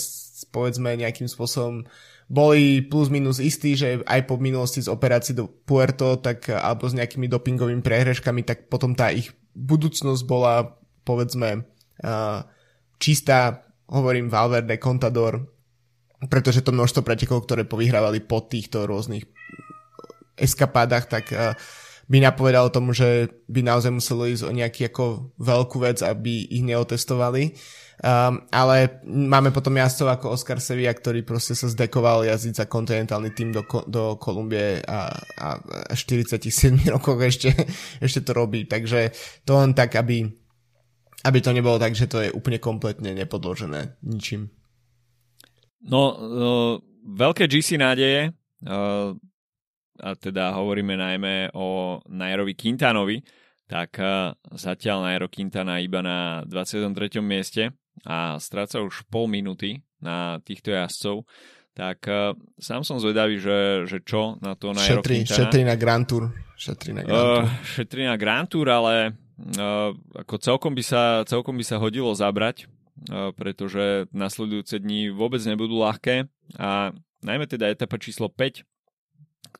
povedzme 0.49 0.97
nejakým 0.97 1.29
spôsobom 1.29 1.85
boli 2.33 2.80
plus 2.80 3.12
minus 3.12 3.37
istí, 3.37 3.76
že 3.76 4.01
aj 4.09 4.24
po 4.24 4.41
minulosti 4.41 4.80
z 4.80 4.89
operácií 4.89 5.37
do 5.37 5.53
Puerto, 5.53 6.16
tak 6.16 6.49
alebo 6.49 6.89
s 6.89 6.97
nejakými 6.97 7.28
dopingovými 7.28 7.85
prehrežkami, 7.85 8.41
tak 8.41 8.72
potom 8.72 8.97
tá 8.97 9.12
ich 9.12 9.37
budúcnosť 9.53 10.24
bola 10.24 10.80
povedzme 11.05 11.68
uh, 12.01 12.41
čistá, 12.97 13.68
hovorím 13.85 14.33
Valverde, 14.33 14.80
Contador, 14.80 15.45
pretože 16.33 16.64
to 16.64 16.72
množstvo 16.72 17.05
pretekov, 17.05 17.45
ktoré 17.45 17.68
povyhrávali 17.68 18.24
po 18.24 18.41
týchto 18.41 18.89
rôznych 18.89 19.28
eskapádach, 20.41 21.12
tak 21.12 21.28
uh, 21.37 21.53
by 22.11 22.19
napovedalo 22.23 22.69
tomu, 22.73 22.93
že 22.93 23.31
by 23.47 23.63
naozaj 23.63 23.93
muselo 23.95 24.27
ísť 24.27 24.45
o 24.47 24.53
nejaký 24.53 24.91
ako 24.91 25.35
veľkú 25.39 25.77
vec, 25.83 26.03
aby 26.03 26.47
ich 26.51 26.65
neotestovali. 26.65 27.55
Um, 28.03 28.51
ale 28.51 28.99
máme 29.07 29.55
potom 29.55 29.79
jazdcov 29.79 30.09
ako 30.11 30.35
Oscar 30.35 30.59
Sevilla, 30.59 30.91
ktorý 30.91 31.23
proste 31.23 31.55
sa 31.55 31.71
zdekoval 31.71 32.27
jazdiť 32.27 32.55
za 32.59 32.67
kontinentálny 32.67 33.31
tým 33.31 33.55
do, 33.55 33.63
do 33.87 34.19
Kolumbie 34.19 34.83
a, 34.83 35.15
a 35.39 35.49
47 35.95 36.83
rokov 36.99 37.15
ešte, 37.23 37.55
ešte 38.03 38.27
to 38.27 38.35
robí. 38.35 38.67
Takže 38.67 39.15
to 39.47 39.55
len 39.55 39.71
tak, 39.71 39.95
aby, 39.95 40.27
aby 41.23 41.39
to 41.39 41.55
nebolo 41.55 41.79
tak, 41.79 41.95
že 41.95 42.11
to 42.11 42.27
je 42.27 42.35
úplne 42.35 42.59
kompletne 42.59 43.15
nepodložené 43.15 44.03
ničím. 44.03 44.51
No, 45.87 46.19
no 46.19 46.53
veľké 47.07 47.47
GC 47.47 47.79
nádeje, 47.79 48.35
uh, 48.67 49.15
a 50.01 50.14
teda 50.16 50.57
hovoríme 50.57 50.97
najmä 50.97 51.53
o 51.53 52.01
Nairovi 52.09 52.55
Quintanovi, 52.57 53.20
tak 53.68 53.97
uh, 54.01 54.32
zatiaľ 54.53 55.09
Nairo 55.09 55.28
Quintana 55.28 55.80
iba 55.80 56.01
na 56.05 56.45
23. 56.49 57.20
mieste 57.24 57.72
a 58.05 58.36
stráca 58.40 58.80
už 58.80 59.05
pol 59.09 59.28
minúty 59.28 59.80
na 60.01 60.40
týchto 60.45 60.72
jazdcov, 60.72 61.24
tak 61.72 62.05
uh, 62.09 62.36
sám 62.61 62.84
som 62.84 63.01
zvedavý, 63.01 63.40
že, 63.40 63.88
že 63.88 64.05
čo 64.05 64.36
na 64.40 64.57
to 64.57 64.76
Nairo 64.76 65.01
šetri, 65.01 65.24
Quintana. 65.24 65.38
Šetri 65.38 65.62
na 65.64 65.74
Grand 65.76 66.05
Tour. 66.09 66.22
Šetri 66.57 66.90
na 66.93 67.03
Grand 67.05 67.24
Tour. 67.24 67.45
Uh, 67.45 67.49
šetri 67.64 68.03
na 68.05 68.16
Grand 68.20 68.49
Tour, 68.49 68.66
ale 68.68 68.95
uh, 69.57 69.90
ako 70.16 70.34
celkom 70.40 70.72
by, 70.76 70.84
sa, 70.84 71.03
celkom 71.24 71.57
by 71.57 71.64
sa 71.64 71.80
hodilo 71.80 72.12
zabrať 72.12 72.68
pretože 73.34 74.07
nasledujúce 74.14 74.78
dni 74.78 75.11
vôbec 75.11 75.43
nebudú 75.43 75.82
ľahké 75.82 76.28
a 76.59 76.95
najmä 77.24 77.51
teda 77.51 77.70
etapa 77.70 77.99
číslo 77.99 78.30
5, 78.30 78.62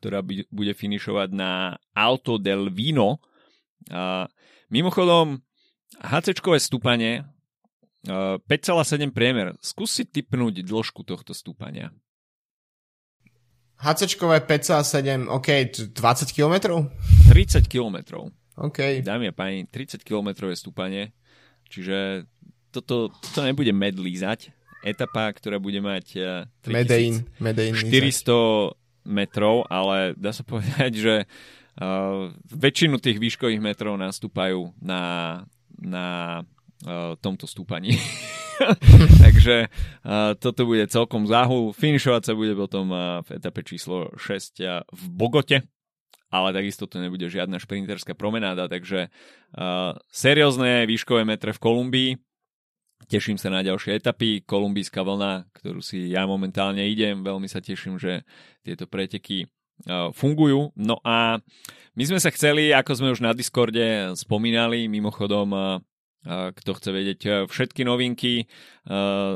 ktorá 0.03 0.19
bude 0.51 0.73
finišovať 0.75 1.31
na 1.31 1.79
Alto 1.95 2.35
del 2.35 2.67
Vino. 2.67 3.23
A 3.87 4.27
mimochodom, 4.67 5.39
HC-čkové 6.03 6.59
stúpanie 6.59 7.23
5,7 8.03 9.15
priemer. 9.15 9.55
Skús 9.63 9.95
si 9.95 10.03
typnúť 10.03 10.59
dĺžku 10.59 11.07
tohto 11.07 11.31
stúpania. 11.31 11.95
HC-čkové 13.79 14.43
5,7, 14.43 15.31
OK, 15.31 15.71
20 15.95 16.35
km? 16.35 16.83
30 17.31 17.71
km. 17.71 18.27
OK. 18.59 18.99
Dámy 18.99 19.31
a 19.31 19.33
páni, 19.33 19.63
30 19.71 20.03
km 20.03 20.51
je 20.51 20.59
stúpanie, 20.59 21.15
čiže 21.71 22.27
toto, 22.75 23.07
toto 23.07 23.39
nebude 23.39 23.71
med 23.71 23.95
lízať. 23.95 24.51
Etapa, 24.83 25.31
ktorá 25.31 25.63
bude 25.63 25.79
mať 25.79 26.19
3400 26.59 27.23
metrov, 29.03 29.67
ale 29.67 30.15
dá 30.15 30.31
sa 30.31 30.43
povedať, 30.43 30.91
že 30.95 31.15
uh, 31.23 32.31
väčšinu 32.49 32.99
tých 32.99 33.19
výškových 33.19 33.61
metrov 33.63 33.95
nastúpajú 33.99 34.73
na, 34.79 35.03
na 35.79 36.07
uh, 36.87 37.15
tomto 37.19 37.47
stúpaní. 37.47 37.99
Takže 39.23 39.67
uh, 39.67 40.33
toto 40.39 40.63
bude 40.63 40.85
celkom 40.87 41.27
záhu. 41.27 41.75
Finišovať 41.75 42.21
sa 42.31 42.33
bude 42.33 42.53
potom 42.55 42.89
uh, 42.91 43.21
v 43.25 43.39
etape 43.39 43.65
číslo 43.65 44.13
6 44.15 44.63
uh, 44.63 44.83
v 44.87 45.03
Bogote, 45.11 45.57
ale 46.33 46.49
takisto 46.55 46.89
to 46.89 46.97
nebude 46.97 47.25
žiadna 47.29 47.61
šprinterská 47.61 48.17
promenáda, 48.17 48.65
takže 48.65 49.09
uh, 49.09 49.93
seriózne 50.09 50.89
výškové 50.89 51.27
metre 51.27 51.53
v 51.53 51.61
Kolumbii, 51.61 52.11
Teším 53.13 53.37
sa 53.37 53.53
na 53.53 53.61
ďalšie 53.61 54.01
etapy. 54.01 54.41
Kolumbijská 54.41 55.05
vlna, 55.05 55.45
ktorú 55.53 55.85
si 55.85 56.09
ja 56.09 56.25
momentálne 56.25 56.81
idem. 56.81 57.21
Veľmi 57.21 57.45
sa 57.45 57.61
teším, 57.61 58.01
že 58.01 58.25
tieto 58.65 58.89
preteky 58.89 59.45
fungujú. 60.17 60.73
No 60.73 60.97
a 61.05 61.37
my 61.93 62.03
sme 62.09 62.17
sa 62.17 62.33
chceli, 62.33 62.73
ako 62.73 62.97
sme 62.97 63.13
už 63.13 63.21
na 63.21 63.37
Discorde 63.37 64.17
spomínali, 64.17 64.89
mimochodom 64.89 65.77
kto 66.57 66.71
chce 66.73 66.89
vedieť 66.89 67.21
všetky 67.53 67.85
novinky 67.85 68.49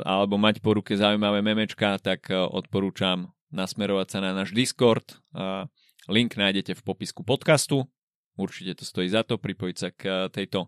alebo 0.01 0.41
mať 0.41 0.57
po 0.65 0.73
ruke 0.73 0.97
zaujímavé 0.97 1.45
memečka, 1.45 2.01
tak 2.01 2.33
odporúčam 2.33 3.29
nasmerovať 3.53 4.07
sa 4.09 4.19
na 4.25 4.33
náš 4.33 4.57
Discord. 4.57 5.21
Link 6.09 6.33
nájdete 6.33 6.73
v 6.73 6.81
popisku 6.81 7.21
podcastu. 7.21 7.85
Určite 8.41 8.81
to 8.81 8.89
stojí 8.89 9.05
za 9.05 9.21
to, 9.21 9.37
pripojiť 9.37 9.77
sa 9.77 9.93
k 9.93 10.33
tejto 10.33 10.65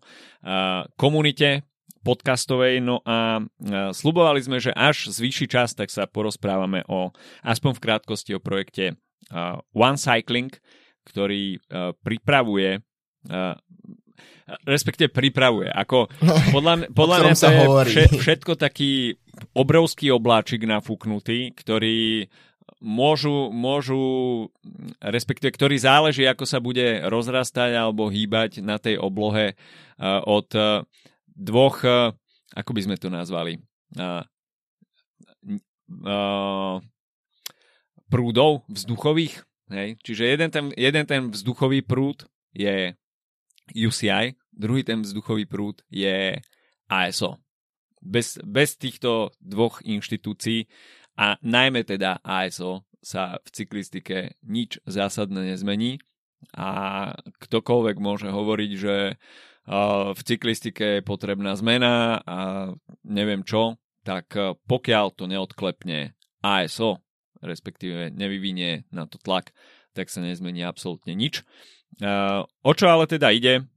komunite 0.93 1.65
podcastovej. 2.01 2.81
No 2.83 3.03
a 3.03 3.43
slubovali 3.91 4.39
sme, 4.39 4.57
že 4.59 4.75
až 4.75 5.11
zvýši 5.11 5.45
čas, 5.47 5.75
tak 5.75 5.91
sa 5.91 6.07
porozprávame 6.09 6.83
o, 6.87 7.11
aspoň 7.43 7.71
v 7.75 7.83
krátkosti 7.83 8.31
o 8.35 8.43
projekte 8.43 8.97
One 9.75 9.99
Cycling, 9.99 10.53
ktorý 11.05 11.59
pripravuje 12.01 12.81
respektive 14.65 15.13
pripravuje. 15.13 15.69
Ako 15.69 16.09
podľa, 16.51 16.89
podľa 16.91 17.17
mňa 17.21 17.35
to 17.37 17.49
je 17.49 17.65
vše, 17.85 18.03
všetko 18.17 18.57
taký 18.57 19.15
obrovský 19.53 20.11
obláčik 20.11 20.65
nafúknutý, 20.65 21.53
ktorý 21.53 22.27
môžu, 22.81 23.51
môžu, 23.51 24.01
respektíve 25.03 25.53
ktorý 25.53 25.75
záleží, 25.79 26.23
ako 26.25 26.43
sa 26.47 26.59
bude 26.63 27.03
rozrastať 27.07 27.75
alebo 27.75 28.09
hýbať 28.09 28.63
na 28.63 28.81
tej 28.81 28.99
oblohe 28.99 29.55
od 30.25 30.49
dvoch, 31.39 31.79
eh, 31.87 32.11
ako 32.53 32.71
by 32.75 32.81
sme 32.83 32.95
to 32.99 33.07
nazvali, 33.07 33.63
uh, 33.95 34.25
uh, 36.03 36.77
prúdov 38.09 38.67
vzduchových, 38.67 39.47
Hej? 39.69 40.01
Čiže 40.01 40.23
jeden 40.25 40.49
ten, 40.49 40.65
jeden 40.73 41.05
ten 41.05 41.21
vzduchový 41.29 41.85
prúd 41.85 42.25
je 42.51 42.97
UCI, 43.69 44.33
druhý 44.49 44.81
ten 44.81 45.05
vzduchový 45.05 45.45
prúd 45.45 45.85
je 45.93 46.41
ASO. 46.89 47.37
Bez, 48.01 48.41
bez 48.41 48.75
týchto 48.81 49.29
dvoch 49.37 49.85
inštitúcií 49.85 50.65
a 51.19 51.37
najmä 51.45 51.85
teda 51.85 52.17
ASO 52.25 52.87
sa 52.99 53.37
v 53.45 53.49
cyklistike 53.53 54.17
nič 54.43 54.81
zásadné 54.89 55.53
nezmení 55.53 56.01
a 56.55 57.11
ktokoľvek 57.43 57.97
môže 57.99 58.27
hovoriť, 58.31 58.71
že 58.79 58.95
v 59.69 60.21
cyklistike 60.25 60.97
je 60.97 61.05
potrebná 61.05 61.53
zmena 61.53 62.17
a 62.25 62.39
neviem 63.05 63.45
čo, 63.45 63.77
tak 64.01 64.33
pokiaľ 64.65 65.13
to 65.13 65.29
neodklepne 65.29 66.17
ASO, 66.41 67.05
respektíve 67.45 68.09
nevyvinie 68.09 68.89
na 68.89 69.05
to 69.05 69.21
tlak, 69.21 69.53
tak 69.93 70.09
sa 70.09 70.25
nezmení 70.25 70.65
absolútne 70.65 71.13
nič. 71.13 71.45
O 72.65 72.71
čo 72.73 72.85
ale 72.89 73.05
teda 73.05 73.29
ide? 73.29 73.69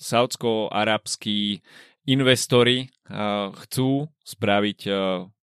Saudsko-arabskí 0.00 1.60
investori 2.08 2.88
chcú 3.52 4.08
spraviť 4.24 4.80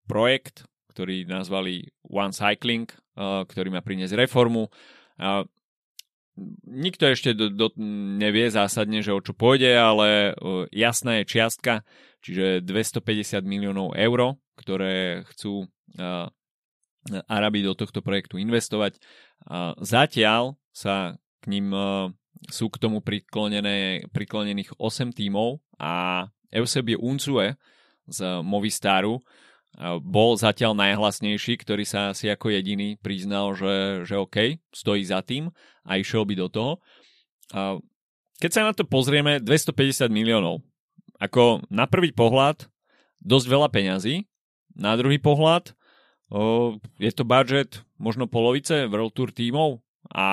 projekt, 0.07 0.63
ktorý 0.95 1.27
nazvali 1.27 1.91
One 2.07 2.31
Cycling, 2.31 2.87
ktorý 3.19 3.69
má 3.69 3.83
priniesť 3.83 4.15
reformu. 4.15 4.71
Nikto 6.69 7.09
ešte 7.09 7.33
do, 7.33 7.49
do, 7.49 7.73
nevie 8.21 8.45
zásadne, 8.53 9.01
že 9.01 9.09
o 9.09 9.21
čo 9.21 9.33
pôjde, 9.33 9.73
ale 9.73 10.37
jasná 10.69 11.21
je 11.21 11.29
čiastka, 11.33 11.81
čiže 12.21 12.61
250 12.61 13.41
miliónov 13.41 13.97
eur, 13.97 14.37
ktoré 14.53 15.25
chcú 15.33 15.65
Arabi 17.25 17.65
do 17.65 17.73
tohto 17.73 18.05
projektu 18.05 18.37
investovať. 18.37 19.01
Zatiaľ 19.81 20.61
sa 20.69 21.17
k 21.41 21.45
ním 21.49 21.73
sú 22.53 22.69
k 22.69 22.77
tomu 22.77 23.01
priklonených 23.01 24.77
8 24.77 25.17
tímov 25.17 25.57
a 25.81 26.25
Eusebio 26.53 27.01
Unzue 27.01 27.57
z 28.05 28.19
Movistaru 28.45 29.25
bol 30.01 30.33
zatiaľ 30.33 30.73
najhlasnejší, 30.73 31.61
ktorý 31.61 31.85
sa 31.85 32.09
asi 32.09 32.33
ako 32.33 32.49
jediný 32.49 32.97
priznal, 32.97 33.53
že, 33.53 34.09
že 34.09 34.17
OK, 34.17 34.57
stojí 34.73 35.05
za 35.05 35.21
tým 35.21 35.53
a 35.85 36.01
išiel 36.01 36.25
by 36.25 36.33
do 36.33 36.47
toho. 36.49 36.71
Keď 38.41 38.51
sa 38.53 38.65
na 38.65 38.73
to 38.73 38.89
pozrieme, 38.89 39.37
250 39.37 40.09
miliónov. 40.09 40.65
Ako 41.21 41.65
na 41.69 41.85
prvý 41.85 42.09
pohľad 42.09 42.69
dosť 43.21 43.45
veľa 43.49 43.69
peňazí, 43.69 44.25
na 44.77 44.93
druhý 44.97 45.17
pohľad 45.17 45.73
je 47.01 47.11
to 47.13 47.23
budget 47.25 47.81
možno 47.97 48.29
polovice 48.29 48.85
World 48.89 49.13
Tour 49.15 49.33
tímov 49.33 49.81
a 50.13 50.27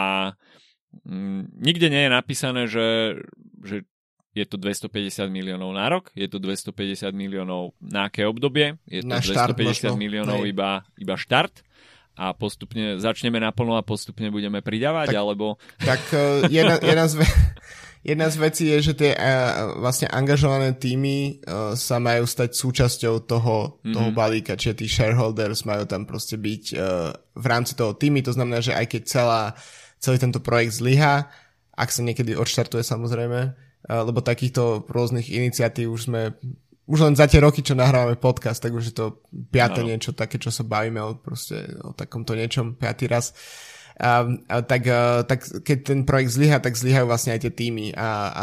m, 1.07 1.49
nikde 1.55 1.89
nie 1.89 2.05
je 2.05 2.11
napísané, 2.11 2.63
že, 2.69 3.21
že 3.63 3.89
je 4.35 4.45
to 4.45 4.59
250 4.59 5.31
miliónov 5.31 5.71
na 5.71 5.87
rok, 5.87 6.11
je 6.19 6.27
to 6.27 6.43
250 6.43 7.15
miliónov 7.15 7.71
na 7.79 8.11
aké 8.11 8.27
obdobie, 8.27 8.75
je 8.91 9.07
to 9.07 9.09
na 9.09 9.23
250 9.23 9.55
možno. 9.55 9.95
miliónov 9.95 10.43
iba, 10.43 10.83
iba 10.99 11.15
štart 11.15 11.63
a 12.19 12.35
postupne 12.35 12.99
začneme 12.99 13.39
naplno 13.39 13.79
a 13.79 13.87
postupne 13.87 14.31
budeme 14.31 14.63
pridávať, 14.63 15.15
tak, 15.15 15.19
alebo... 15.19 15.59
Tak 15.83 16.03
uh, 16.15 16.47
jedna, 16.51 16.79
jedna, 16.91 17.07
z, 17.11 17.23
jedna 18.07 18.27
z 18.31 18.37
vecí 18.39 18.65
je, 18.71 18.79
že 18.91 18.95
tie 18.95 19.11
uh, 19.15 19.79
vlastne 19.83 20.07
angažované 20.11 20.75
týmy 20.79 21.43
uh, 21.43 21.75
sa 21.79 21.99
majú 21.99 22.27
stať 22.27 22.55
súčasťou 22.55 23.15
toho, 23.27 23.83
mm-hmm. 23.83 23.95
toho 23.95 24.11
balíka, 24.15 24.59
čiže 24.59 24.83
tí 24.83 24.87
shareholders 24.87 25.67
majú 25.67 25.87
tam 25.87 26.07
proste 26.07 26.39
byť 26.39 26.65
uh, 26.75 27.11
v 27.35 27.47
rámci 27.47 27.75
toho 27.75 27.95
týmy, 27.95 28.23
to 28.23 28.35
znamená, 28.35 28.63
že 28.63 28.75
aj 28.75 28.95
keď 28.95 29.03
celá, 29.07 29.43
celý 29.99 30.19
tento 30.23 30.39
projekt 30.39 30.79
zlyha, 30.79 31.27
ak 31.75 31.91
sa 31.91 32.07
niekedy 32.07 32.39
odštartuje 32.39 32.87
samozrejme, 32.87 33.64
lebo 33.89 34.25
takýchto 34.25 34.89
rôznych 34.89 35.29
iniciatív 35.29 35.93
už 35.93 36.03
sme 36.09 36.23
už 36.85 37.01
len 37.01 37.15
za 37.17 37.25
tie 37.25 37.41
roky, 37.41 37.65
čo 37.65 37.73
nahrávame 37.73 38.21
podcast, 38.21 38.61
tak 38.61 38.77
už 38.77 38.93
je 38.93 38.95
to 38.95 39.25
piaté 39.49 39.81
no. 39.81 39.89
niečo 39.89 40.13
také, 40.13 40.37
čo 40.37 40.53
sa 40.53 40.69
bavíme 40.69 41.01
o, 41.01 41.17
proste, 41.17 41.65
o 41.81 41.97
takomto 41.97 42.37
niečom 42.37 42.77
piatý 42.77 43.09
raz. 43.09 43.33
A, 43.97 44.27
a, 44.27 44.61
tak, 44.61 44.91
a, 44.91 45.25
tak 45.25 45.65
keď 45.65 45.79
ten 45.81 46.01
projekt 46.05 46.37
zlyha, 46.37 46.61
tak 46.61 46.77
zlyhajú 46.77 47.09
vlastne 47.09 47.33
aj 47.33 47.49
tie 47.49 47.53
týmy 47.55 47.95
a, 47.97 48.11
a 48.37 48.43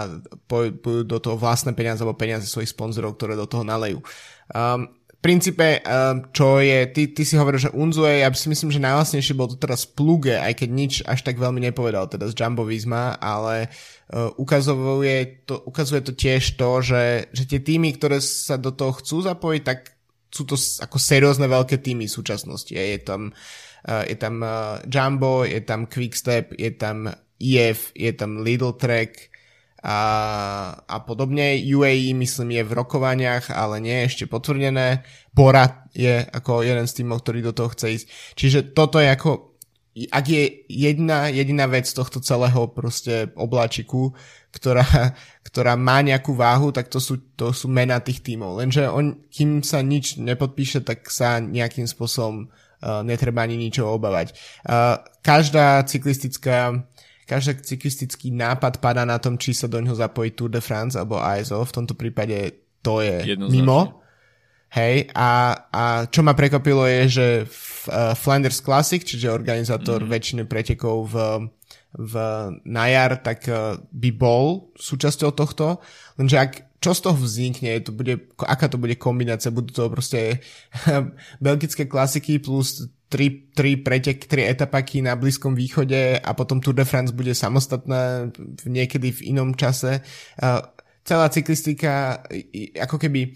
pôjdu 0.49 1.05
do 1.05 1.17
toho 1.21 1.37
vlastné 1.37 1.77
peniaze 1.77 2.01
alebo 2.01 2.17
peniaze 2.17 2.49
svojich 2.49 2.73
sponzorov, 2.73 3.13
ktoré 3.13 3.37
do 3.37 3.45
toho 3.45 3.61
nalejú. 3.61 4.01
Um, 4.49 4.89
princípe, 5.21 5.79
um, 5.85 6.27
čo 6.33 6.57
je, 6.57 6.89
ty, 6.89 7.13
ty 7.13 7.21
si 7.21 7.37
hovoril, 7.37 7.61
že 7.61 7.73
Unzue, 7.77 8.25
ja 8.25 8.29
si 8.33 8.49
myslím, 8.49 8.73
že 8.73 8.81
najvlastnejšie 8.81 9.37
bol 9.37 9.47
to 9.47 9.55
teraz 9.55 9.85
Pluge, 9.85 10.35
aj 10.35 10.57
keď 10.57 10.69
nič 10.73 10.93
až 11.05 11.21
tak 11.21 11.37
veľmi 11.37 11.61
nepovedal 11.61 12.09
teda 12.09 12.27
z 12.27 12.35
Jumbo 12.35 12.65
Visma, 12.65 13.15
ale 13.21 13.69
uh, 13.69 14.33
ukazuje, 14.35 15.45
to, 15.45 15.61
ukazuje 15.61 16.01
to 16.01 16.17
tiež 16.17 16.57
to, 16.57 16.69
že, 16.81 17.29
že 17.31 17.43
tie 17.45 17.61
týmy, 17.61 17.95
ktoré 17.95 18.17
sa 18.17 18.57
do 18.57 18.73
toho 18.73 18.97
chcú 18.97 19.21
zapojiť, 19.21 19.61
tak 19.61 19.93
sú 20.33 20.43
to 20.43 20.57
ako 20.57 20.97
seriózne 20.97 21.45
veľké 21.45 21.79
týmy 21.79 22.09
v 22.09 22.15
súčasnosti. 22.17 22.71
Je, 22.71 22.99
tam, 22.99 23.31
je 23.85 24.15
tam 24.17 24.41
uh, 24.43 24.81
Jumbo, 24.89 25.45
je 25.45 25.61
tam 25.61 25.87
Quickstep, 25.87 26.57
je 26.57 26.71
tam 26.75 27.13
EF, 27.41 27.93
je 27.97 28.11
tam 28.13 28.45
Lidl 28.45 28.73
Track, 28.77 29.30
a, 29.81 29.97
a 30.77 30.95
podobne. 31.01 31.57
UAE 31.57 32.13
myslím 32.13 32.61
je 32.61 32.63
v 32.63 32.75
rokovaniach, 32.77 33.49
ale 33.49 33.81
nie 33.81 33.95
je 34.01 34.07
ešte 34.13 34.25
potvrdené. 34.29 35.01
Bora 35.33 35.89
je 35.91 36.21
ako 36.21 36.61
jeden 36.61 36.85
z 36.85 37.01
týmov, 37.01 37.25
ktorý 37.25 37.41
do 37.41 37.53
toho 37.57 37.73
chce 37.73 37.87
ísť. 37.97 38.05
Čiže 38.37 38.59
toto 38.77 39.01
je 39.01 39.09
ako, 39.09 39.57
ak 40.13 40.25
je 40.29 40.43
jedna, 40.69 41.33
jediná 41.33 41.65
vec 41.65 41.89
tohto 41.89 42.21
celého 42.21 42.69
proste 42.69 43.33
obláčiku, 43.33 44.13
ktorá, 44.53 44.85
ktorá 45.47 45.73
má 45.73 46.05
nejakú 46.05 46.37
váhu, 46.37 46.69
tak 46.69 46.91
to 46.93 47.01
sú, 47.01 47.33
to 47.33 47.49
sú 47.49 47.65
mena 47.65 47.97
tých 48.03 48.21
tímov. 48.21 48.61
Lenže 48.61 48.85
on, 48.85 49.25
kým 49.33 49.65
sa 49.65 49.81
nič 49.81 50.21
nepodpíše, 50.21 50.85
tak 50.85 51.09
sa 51.09 51.41
nejakým 51.41 51.89
spôsobom 51.89 52.47
uh, 52.47 53.01
netreba 53.01 53.41
ani 53.41 53.57
ničo 53.57 53.89
obávať. 53.89 54.37
Uh, 54.61 55.01
každá 55.25 55.81
cyklistická 55.89 56.85
každý 57.31 57.63
cyklistický 57.63 58.27
nápad 58.35 58.83
padá 58.83 59.07
na 59.07 59.15
tom, 59.15 59.39
či 59.39 59.55
sa 59.55 59.71
do 59.71 59.79
ňoho 59.79 59.95
zapojí 59.95 60.35
Tour 60.35 60.51
de 60.51 60.59
France 60.59 60.99
alebo 60.99 61.15
ASO. 61.15 61.63
V 61.63 61.71
tomto 61.71 61.95
prípade 61.95 62.35
to 62.83 62.99
je 62.99 63.23
mimo. 63.47 64.03
Hej, 64.71 65.11
a, 65.15 65.55
a 65.67 65.83
čo 66.07 66.23
ma 66.23 66.31
prekvapilo 66.31 66.87
je, 66.87 67.01
že 67.07 67.27
uh, 67.43 68.15
Flanders 68.15 68.63
Classic, 68.63 69.03
čiže 69.03 69.27
organizátor 69.27 69.99
mm-hmm. 69.99 70.15
väčšiny 70.15 70.43
pretekov 70.47 71.11
v, 71.11 71.15
v, 71.99 72.13
na 72.71 72.85
jar, 72.87 73.19
tak 73.19 73.51
uh, 73.51 73.75
by 73.91 74.09
bol 74.15 74.71
súčasťou 74.79 75.35
tohto, 75.35 75.83
lenže 76.15 76.39
ak 76.39 76.70
čo 76.81 76.97
z 76.97 77.01
toho 77.05 77.13
vznikne, 77.13 77.77
to 77.85 77.93
bude, 77.93 78.33
aká 78.41 78.65
to 78.65 78.81
bude 78.81 78.97
kombinácia, 78.97 79.53
budú 79.53 79.69
to 79.69 79.85
proste 79.93 80.41
belgické 81.45 81.85
klasiky 81.85 82.41
plus 82.41 82.89
tri, 83.05 83.53
tri 83.53 83.77
pretek, 83.77 84.25
tri 84.25 84.49
etapaky 84.49 85.05
na 85.05 85.13
Blízkom 85.13 85.53
východe 85.53 86.17
a 86.17 86.31
potom 86.33 86.57
Tour 86.57 86.73
de 86.73 86.87
France 86.87 87.13
bude 87.13 87.37
samostatná 87.37 88.33
niekedy 88.65 89.13
v 89.13 89.35
inom 89.35 89.53
čase. 89.53 90.01
Celá 91.05 91.25
cyklistika, 91.29 92.25
ako 92.81 92.97
keby 92.97 93.35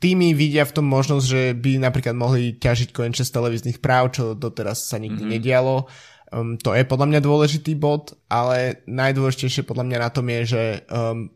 týmy 0.00 0.36
vidia 0.36 0.68
v 0.68 0.74
tom 0.76 0.88
možnosť, 0.88 1.24
že 1.24 1.42
by 1.54 1.78
napríklad 1.78 2.16
mohli 2.16 2.56
ťažiť 2.56 2.90
konečne 2.90 3.24
z 3.24 3.32
televíznych 3.32 3.78
práv, 3.78 4.16
čo 4.16 4.36
doteraz 4.36 4.88
sa 4.88 4.96
nikdy 4.96 5.24
mm-hmm. 5.24 5.34
nedialo. 5.36 5.86
Um, 6.30 6.56
to 6.56 6.72
je 6.72 6.88
podľa 6.88 7.06
mňa 7.10 7.20
dôležitý 7.20 7.76
bod, 7.76 8.16
ale 8.32 8.82
najdôležitejšie 8.88 9.62
podľa 9.68 9.84
mňa 9.86 9.98
na 10.00 10.10
tom 10.10 10.26
je, 10.30 10.40
že, 10.46 10.64
um, 10.88 11.28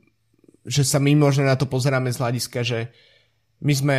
že 0.65 0.83
sa 0.83 0.99
my 0.99 1.13
možno 1.17 1.45
na 1.45 1.55
to 1.55 1.69
pozeráme 1.69 2.09
z 2.13 2.21
hľadiska, 2.21 2.61
že 2.65 2.89
my 3.65 3.73
sme 3.73 3.99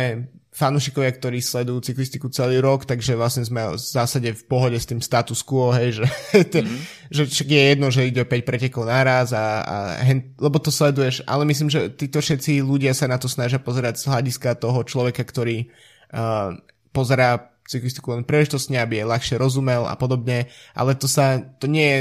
fanúšikovia, 0.56 1.12
ktorí 1.12 1.44
sledujú 1.44 1.84
cyklistiku 1.84 2.32
celý 2.32 2.64
rok, 2.64 2.88
takže 2.88 3.12
vlastne 3.12 3.44
sme 3.44 3.76
v 3.76 3.76
zásade 3.76 4.32
v 4.32 4.42
pohode 4.48 4.80
s 4.80 4.88
tým 4.88 5.04
status 5.04 5.44
quo, 5.44 5.68
hej, 5.74 6.00
že, 6.00 6.06
mm-hmm. 6.32 6.78
že 7.12 7.22
je 7.44 7.62
jedno, 7.76 7.92
že 7.92 8.08
ide 8.08 8.24
o 8.24 8.30
5 8.30 8.40
pretekov 8.40 8.88
naraz 8.88 9.36
a, 9.36 9.60
a 9.60 9.76
hen, 10.00 10.32
lebo 10.40 10.56
to 10.56 10.72
sleduješ, 10.72 11.20
ale 11.28 11.44
myslím, 11.44 11.68
že 11.68 11.92
títo 11.92 12.24
všetci 12.24 12.64
ľudia 12.64 12.96
sa 12.96 13.04
na 13.04 13.20
to 13.20 13.28
snažia 13.28 13.60
pozerať 13.60 14.00
z 14.00 14.08
hľadiska 14.08 14.56
toho 14.56 14.80
človeka, 14.80 15.28
ktorý 15.28 15.68
uh, 16.16 16.56
pozerá 16.96 17.52
cyklistiku 17.68 18.16
len 18.16 18.24
príležitostne, 18.24 18.80
aby 18.80 19.02
je 19.02 19.10
ľahšie 19.10 19.36
rozumel 19.36 19.84
a 19.84 19.98
podobne, 19.98 20.48
ale 20.72 20.96
to 20.96 21.04
sa, 21.04 21.42
to 21.60 21.68
nie 21.68 21.84
je, 21.84 22.00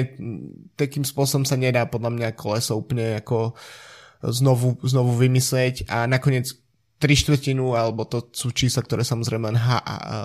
takým 0.80 1.04
spôsobom 1.04 1.44
sa 1.44 1.60
nedá 1.60 1.84
podľa 1.90 2.14
mňa 2.14 2.38
koleso 2.40 2.78
úplne 2.80 3.20
ako 3.20 3.58
znovu, 4.32 4.78
znovu 4.82 5.18
vymyslieť 5.18 5.90
a 5.90 6.06
nakoniec 6.06 6.54
tri 6.96 7.12
štvrtinu, 7.12 7.76
alebo 7.76 8.08
to 8.08 8.32
sú 8.32 8.56
čísla, 8.56 8.80
ktoré 8.80 9.04
samozrejme 9.04 9.52
len, 9.52 9.60
ha, 9.60 9.80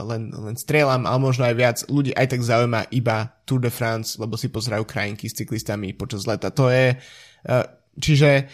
len, 0.06 0.30
len 0.30 0.54
strieľam, 0.54 1.02
ale 1.02 1.18
možno 1.18 1.44
aj 1.44 1.56
viac. 1.58 1.76
Ľudí 1.90 2.14
aj 2.14 2.26
tak 2.30 2.46
zaujíma 2.46 2.94
iba 2.94 3.34
Tour 3.42 3.58
de 3.58 3.74
France, 3.74 4.14
lebo 4.22 4.38
si 4.38 4.46
pozerajú 4.48 4.86
krajinky 4.86 5.26
s 5.26 5.34
cyklistami 5.34 5.92
počas 5.98 6.30
leta. 6.30 6.54
To 6.54 6.70
je, 6.70 6.94
e, 6.94 7.56
čiže 7.98 8.46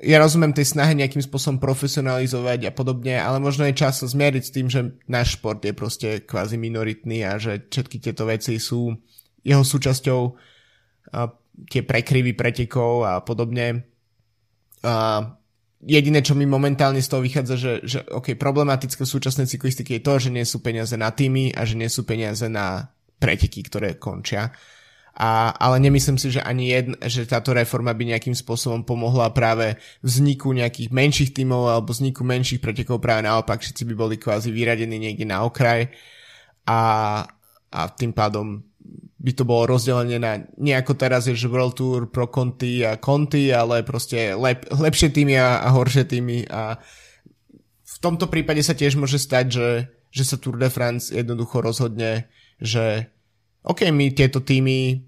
ja 0.00 0.16
rozumiem 0.16 0.56
tej 0.56 0.72
snahe 0.72 0.96
nejakým 0.96 1.20
spôsobom 1.20 1.60
profesionalizovať 1.60 2.72
a 2.72 2.72
podobne, 2.72 3.20
ale 3.20 3.36
možno 3.36 3.68
je 3.68 3.76
čas 3.76 4.00
zmieriť 4.00 4.42
s 4.42 4.54
tým, 4.56 4.66
že 4.72 4.96
náš 5.04 5.36
šport 5.36 5.60
je 5.60 5.76
proste 5.76 6.24
kvázi 6.24 6.56
minoritný 6.56 7.20
a 7.28 7.36
že 7.36 7.68
všetky 7.68 8.00
tieto 8.00 8.24
veci 8.24 8.56
sú 8.56 8.96
jeho 9.44 9.60
súčasťou 9.60 10.20
tie 11.68 11.82
prekryvy 11.84 12.32
pretekov 12.32 13.04
a 13.04 13.20
podobne. 13.20 13.84
Jediné, 15.80 16.20
čo 16.20 16.36
mi 16.36 16.44
momentálne 16.44 17.00
z 17.00 17.08
toho 17.08 17.24
vychádza, 17.24 17.56
že, 17.56 17.72
že 17.88 17.98
OK, 18.12 18.36
problematické 18.36 19.00
v 19.00 19.12
súčasnej 19.16 19.48
cyklistike 19.48 19.96
je 19.96 20.04
to, 20.04 20.14
že 20.20 20.28
nie 20.28 20.44
sú 20.44 20.60
peniaze 20.60 20.92
na 20.92 21.08
týmy 21.08 21.56
a 21.56 21.64
že 21.64 21.72
nie 21.72 21.88
sú 21.88 22.04
peniaze 22.04 22.44
na 22.52 22.92
preteky, 23.16 23.64
ktoré 23.64 23.96
končia. 23.96 24.52
A, 25.16 25.52
ale 25.56 25.80
nemyslím 25.80 26.20
si, 26.20 26.32
že 26.32 26.44
ani 26.44 26.72
jedna, 26.72 26.96
že 27.08 27.24
táto 27.24 27.56
reforma 27.56 27.96
by 27.96 28.12
nejakým 28.12 28.36
spôsobom 28.36 28.84
pomohla 28.84 29.32
práve 29.32 29.76
vzniku 30.04 30.52
nejakých 30.52 30.92
menších 30.92 31.30
tímov 31.32 31.72
alebo 31.72 31.96
vzniku 31.96 32.24
menších 32.24 32.60
pretekov, 32.60 33.00
práve 33.00 33.24
naopak, 33.24 33.60
všetci 33.60 33.84
by 33.88 33.94
boli 33.96 34.16
kvázi 34.16 34.52
vyradení 34.52 34.96
niekde 34.96 35.28
na 35.28 35.44
okraj 35.44 35.88
a, 36.68 36.80
a 37.68 37.80
tým 37.92 38.12
pádom 38.12 38.69
by 39.20 39.32
to 39.36 39.44
bolo 39.44 39.76
rozdelenie 39.76 40.16
na 40.16 40.40
nejako 40.56 40.96
teraz 40.96 41.28
je, 41.28 41.36
že 41.36 41.52
World 41.52 41.76
Tour 41.76 42.08
pro 42.08 42.32
Conti 42.32 42.80
a 42.80 42.96
Conti, 42.96 43.52
ale 43.52 43.84
proste 43.84 44.32
lep, 44.32 44.64
lepšie 44.72 45.12
týmy 45.12 45.36
a, 45.36 45.60
a 45.60 45.68
horšie 45.76 46.08
týmy. 46.08 46.48
A 46.48 46.80
v 47.84 47.96
tomto 48.00 48.32
prípade 48.32 48.64
sa 48.64 48.72
tiež 48.72 48.96
môže 48.96 49.20
stať, 49.20 49.46
že, 49.52 49.68
že 50.08 50.24
sa 50.24 50.40
Tour 50.40 50.56
de 50.56 50.72
France 50.72 51.12
jednoducho 51.12 51.60
rozhodne, 51.60 52.32
že 52.56 53.12
OK, 53.60 53.92
my 53.92 54.08
tieto 54.16 54.40
týmy 54.40 55.04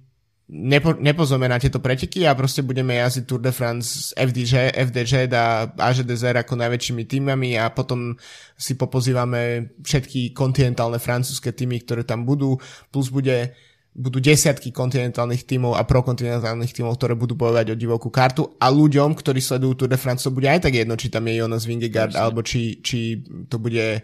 nepo, 0.53 0.93
nepozveme 0.93 1.49
na 1.49 1.57
tieto 1.57 1.81
preteky 1.81 2.29
a 2.29 2.37
proste 2.37 2.61
budeme 2.61 3.01
jazdiť 3.01 3.25
Tour 3.25 3.41
de 3.41 3.49
France 3.49 4.13
FDG, 4.13 4.77
FDG 4.77 5.33
a 5.33 5.73
AŽDZ 5.73 6.37
ako 6.45 6.61
najväčšími 6.61 7.09
týmami 7.09 7.57
a 7.57 7.73
potom 7.73 8.13
si 8.61 8.77
popozývame 8.77 9.73
všetky 9.81 10.37
kontinentálne 10.37 11.01
francúzske 11.01 11.49
týmy, 11.57 11.81
ktoré 11.81 12.05
tam 12.05 12.29
budú, 12.29 12.61
plus 12.93 13.09
bude 13.09 13.57
budú 13.93 14.25
desiatky 14.25 14.73
kontinentálnych 14.73 15.45
tímov 15.45 15.77
a 15.77 15.85
prokontinentálnych 15.85 16.73
tímov, 16.73 16.97
ktoré 16.97 17.13
budú 17.13 17.37
bojovať 17.37 17.77
o 17.77 17.77
divokú 17.77 18.09
kartu 18.09 18.57
a 18.57 18.73
ľuďom, 18.73 19.13
ktorí 19.13 19.37
sledujú 19.37 19.85
Tour 19.85 19.91
de 19.93 20.01
France, 20.01 20.25
to 20.25 20.33
bude 20.33 20.49
aj 20.49 20.65
tak 20.65 20.73
jedno, 20.73 20.97
či 20.97 21.13
tam 21.13 21.29
je 21.29 21.45
Jonas 21.45 21.69
Vingegaard, 21.69 22.17
alebo 22.17 22.41
či, 22.41 22.81
či 22.81 23.21
to 23.53 23.61
bude 23.61 24.01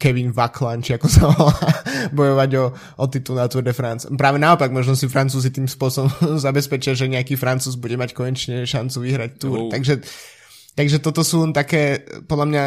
Kevin 0.00 0.32
Vaklan, 0.32 0.80
či 0.80 0.96
ako 0.96 1.06
sa 1.12 1.28
volá, 1.28 1.52
bojovať 2.16 2.50
o, 2.56 2.64
o 2.74 3.04
titul 3.12 3.36
na 3.36 3.44
Tour 3.44 3.60
de 3.60 3.76
France. 3.76 4.08
Práve 4.16 4.40
naopak, 4.40 4.72
možno 4.72 4.96
si 4.96 5.04
Francúzi 5.04 5.52
tým 5.52 5.68
spôsobom 5.68 6.08
zabezpečia, 6.48 6.96
že 6.96 7.04
nejaký 7.04 7.36
Francúz 7.36 7.76
bude 7.76 8.00
mať 8.00 8.16
konečne 8.16 8.64
šancu 8.64 9.04
vyhrať 9.04 9.30
Tour. 9.36 9.68
Uh. 9.68 9.70
Takže, 9.70 10.00
takže 10.74 10.96
toto 11.04 11.20
sú 11.20 11.44
také, 11.52 12.08
podľa 12.24 12.46
mňa, 12.48 12.64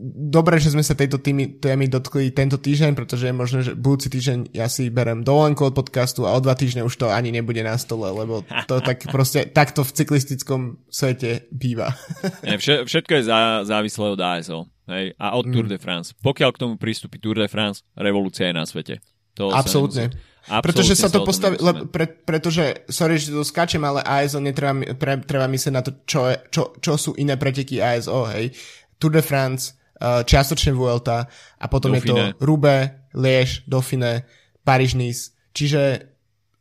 dobre, 0.00 0.56
že 0.56 0.72
sme 0.72 0.80
sa 0.80 0.96
tejto 0.96 1.20
týmy, 1.20 1.60
témy 1.60 1.86
dotkli 1.86 2.32
tento 2.32 2.56
týždeň, 2.56 2.96
pretože 2.96 3.28
je 3.28 3.34
možné, 3.36 3.60
že 3.60 3.72
budúci 3.76 4.08
týždeň 4.08 4.56
ja 4.56 4.66
si 4.72 4.88
berem 4.88 5.20
dovolenku 5.20 5.68
od 5.68 5.76
podcastu 5.76 6.24
a 6.24 6.32
o 6.32 6.40
dva 6.40 6.56
týždne 6.56 6.82
už 6.88 6.96
to 6.96 7.12
ani 7.12 7.28
nebude 7.28 7.60
na 7.60 7.76
stole, 7.76 8.08
lebo 8.08 8.40
to 8.64 8.80
tak 8.80 9.04
proste 9.14 9.48
takto 9.52 9.84
v 9.84 9.92
cyklistickom 9.92 10.60
svete 10.88 11.46
býva. 11.52 11.92
všetko 12.88 13.12
je 13.20 13.22
závislé 13.68 14.06
od 14.16 14.20
ASO. 14.20 14.58
Hej, 14.90 15.14
a 15.14 15.38
od 15.38 15.46
mm. 15.46 15.52
Tour 15.54 15.66
de 15.70 15.78
France. 15.78 16.10
Pokiaľ 16.18 16.50
k 16.52 16.58
tomu 16.58 16.74
prístupí 16.74 17.22
Tour 17.22 17.38
de 17.38 17.46
France, 17.46 17.86
revolúcia 17.94 18.50
je 18.50 18.54
na 18.58 18.66
svete. 18.66 18.98
To 19.38 19.54
Absolútne. 19.54 20.10
Absolutne 20.10 20.32
pretože 20.42 20.98
sa 20.98 21.06
to 21.06 21.22
postaví, 21.22 21.54
le, 21.62 21.86
pre, 21.86 22.10
pretože, 22.10 22.82
sorry, 22.90 23.14
že 23.14 23.30
to 23.30 23.46
skáčem, 23.46 23.78
ale 23.86 24.02
ASO 24.02 24.42
netreba, 24.42 24.74
pre, 24.98 25.22
treba 25.22 25.46
myslieť 25.46 25.72
na 25.72 25.82
to, 25.86 26.02
čo, 26.02 26.26
je, 26.26 26.36
čo, 26.50 26.62
čo 26.82 26.92
sú 26.98 27.10
iné 27.14 27.38
preteky 27.38 27.78
ASO, 27.78 28.26
hej. 28.34 28.50
Tour 28.98 29.14
de 29.14 29.22
France, 29.22 29.78
čiastočne 30.02 30.74
Vuelta 30.74 31.30
a 31.56 31.66
potom 31.70 31.94
Dauphine. 31.94 32.34
je 32.34 32.36
to 32.36 32.44
Rube, 32.44 32.76
Liež, 33.14 33.62
Dauphine, 33.70 34.26
Paris 34.66 34.98
Nice. 34.98 35.32
Čiže 35.54 36.12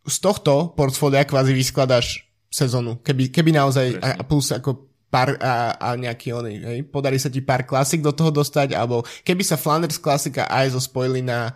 z 0.02 0.18
tohto 0.22 0.74
portfólia 0.74 1.26
kvázi 1.26 1.54
vyskladaš 1.54 2.26
sezónu. 2.52 3.00
Keby, 3.02 3.32
keby 3.32 3.56
naozaj, 3.56 3.98
a 4.02 4.22
plus 4.28 4.52
ako 4.52 4.92
pár 5.12 5.36
a, 5.40 5.76
a 5.76 5.88
nejaký 6.00 6.32
oný, 6.32 6.54
hej, 6.64 6.80
podarí 6.88 7.20
sa 7.20 7.28
ti 7.28 7.44
pár 7.44 7.68
klasik 7.68 8.00
do 8.00 8.16
toho 8.16 8.32
dostať, 8.32 8.74
alebo 8.76 9.04
keby 9.28 9.44
sa 9.44 9.60
Flanders 9.60 10.00
klasika 10.00 10.48
aj 10.48 10.72
zo 10.72 10.80
spojili 10.80 11.20
na 11.20 11.52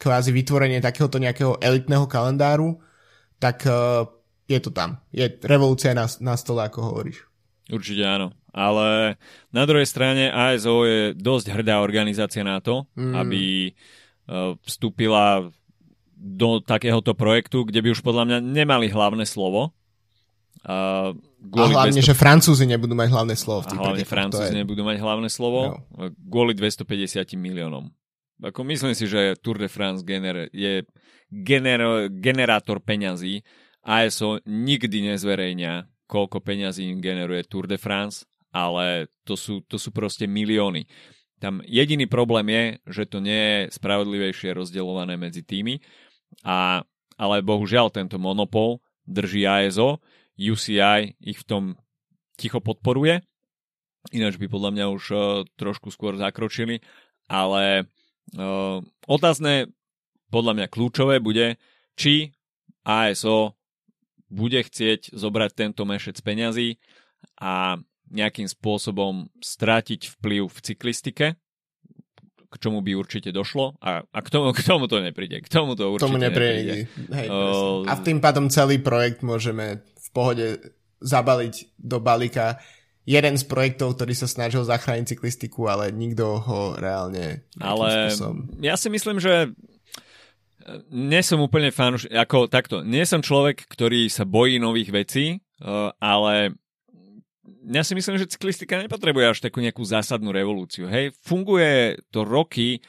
kvázi 0.00 0.30
vytvorenie 0.32 0.80
takéhoto 0.80 1.18
nejakého 1.20 1.58
elitného 1.60 2.06
kalendáru, 2.06 2.80
tak 3.36 3.66
uh, 3.66 4.06
je 4.48 4.58
to 4.62 4.70
tam. 4.72 5.02
Je 5.12 5.26
revolúcia 5.44 5.92
na, 5.92 6.08
na 6.22 6.34
stole, 6.38 6.64
ako 6.64 6.78
hovoríš. 6.94 7.26
Určite 7.70 8.02
áno. 8.02 8.34
Ale 8.50 9.20
na 9.54 9.62
druhej 9.62 9.86
strane 9.86 10.30
ASO 10.30 10.82
je 10.86 11.00
dosť 11.14 11.54
hrdá 11.54 11.78
organizácia 11.78 12.42
na 12.42 12.58
to, 12.58 12.86
mm. 12.98 13.14
aby 13.14 13.72
uh, 14.26 14.58
vstúpila 14.66 15.50
do 16.20 16.60
takéhoto 16.60 17.16
projektu, 17.16 17.64
kde 17.64 17.80
by 17.80 17.88
už 17.96 18.04
podľa 18.04 18.24
mňa 18.28 18.38
nemali 18.44 18.92
hlavné 18.92 19.24
slovo, 19.24 19.72
Uh, 20.60 21.16
a 21.56 21.72
hlavne, 21.72 22.04
200... 22.04 22.12
že 22.12 22.12
Francúzi 22.12 22.68
nebudú 22.68 22.92
mať 22.92 23.08
hlavné 23.08 23.32
slovo. 23.32 23.64
V 23.64 23.72
a 23.72 23.80
hlavne 23.80 24.04
Francúzi 24.04 24.52
je... 24.52 24.60
nebudú 24.60 24.84
mať 24.84 25.00
hlavné 25.00 25.32
slovo 25.32 25.88
no. 25.96 26.12
kvôli 26.28 26.52
250 26.52 27.24
miliónom. 27.40 27.88
Ako 28.44 28.60
myslím 28.68 28.92
si, 28.92 29.08
že 29.08 29.40
Tour 29.40 29.56
de 29.56 29.72
France 29.72 30.04
gener- 30.04 30.52
je 30.52 30.84
gener- 31.32 32.12
generátor 32.12 32.84
peňazí. 32.84 33.40
ASO 33.80 34.44
nikdy 34.44 35.12
nezverejňa, 35.12 36.04
koľko 36.04 36.44
peňazí 36.44 36.92
generuje 37.00 37.40
Tour 37.48 37.64
de 37.64 37.80
France, 37.80 38.28
ale 38.50 39.10
to 39.24 39.38
sú, 39.38 39.62
to 39.66 39.78
sú 39.78 39.94
proste 39.94 40.26
milióny. 40.26 40.86
Tam 41.40 41.64
jediný 41.64 42.04
problém 42.04 42.46
je, 42.52 42.64
že 43.00 43.04
to 43.08 43.18
nie 43.24 43.32
je 43.32 43.58
spravodlivejšie 43.72 44.52
rozdeľované 44.52 45.16
medzi 45.16 45.40
tými, 45.40 45.80
a, 46.44 46.84
ale 47.16 47.36
bohužiaľ 47.40 47.88
tento 47.88 48.20
monopol 48.20 48.84
drží 49.08 49.48
ASO, 49.48 50.04
UCI 50.36 51.16
ich 51.20 51.38
v 51.40 51.48
tom 51.48 51.64
ticho 52.36 52.60
podporuje, 52.60 53.24
ináč 54.12 54.40
by 54.40 54.48
podľa 54.48 54.70
mňa 54.72 54.86
už 54.88 55.04
uh, 55.12 55.20
trošku 55.60 55.92
skôr 55.92 56.16
zakročili, 56.16 56.80
ale 57.28 57.84
uh, 58.36 58.80
otázne, 59.04 59.68
podľa 60.32 60.52
mňa 60.56 60.66
kľúčové 60.72 61.20
bude, 61.20 61.60
či 61.98 62.32
ASO 62.86 63.58
bude 64.30 64.62
chcieť 64.62 65.12
zobrať 65.12 65.50
tento 65.52 65.82
mešec 65.84 66.16
peňazí 66.22 66.78
a 67.36 67.76
nejakým 68.10 68.50
spôsobom 68.50 69.30
strátiť 69.38 70.18
vplyv 70.18 70.50
v 70.50 70.58
cyklistike, 70.60 71.26
k 72.50 72.54
čomu 72.58 72.82
by 72.82 72.98
určite 72.98 73.30
došlo 73.30 73.78
a, 73.78 74.02
a 74.02 74.18
k, 74.20 74.28
tomu, 74.28 74.50
k 74.58 74.62
tomu 74.66 74.90
to 74.90 74.98
nepríde. 74.98 75.40
K 75.40 75.48
tomu 75.48 75.78
to 75.78 75.94
určite 75.94 76.10
tomu 76.10 76.18
nepríde. 76.18 76.90
nepríde. 76.90 77.14
Hej, 77.14 77.26
uh, 77.30 77.86
a 77.86 77.94
tým 78.02 78.18
pádom 78.18 78.50
celý 78.50 78.82
projekt 78.82 79.22
môžeme 79.22 79.86
pohode 80.10 80.58
zabaliť 81.00 81.78
do 81.78 82.02
balíka 82.02 82.58
jeden 83.08 83.34
z 83.38 83.44
projektov, 83.46 83.96
ktorý 83.96 84.12
sa 84.12 84.28
snažil 84.28 84.66
zachrániť 84.66 85.16
cyklistiku, 85.16 85.70
ale 85.70 85.94
nikto 85.94 86.42
ho 86.42 86.76
reálne... 86.76 87.46
Ale 87.56 88.12
spôsobom... 88.12 88.60
ja 88.60 88.74
si 88.76 88.92
myslím, 88.92 89.18
že 89.22 89.54
nie 90.92 91.22
som 91.24 91.40
úplne 91.40 91.72
fanúš, 91.72 92.06
ako 92.12 92.46
takto, 92.46 92.84
nie 92.84 93.02
som 93.08 93.24
človek, 93.24 93.64
ktorý 93.66 94.06
sa 94.12 94.28
bojí 94.28 94.60
nových 94.60 94.92
vecí, 94.92 95.26
e, 95.34 95.38
ale 95.98 96.54
ja 97.70 97.82
si 97.84 97.92
myslím, 97.94 98.16
že 98.16 98.30
cyklistika 98.30 98.80
nepotrebuje 98.80 99.26
až 99.30 99.38
takú 99.44 99.60
nejakú 99.60 99.82
zásadnú 99.84 100.30
revolúciu. 100.34 100.88
Hej, 100.90 101.14
funguje 101.22 102.00
to 102.10 102.24
roky, 102.24 102.80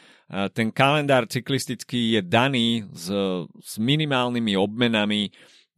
ten 0.56 0.72
kalendár 0.72 1.28
cyklistický 1.28 2.16
je 2.16 2.22
daný 2.24 2.88
s, 2.96 3.12
s 3.60 3.74
minimálnymi 3.76 4.56
obmenami, 4.56 5.28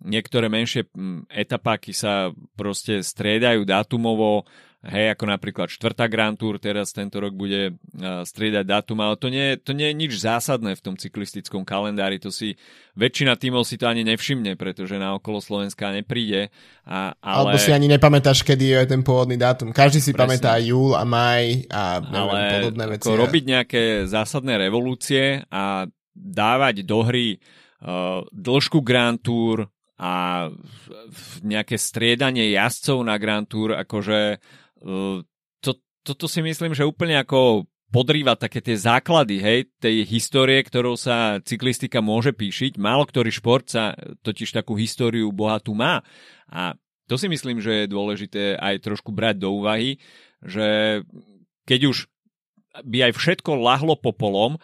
niektoré 0.04 0.46
menšie 0.52 0.86
mm, 0.94 1.32
etapáky 1.32 1.96
sa 1.96 2.30
proste 2.54 3.02
striedajú 3.02 3.66
dátumovo, 3.66 4.46
hej, 4.84 5.16
ako 5.16 5.24
napríklad 5.32 5.72
štvrtá 5.72 6.12
Grand 6.12 6.36
Tour 6.36 6.60
teraz 6.60 6.92
tento 6.92 7.24
rok 7.24 7.32
bude 7.32 7.80
striedať 8.28 8.68
dátum, 8.68 9.00
ale 9.00 9.16
to 9.16 9.32
nie, 9.32 9.56
to 9.56 9.72
nie 9.72 9.88
je 9.92 9.96
nič 9.96 10.14
zásadné 10.20 10.76
v 10.76 10.84
tom 10.84 10.96
cyklistickom 11.00 11.64
kalendári, 11.64 12.20
to 12.20 12.30
si 12.30 12.60
väčšina 13.00 13.40
tímov 13.40 13.64
si 13.64 13.80
to 13.80 13.88
ani 13.88 14.04
nevšimne, 14.04 14.60
pretože 14.60 15.00
na 15.00 15.16
okolo 15.16 15.40
Slovenska 15.40 15.96
nepríde. 15.96 16.52
A, 16.84 17.16
ale... 17.24 17.56
Alebo 17.56 17.58
si 17.64 17.72
ani 17.72 17.88
nepamätáš, 17.88 18.44
kedy 18.44 18.76
je 18.76 18.80
ten 18.92 19.02
pôvodný 19.02 19.40
dátum. 19.40 19.72
Každý 19.72 20.04
si 20.04 20.12
Presne. 20.12 20.36
pamätá 20.36 20.60
júl 20.60 20.94
a 21.00 21.08
maj 21.08 21.64
a 21.72 22.04
neviem, 22.04 22.20
ale 22.20 22.54
podobné 22.60 22.84
veci. 22.92 23.08
Ako 23.08 23.14
robiť 23.24 23.44
nejaké 23.48 23.84
zásadné 24.06 24.60
revolúcie 24.60 25.48
a 25.48 25.88
dávať 26.14 26.84
do 26.84 27.00
hry 27.02 27.40
uh, 27.40 28.22
dĺžku 28.36 28.84
Grand 28.84 29.18
Tour, 29.18 29.72
a 30.04 30.50
nejaké 31.46 31.78
striedanie 31.80 32.52
jazdcov 32.52 32.98
na 33.06 33.16
Grand 33.22 33.46
Tour, 33.48 33.78
akože 33.78 34.20
e, 34.36 34.38
to, 35.64 35.72
toto 36.04 36.26
si 36.28 36.44
myslím, 36.44 36.76
že 36.76 36.88
úplne 36.88 37.20
ako 37.24 37.66
podrýva 37.94 38.34
také 38.34 38.58
tie 38.58 38.74
základy, 38.74 39.38
hej, 39.38 39.60
tej 39.78 40.02
histórie, 40.10 40.58
ktorou 40.66 40.98
sa 40.98 41.38
cyklistika 41.46 42.02
môže 42.02 42.34
píšiť. 42.34 42.82
Málo 42.82 43.06
ktorý 43.06 43.30
šport 43.30 43.70
sa 43.70 43.94
totiž 44.26 44.50
takú 44.50 44.74
históriu 44.74 45.30
bohatú 45.30 45.78
má. 45.78 46.02
A 46.50 46.74
to 47.06 47.22
si 47.22 47.30
myslím, 47.30 47.62
že 47.62 47.86
je 47.86 47.94
dôležité 47.94 48.58
aj 48.58 48.90
trošku 48.90 49.14
brať 49.14 49.46
do 49.46 49.54
úvahy, 49.54 50.02
že 50.42 51.00
keď 51.70 51.94
už 51.94 51.98
by 52.82 53.12
aj 53.12 53.14
všetko 53.14 53.62
lahlo 53.62 53.94
popolom, 53.94 54.58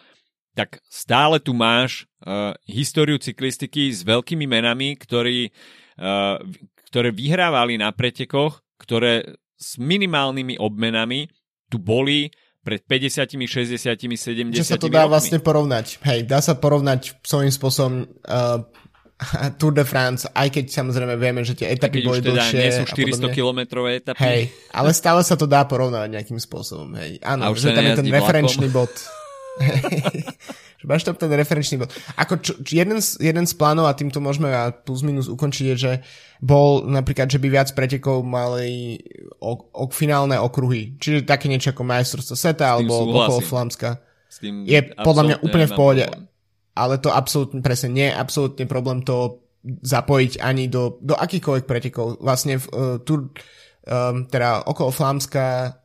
tak 0.58 0.82
stále 0.90 1.38
tu 1.38 1.54
máš 1.54 2.10
uh, 2.26 2.50
históriu 2.66 3.22
cyklistiky 3.22 3.94
s 3.94 4.02
veľkými 4.02 4.50
menami, 4.50 4.98
ktorí, 4.98 5.54
uh, 6.02 6.42
ktoré 6.90 7.14
vyhrávali 7.14 7.78
na 7.78 7.94
pretekoch, 7.94 8.66
ktoré 8.82 9.38
s 9.60 9.76
minimálnymi 9.76 10.56
obmenami 10.56 11.28
tu 11.68 11.76
boli 11.76 12.32
pred 12.60 12.80
50, 12.84 13.36
60, 13.48 13.76
70 13.76 14.56
Čo 14.56 14.64
sa 14.64 14.76
to 14.76 14.88
dá 14.92 15.04
rokmi. 15.04 15.12
vlastne 15.16 15.38
porovnať. 15.40 16.00
Hej, 16.04 16.28
dá 16.28 16.44
sa 16.44 16.56
porovnať 16.56 17.20
svojím 17.24 17.52
spôsobom 17.52 18.04
uh, 18.04 18.60
Tour 19.60 19.72
de 19.76 19.84
France, 19.84 20.28
aj 20.32 20.48
keď 20.48 20.64
samozrejme 20.68 21.14
vieme, 21.16 21.40
že 21.44 21.56
tie 21.56 21.72
etapy 21.72 22.04
boli 22.04 22.20
teda 22.20 22.40
dlhšie. 22.40 22.56
nie 22.56 22.72
sú 22.72 22.84
400 22.88 23.36
kilometrové 23.36 24.00
etapy. 24.00 24.20
Hej, 24.20 24.40
ale 24.72 24.90
stále 24.96 25.20
sa 25.24 25.36
to 25.36 25.44
dá 25.44 25.64
porovnať 25.64 26.08
nejakým 26.08 26.40
spôsobom. 26.40 26.88
Hej. 27.00 27.20
Áno, 27.24 27.52
že 27.56 27.72
tam 27.72 27.84
je 27.84 27.92
ten 27.96 28.06
nejazdí 28.08 28.16
referenčný 28.16 28.66
bod. 28.72 28.92
že 30.80 30.84
máš 30.88 31.04
tam 31.04 31.12
ten 31.12 31.28
referenčný 31.28 31.84
bod. 31.84 31.92
Ako 32.16 32.40
čo, 32.40 32.56
jeden, 32.64 32.96
z, 33.04 33.20
jeden 33.20 33.44
z 33.44 33.52
plánov, 33.52 33.84
a 33.84 33.92
týmto 33.92 34.18
môžeme 34.24 34.48
plus 34.82 35.04
minus 35.04 35.28
ukončiť, 35.28 35.64
je, 35.72 35.76
že 35.76 35.92
bol 36.40 36.88
napríklad, 36.88 37.28
že 37.28 37.36
by 37.36 37.48
viac 37.52 37.68
pretekov 37.76 38.24
mali 38.24 38.96
ok, 39.36 39.76
ok, 39.76 39.90
finálne 39.92 40.40
okruhy. 40.40 40.96
Čiže 40.96 41.28
také 41.28 41.52
niečo 41.52 41.76
ako 41.76 41.84
majstrovstvo 41.84 42.34
sveta 42.34 42.80
alebo 42.80 43.04
okolo 43.04 43.44
Flamska. 43.44 44.00
Je 44.40 44.80
podľa 44.96 45.22
mňa 45.28 45.36
úplne 45.44 45.66
v 45.68 45.74
pohode. 45.76 46.04
Problém 46.08 46.30
ale 46.80 46.96
to 47.02 47.10
absolútne 47.10 47.60
presne 47.60 47.90
nie 47.90 48.06
je 48.08 48.16
absolútne 48.16 48.64
problém 48.64 49.02
to 49.02 49.42
zapojiť 49.64 50.40
ani 50.40 50.72
do, 50.72 50.96
do 51.04 51.12
akýchkoľvek 51.12 51.64
pretekov. 51.68 52.16
Vlastne 52.24 52.56
v, 52.56 52.66
uh, 52.72 52.96
tu, 53.04 53.28
um, 53.28 54.24
teda 54.24 54.64
okolo 54.64 54.88
Flámska 54.88 55.76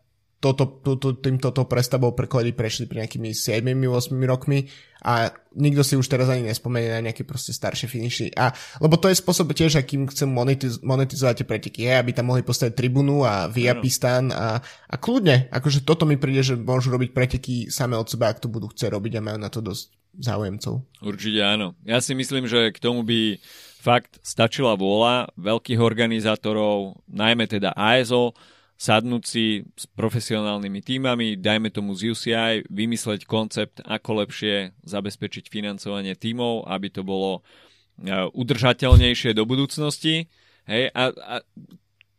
toto, 0.46 0.78
toto, 0.86 1.18
týmto 1.18 1.50
to 1.50 1.66
prestavbou 1.66 2.14
preklady 2.14 2.54
prešli 2.54 2.86
pri 2.86 3.02
nejakými 3.02 3.34
7-8 3.34 4.14
rokmi 4.30 4.70
a 5.02 5.34
nikto 5.58 5.82
si 5.82 5.98
už 5.98 6.06
teraz 6.06 6.30
ani 6.30 6.46
nespomenie 6.46 6.94
na 6.94 7.02
nejaké 7.02 7.26
proste 7.26 7.50
staršie 7.50 7.90
finiši. 7.90 8.38
A, 8.38 8.54
lebo 8.78 9.02
to 9.02 9.10
je 9.10 9.18
spôsob 9.18 9.50
tiež, 9.58 9.82
akým 9.82 10.06
chcem 10.06 10.30
monetiz- 10.30 10.86
monetizovať 10.86 11.42
tie 11.42 11.50
preteky, 11.50 11.80
je, 11.90 11.94
aby 11.98 12.12
tam 12.14 12.30
mohli 12.30 12.46
postaviť 12.46 12.78
tribunu 12.78 13.26
a 13.26 13.50
Viapistan 13.50 14.30
a, 14.30 14.62
a 14.62 14.96
kľudne, 15.02 15.50
akože 15.50 15.82
toto 15.82 16.06
mi 16.06 16.22
príde, 16.22 16.46
že 16.46 16.54
môžu 16.54 16.94
robiť 16.94 17.10
preteky 17.10 17.74
same 17.74 17.98
od 17.98 18.06
seba, 18.06 18.30
ak 18.30 18.46
to 18.46 18.50
budú 18.50 18.70
chcieť 18.70 18.94
robiť 18.94 19.18
a 19.18 19.26
majú 19.26 19.38
na 19.42 19.50
to 19.50 19.66
dosť 19.66 19.90
záujemcov. 20.22 20.74
Určite 21.02 21.42
áno. 21.42 21.74
Ja 21.82 21.98
si 22.00 22.14
myslím, 22.14 22.46
že 22.46 22.70
k 22.70 22.78
tomu 22.78 23.02
by 23.02 23.42
fakt 23.82 24.18
stačila 24.26 24.74
vôľa 24.74 25.30
veľkých 25.38 25.78
organizátorov, 25.78 27.06
najmä 27.06 27.46
teda 27.46 27.78
ASO, 27.78 28.34
sadnúť 28.76 29.24
si 29.24 29.64
s 29.80 29.88
profesionálnymi 29.96 30.82
týmami, 30.84 31.28
dajme 31.40 31.72
tomu 31.72 31.96
z 31.96 32.12
UCI, 32.12 32.68
vymysleť 32.68 33.24
koncept, 33.24 33.80
ako 33.88 34.26
lepšie 34.26 34.76
zabezpečiť 34.84 35.48
financovanie 35.48 36.14
týmov, 36.16 36.68
aby 36.68 36.92
to 36.92 37.08
bolo 37.08 37.40
e, 37.40 38.12
udržateľnejšie 38.36 39.32
do 39.32 39.48
budúcnosti. 39.48 40.28
Hej, 40.68 40.92
a, 40.92 41.04
a 41.16 41.36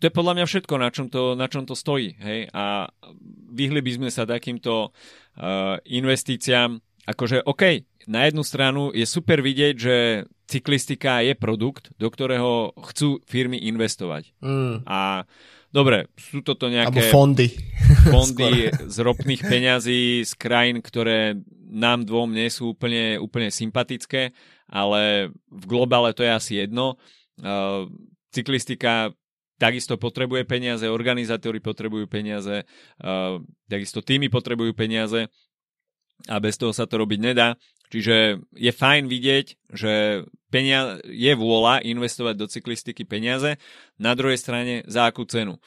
to 0.01 0.03
je 0.09 0.13
podľa 0.13 0.33
mňa 0.41 0.47
všetko, 0.49 0.75
na 0.81 0.89
čom 0.89 1.07
to, 1.13 1.37
na 1.37 1.47
čom 1.49 1.69
to 1.69 1.77
stojí. 1.77 2.17
Hej, 2.21 2.49
a 2.53 2.89
vyhli 3.53 3.81
by 3.81 3.93
sme 3.97 4.09
sa 4.13 4.29
takýmto 4.29 4.93
uh, 4.93 5.81
investíciám 5.89 6.79
akože 7.07 7.47
OK, 7.47 7.87
na 8.11 8.27
jednu 8.27 8.43
stranu 8.43 8.91
je 8.91 9.07
super 9.07 9.39
vidieť, 9.41 9.75
že 9.79 9.97
cyklistika 10.51 11.23
je 11.23 11.35
produkt, 11.39 11.95
do 11.99 12.11
ktorého 12.11 12.75
chcú 12.91 13.23
firmy 13.27 13.63
investovať. 13.71 14.35
Mm. 14.43 14.83
A 14.87 15.27
dobre, 15.77 16.09
sú 16.17 16.41
toto 16.41 16.73
nejaké... 16.73 17.05
Alebo 17.05 17.13
fondy. 17.13 17.53
Fondy 18.15 18.73
z 18.89 18.97
ropných 19.05 19.43
peňazí 19.45 20.25
z 20.25 20.33
krajín, 20.41 20.81
ktoré 20.81 21.37
nám 21.69 22.09
dvom 22.09 22.33
nie 22.33 22.49
sú 22.49 22.73
úplne, 22.73 23.21
úplne 23.21 23.53
sympatické, 23.53 24.33
ale 24.65 25.29
v 25.53 25.65
globále 25.69 26.17
to 26.17 26.25
je 26.25 26.33
asi 26.33 26.53
jedno. 26.65 26.97
Uh, 27.37 27.85
cyklistika 28.33 29.13
takisto 29.61 30.01
potrebuje 30.01 30.49
peniaze, 30.49 30.89
organizátori 30.89 31.61
potrebujú 31.61 32.09
peniaze, 32.09 32.65
uh, 33.05 33.37
takisto 33.69 34.01
týmy 34.01 34.33
potrebujú 34.33 34.73
peniaze 34.73 35.29
a 36.25 36.37
bez 36.41 36.57
toho 36.57 36.73
sa 36.73 36.89
to 36.89 36.97
robiť 36.97 37.21
nedá. 37.21 37.61
Čiže 37.93 38.43
je 38.55 38.73
fajn 38.73 39.07
vidieť, 39.07 39.47
že 39.71 40.25
penia- 40.51 40.99
je 41.07 41.33
vôľa 41.39 41.87
investovať 41.87 42.35
do 42.35 42.47
cyklistiky 42.51 43.07
peniaze, 43.07 43.59
na 43.97 44.13
druhej 44.19 44.39
strane 44.39 44.83
za 44.91 45.07
akú 45.07 45.23
cenu. 45.27 45.59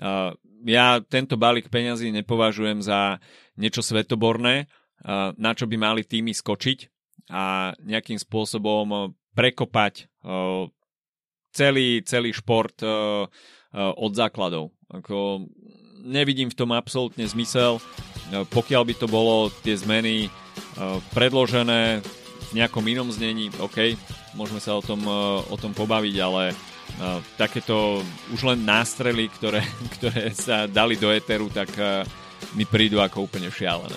Uh, 0.00 0.34
ja 0.64 1.00
tento 1.04 1.36
balík 1.36 1.68
peňazí 1.68 2.10
nepovažujem 2.10 2.80
za 2.82 3.20
niečo 3.54 3.84
svetoborné, 3.84 4.66
uh, 4.66 5.36
na 5.36 5.52
čo 5.54 5.68
by 5.70 5.76
mali 5.76 6.02
týmy 6.02 6.32
skočiť 6.34 6.88
a 7.30 7.76
nejakým 7.84 8.18
spôsobom 8.18 9.14
prekopať 9.38 10.10
uh, 10.26 10.66
celý, 11.54 12.02
celý 12.02 12.34
šport 12.34 12.74
od 13.70 14.12
základov. 14.18 14.74
Ako, 14.90 15.46
nevidím 16.02 16.48
v 16.50 16.58
tom 16.58 16.72
absolútne 16.72 17.24
zmysel. 17.28 17.78
E, 17.78 17.82
pokiaľ 18.48 18.82
by 18.88 18.94
to 18.96 19.06
bolo 19.06 19.52
tie 19.62 19.76
zmeny 19.76 20.26
e, 20.26 20.28
predložené 21.12 22.00
v 22.50 22.52
nejakom 22.56 22.82
inom 22.88 23.08
znení, 23.12 23.52
OK, 23.60 23.94
môžeme 24.34 24.58
sa 24.58 24.74
o 24.74 24.82
tom, 24.82 25.04
e, 25.04 25.12
o 25.46 25.56
tom 25.60 25.76
pobaviť, 25.76 26.16
ale 26.20 26.56
takéto 27.38 28.02
už 28.34 28.50
len 28.50 28.66
nástrely, 28.66 29.30
ktoré, 29.30 29.62
ktoré 30.00 30.34
sa 30.34 30.66
dali 30.66 30.98
do 30.98 31.06
éteru, 31.14 31.46
tak 31.46 31.70
mi 32.58 32.66
prídu 32.66 32.98
ako 32.98 33.30
úplne 33.30 33.46
šialené. 33.46 33.94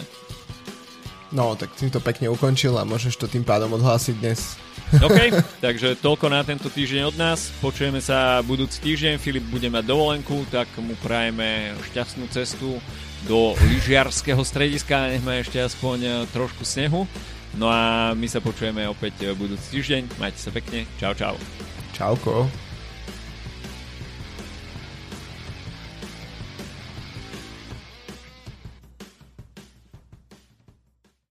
No, 1.33 1.57
tak 1.57 1.73
si 1.73 1.89
to 1.89 1.97
pekne 1.97 2.29
ukončil 2.29 2.77
a 2.77 2.85
môžeš 2.85 3.17
to 3.17 3.25
tým 3.25 3.41
pádom 3.41 3.73
odhlásiť 3.73 4.15
dnes. 4.21 4.61
OK, 5.01 5.19
takže 5.57 5.97
toľko 5.97 6.29
na 6.29 6.45
tento 6.45 6.69
týždeň 6.69 7.09
od 7.09 7.15
nás. 7.17 7.49
Počujeme 7.57 7.97
sa 7.97 8.45
budúci 8.45 8.77
týždeň. 8.83 9.17
Filip 9.17 9.45
bude 9.49 9.65
mať 9.71 9.89
dovolenku, 9.89 10.45
tak 10.53 10.69
mu 10.77 10.93
prajeme 11.01 11.73
šťastnú 11.89 12.29
cestu 12.29 12.77
do 13.25 13.57
lyžiarského 13.73 14.41
strediska. 14.45 15.09
Nech 15.09 15.25
má 15.25 15.41
ešte 15.41 15.57
aspoň 15.57 15.97
e, 16.03 16.11
trošku 16.29 16.61
snehu. 16.61 17.09
No 17.57 17.69
a 17.69 18.13
my 18.13 18.27
sa 18.29 18.41
počujeme 18.41 18.85
opäť 18.85 19.33
budúci 19.33 19.81
týždeň. 19.81 20.21
Majte 20.21 20.39
sa 20.41 20.53
pekne. 20.53 20.85
Čau, 21.01 21.13
čau. 21.17 21.35
Čauko. 21.93 22.62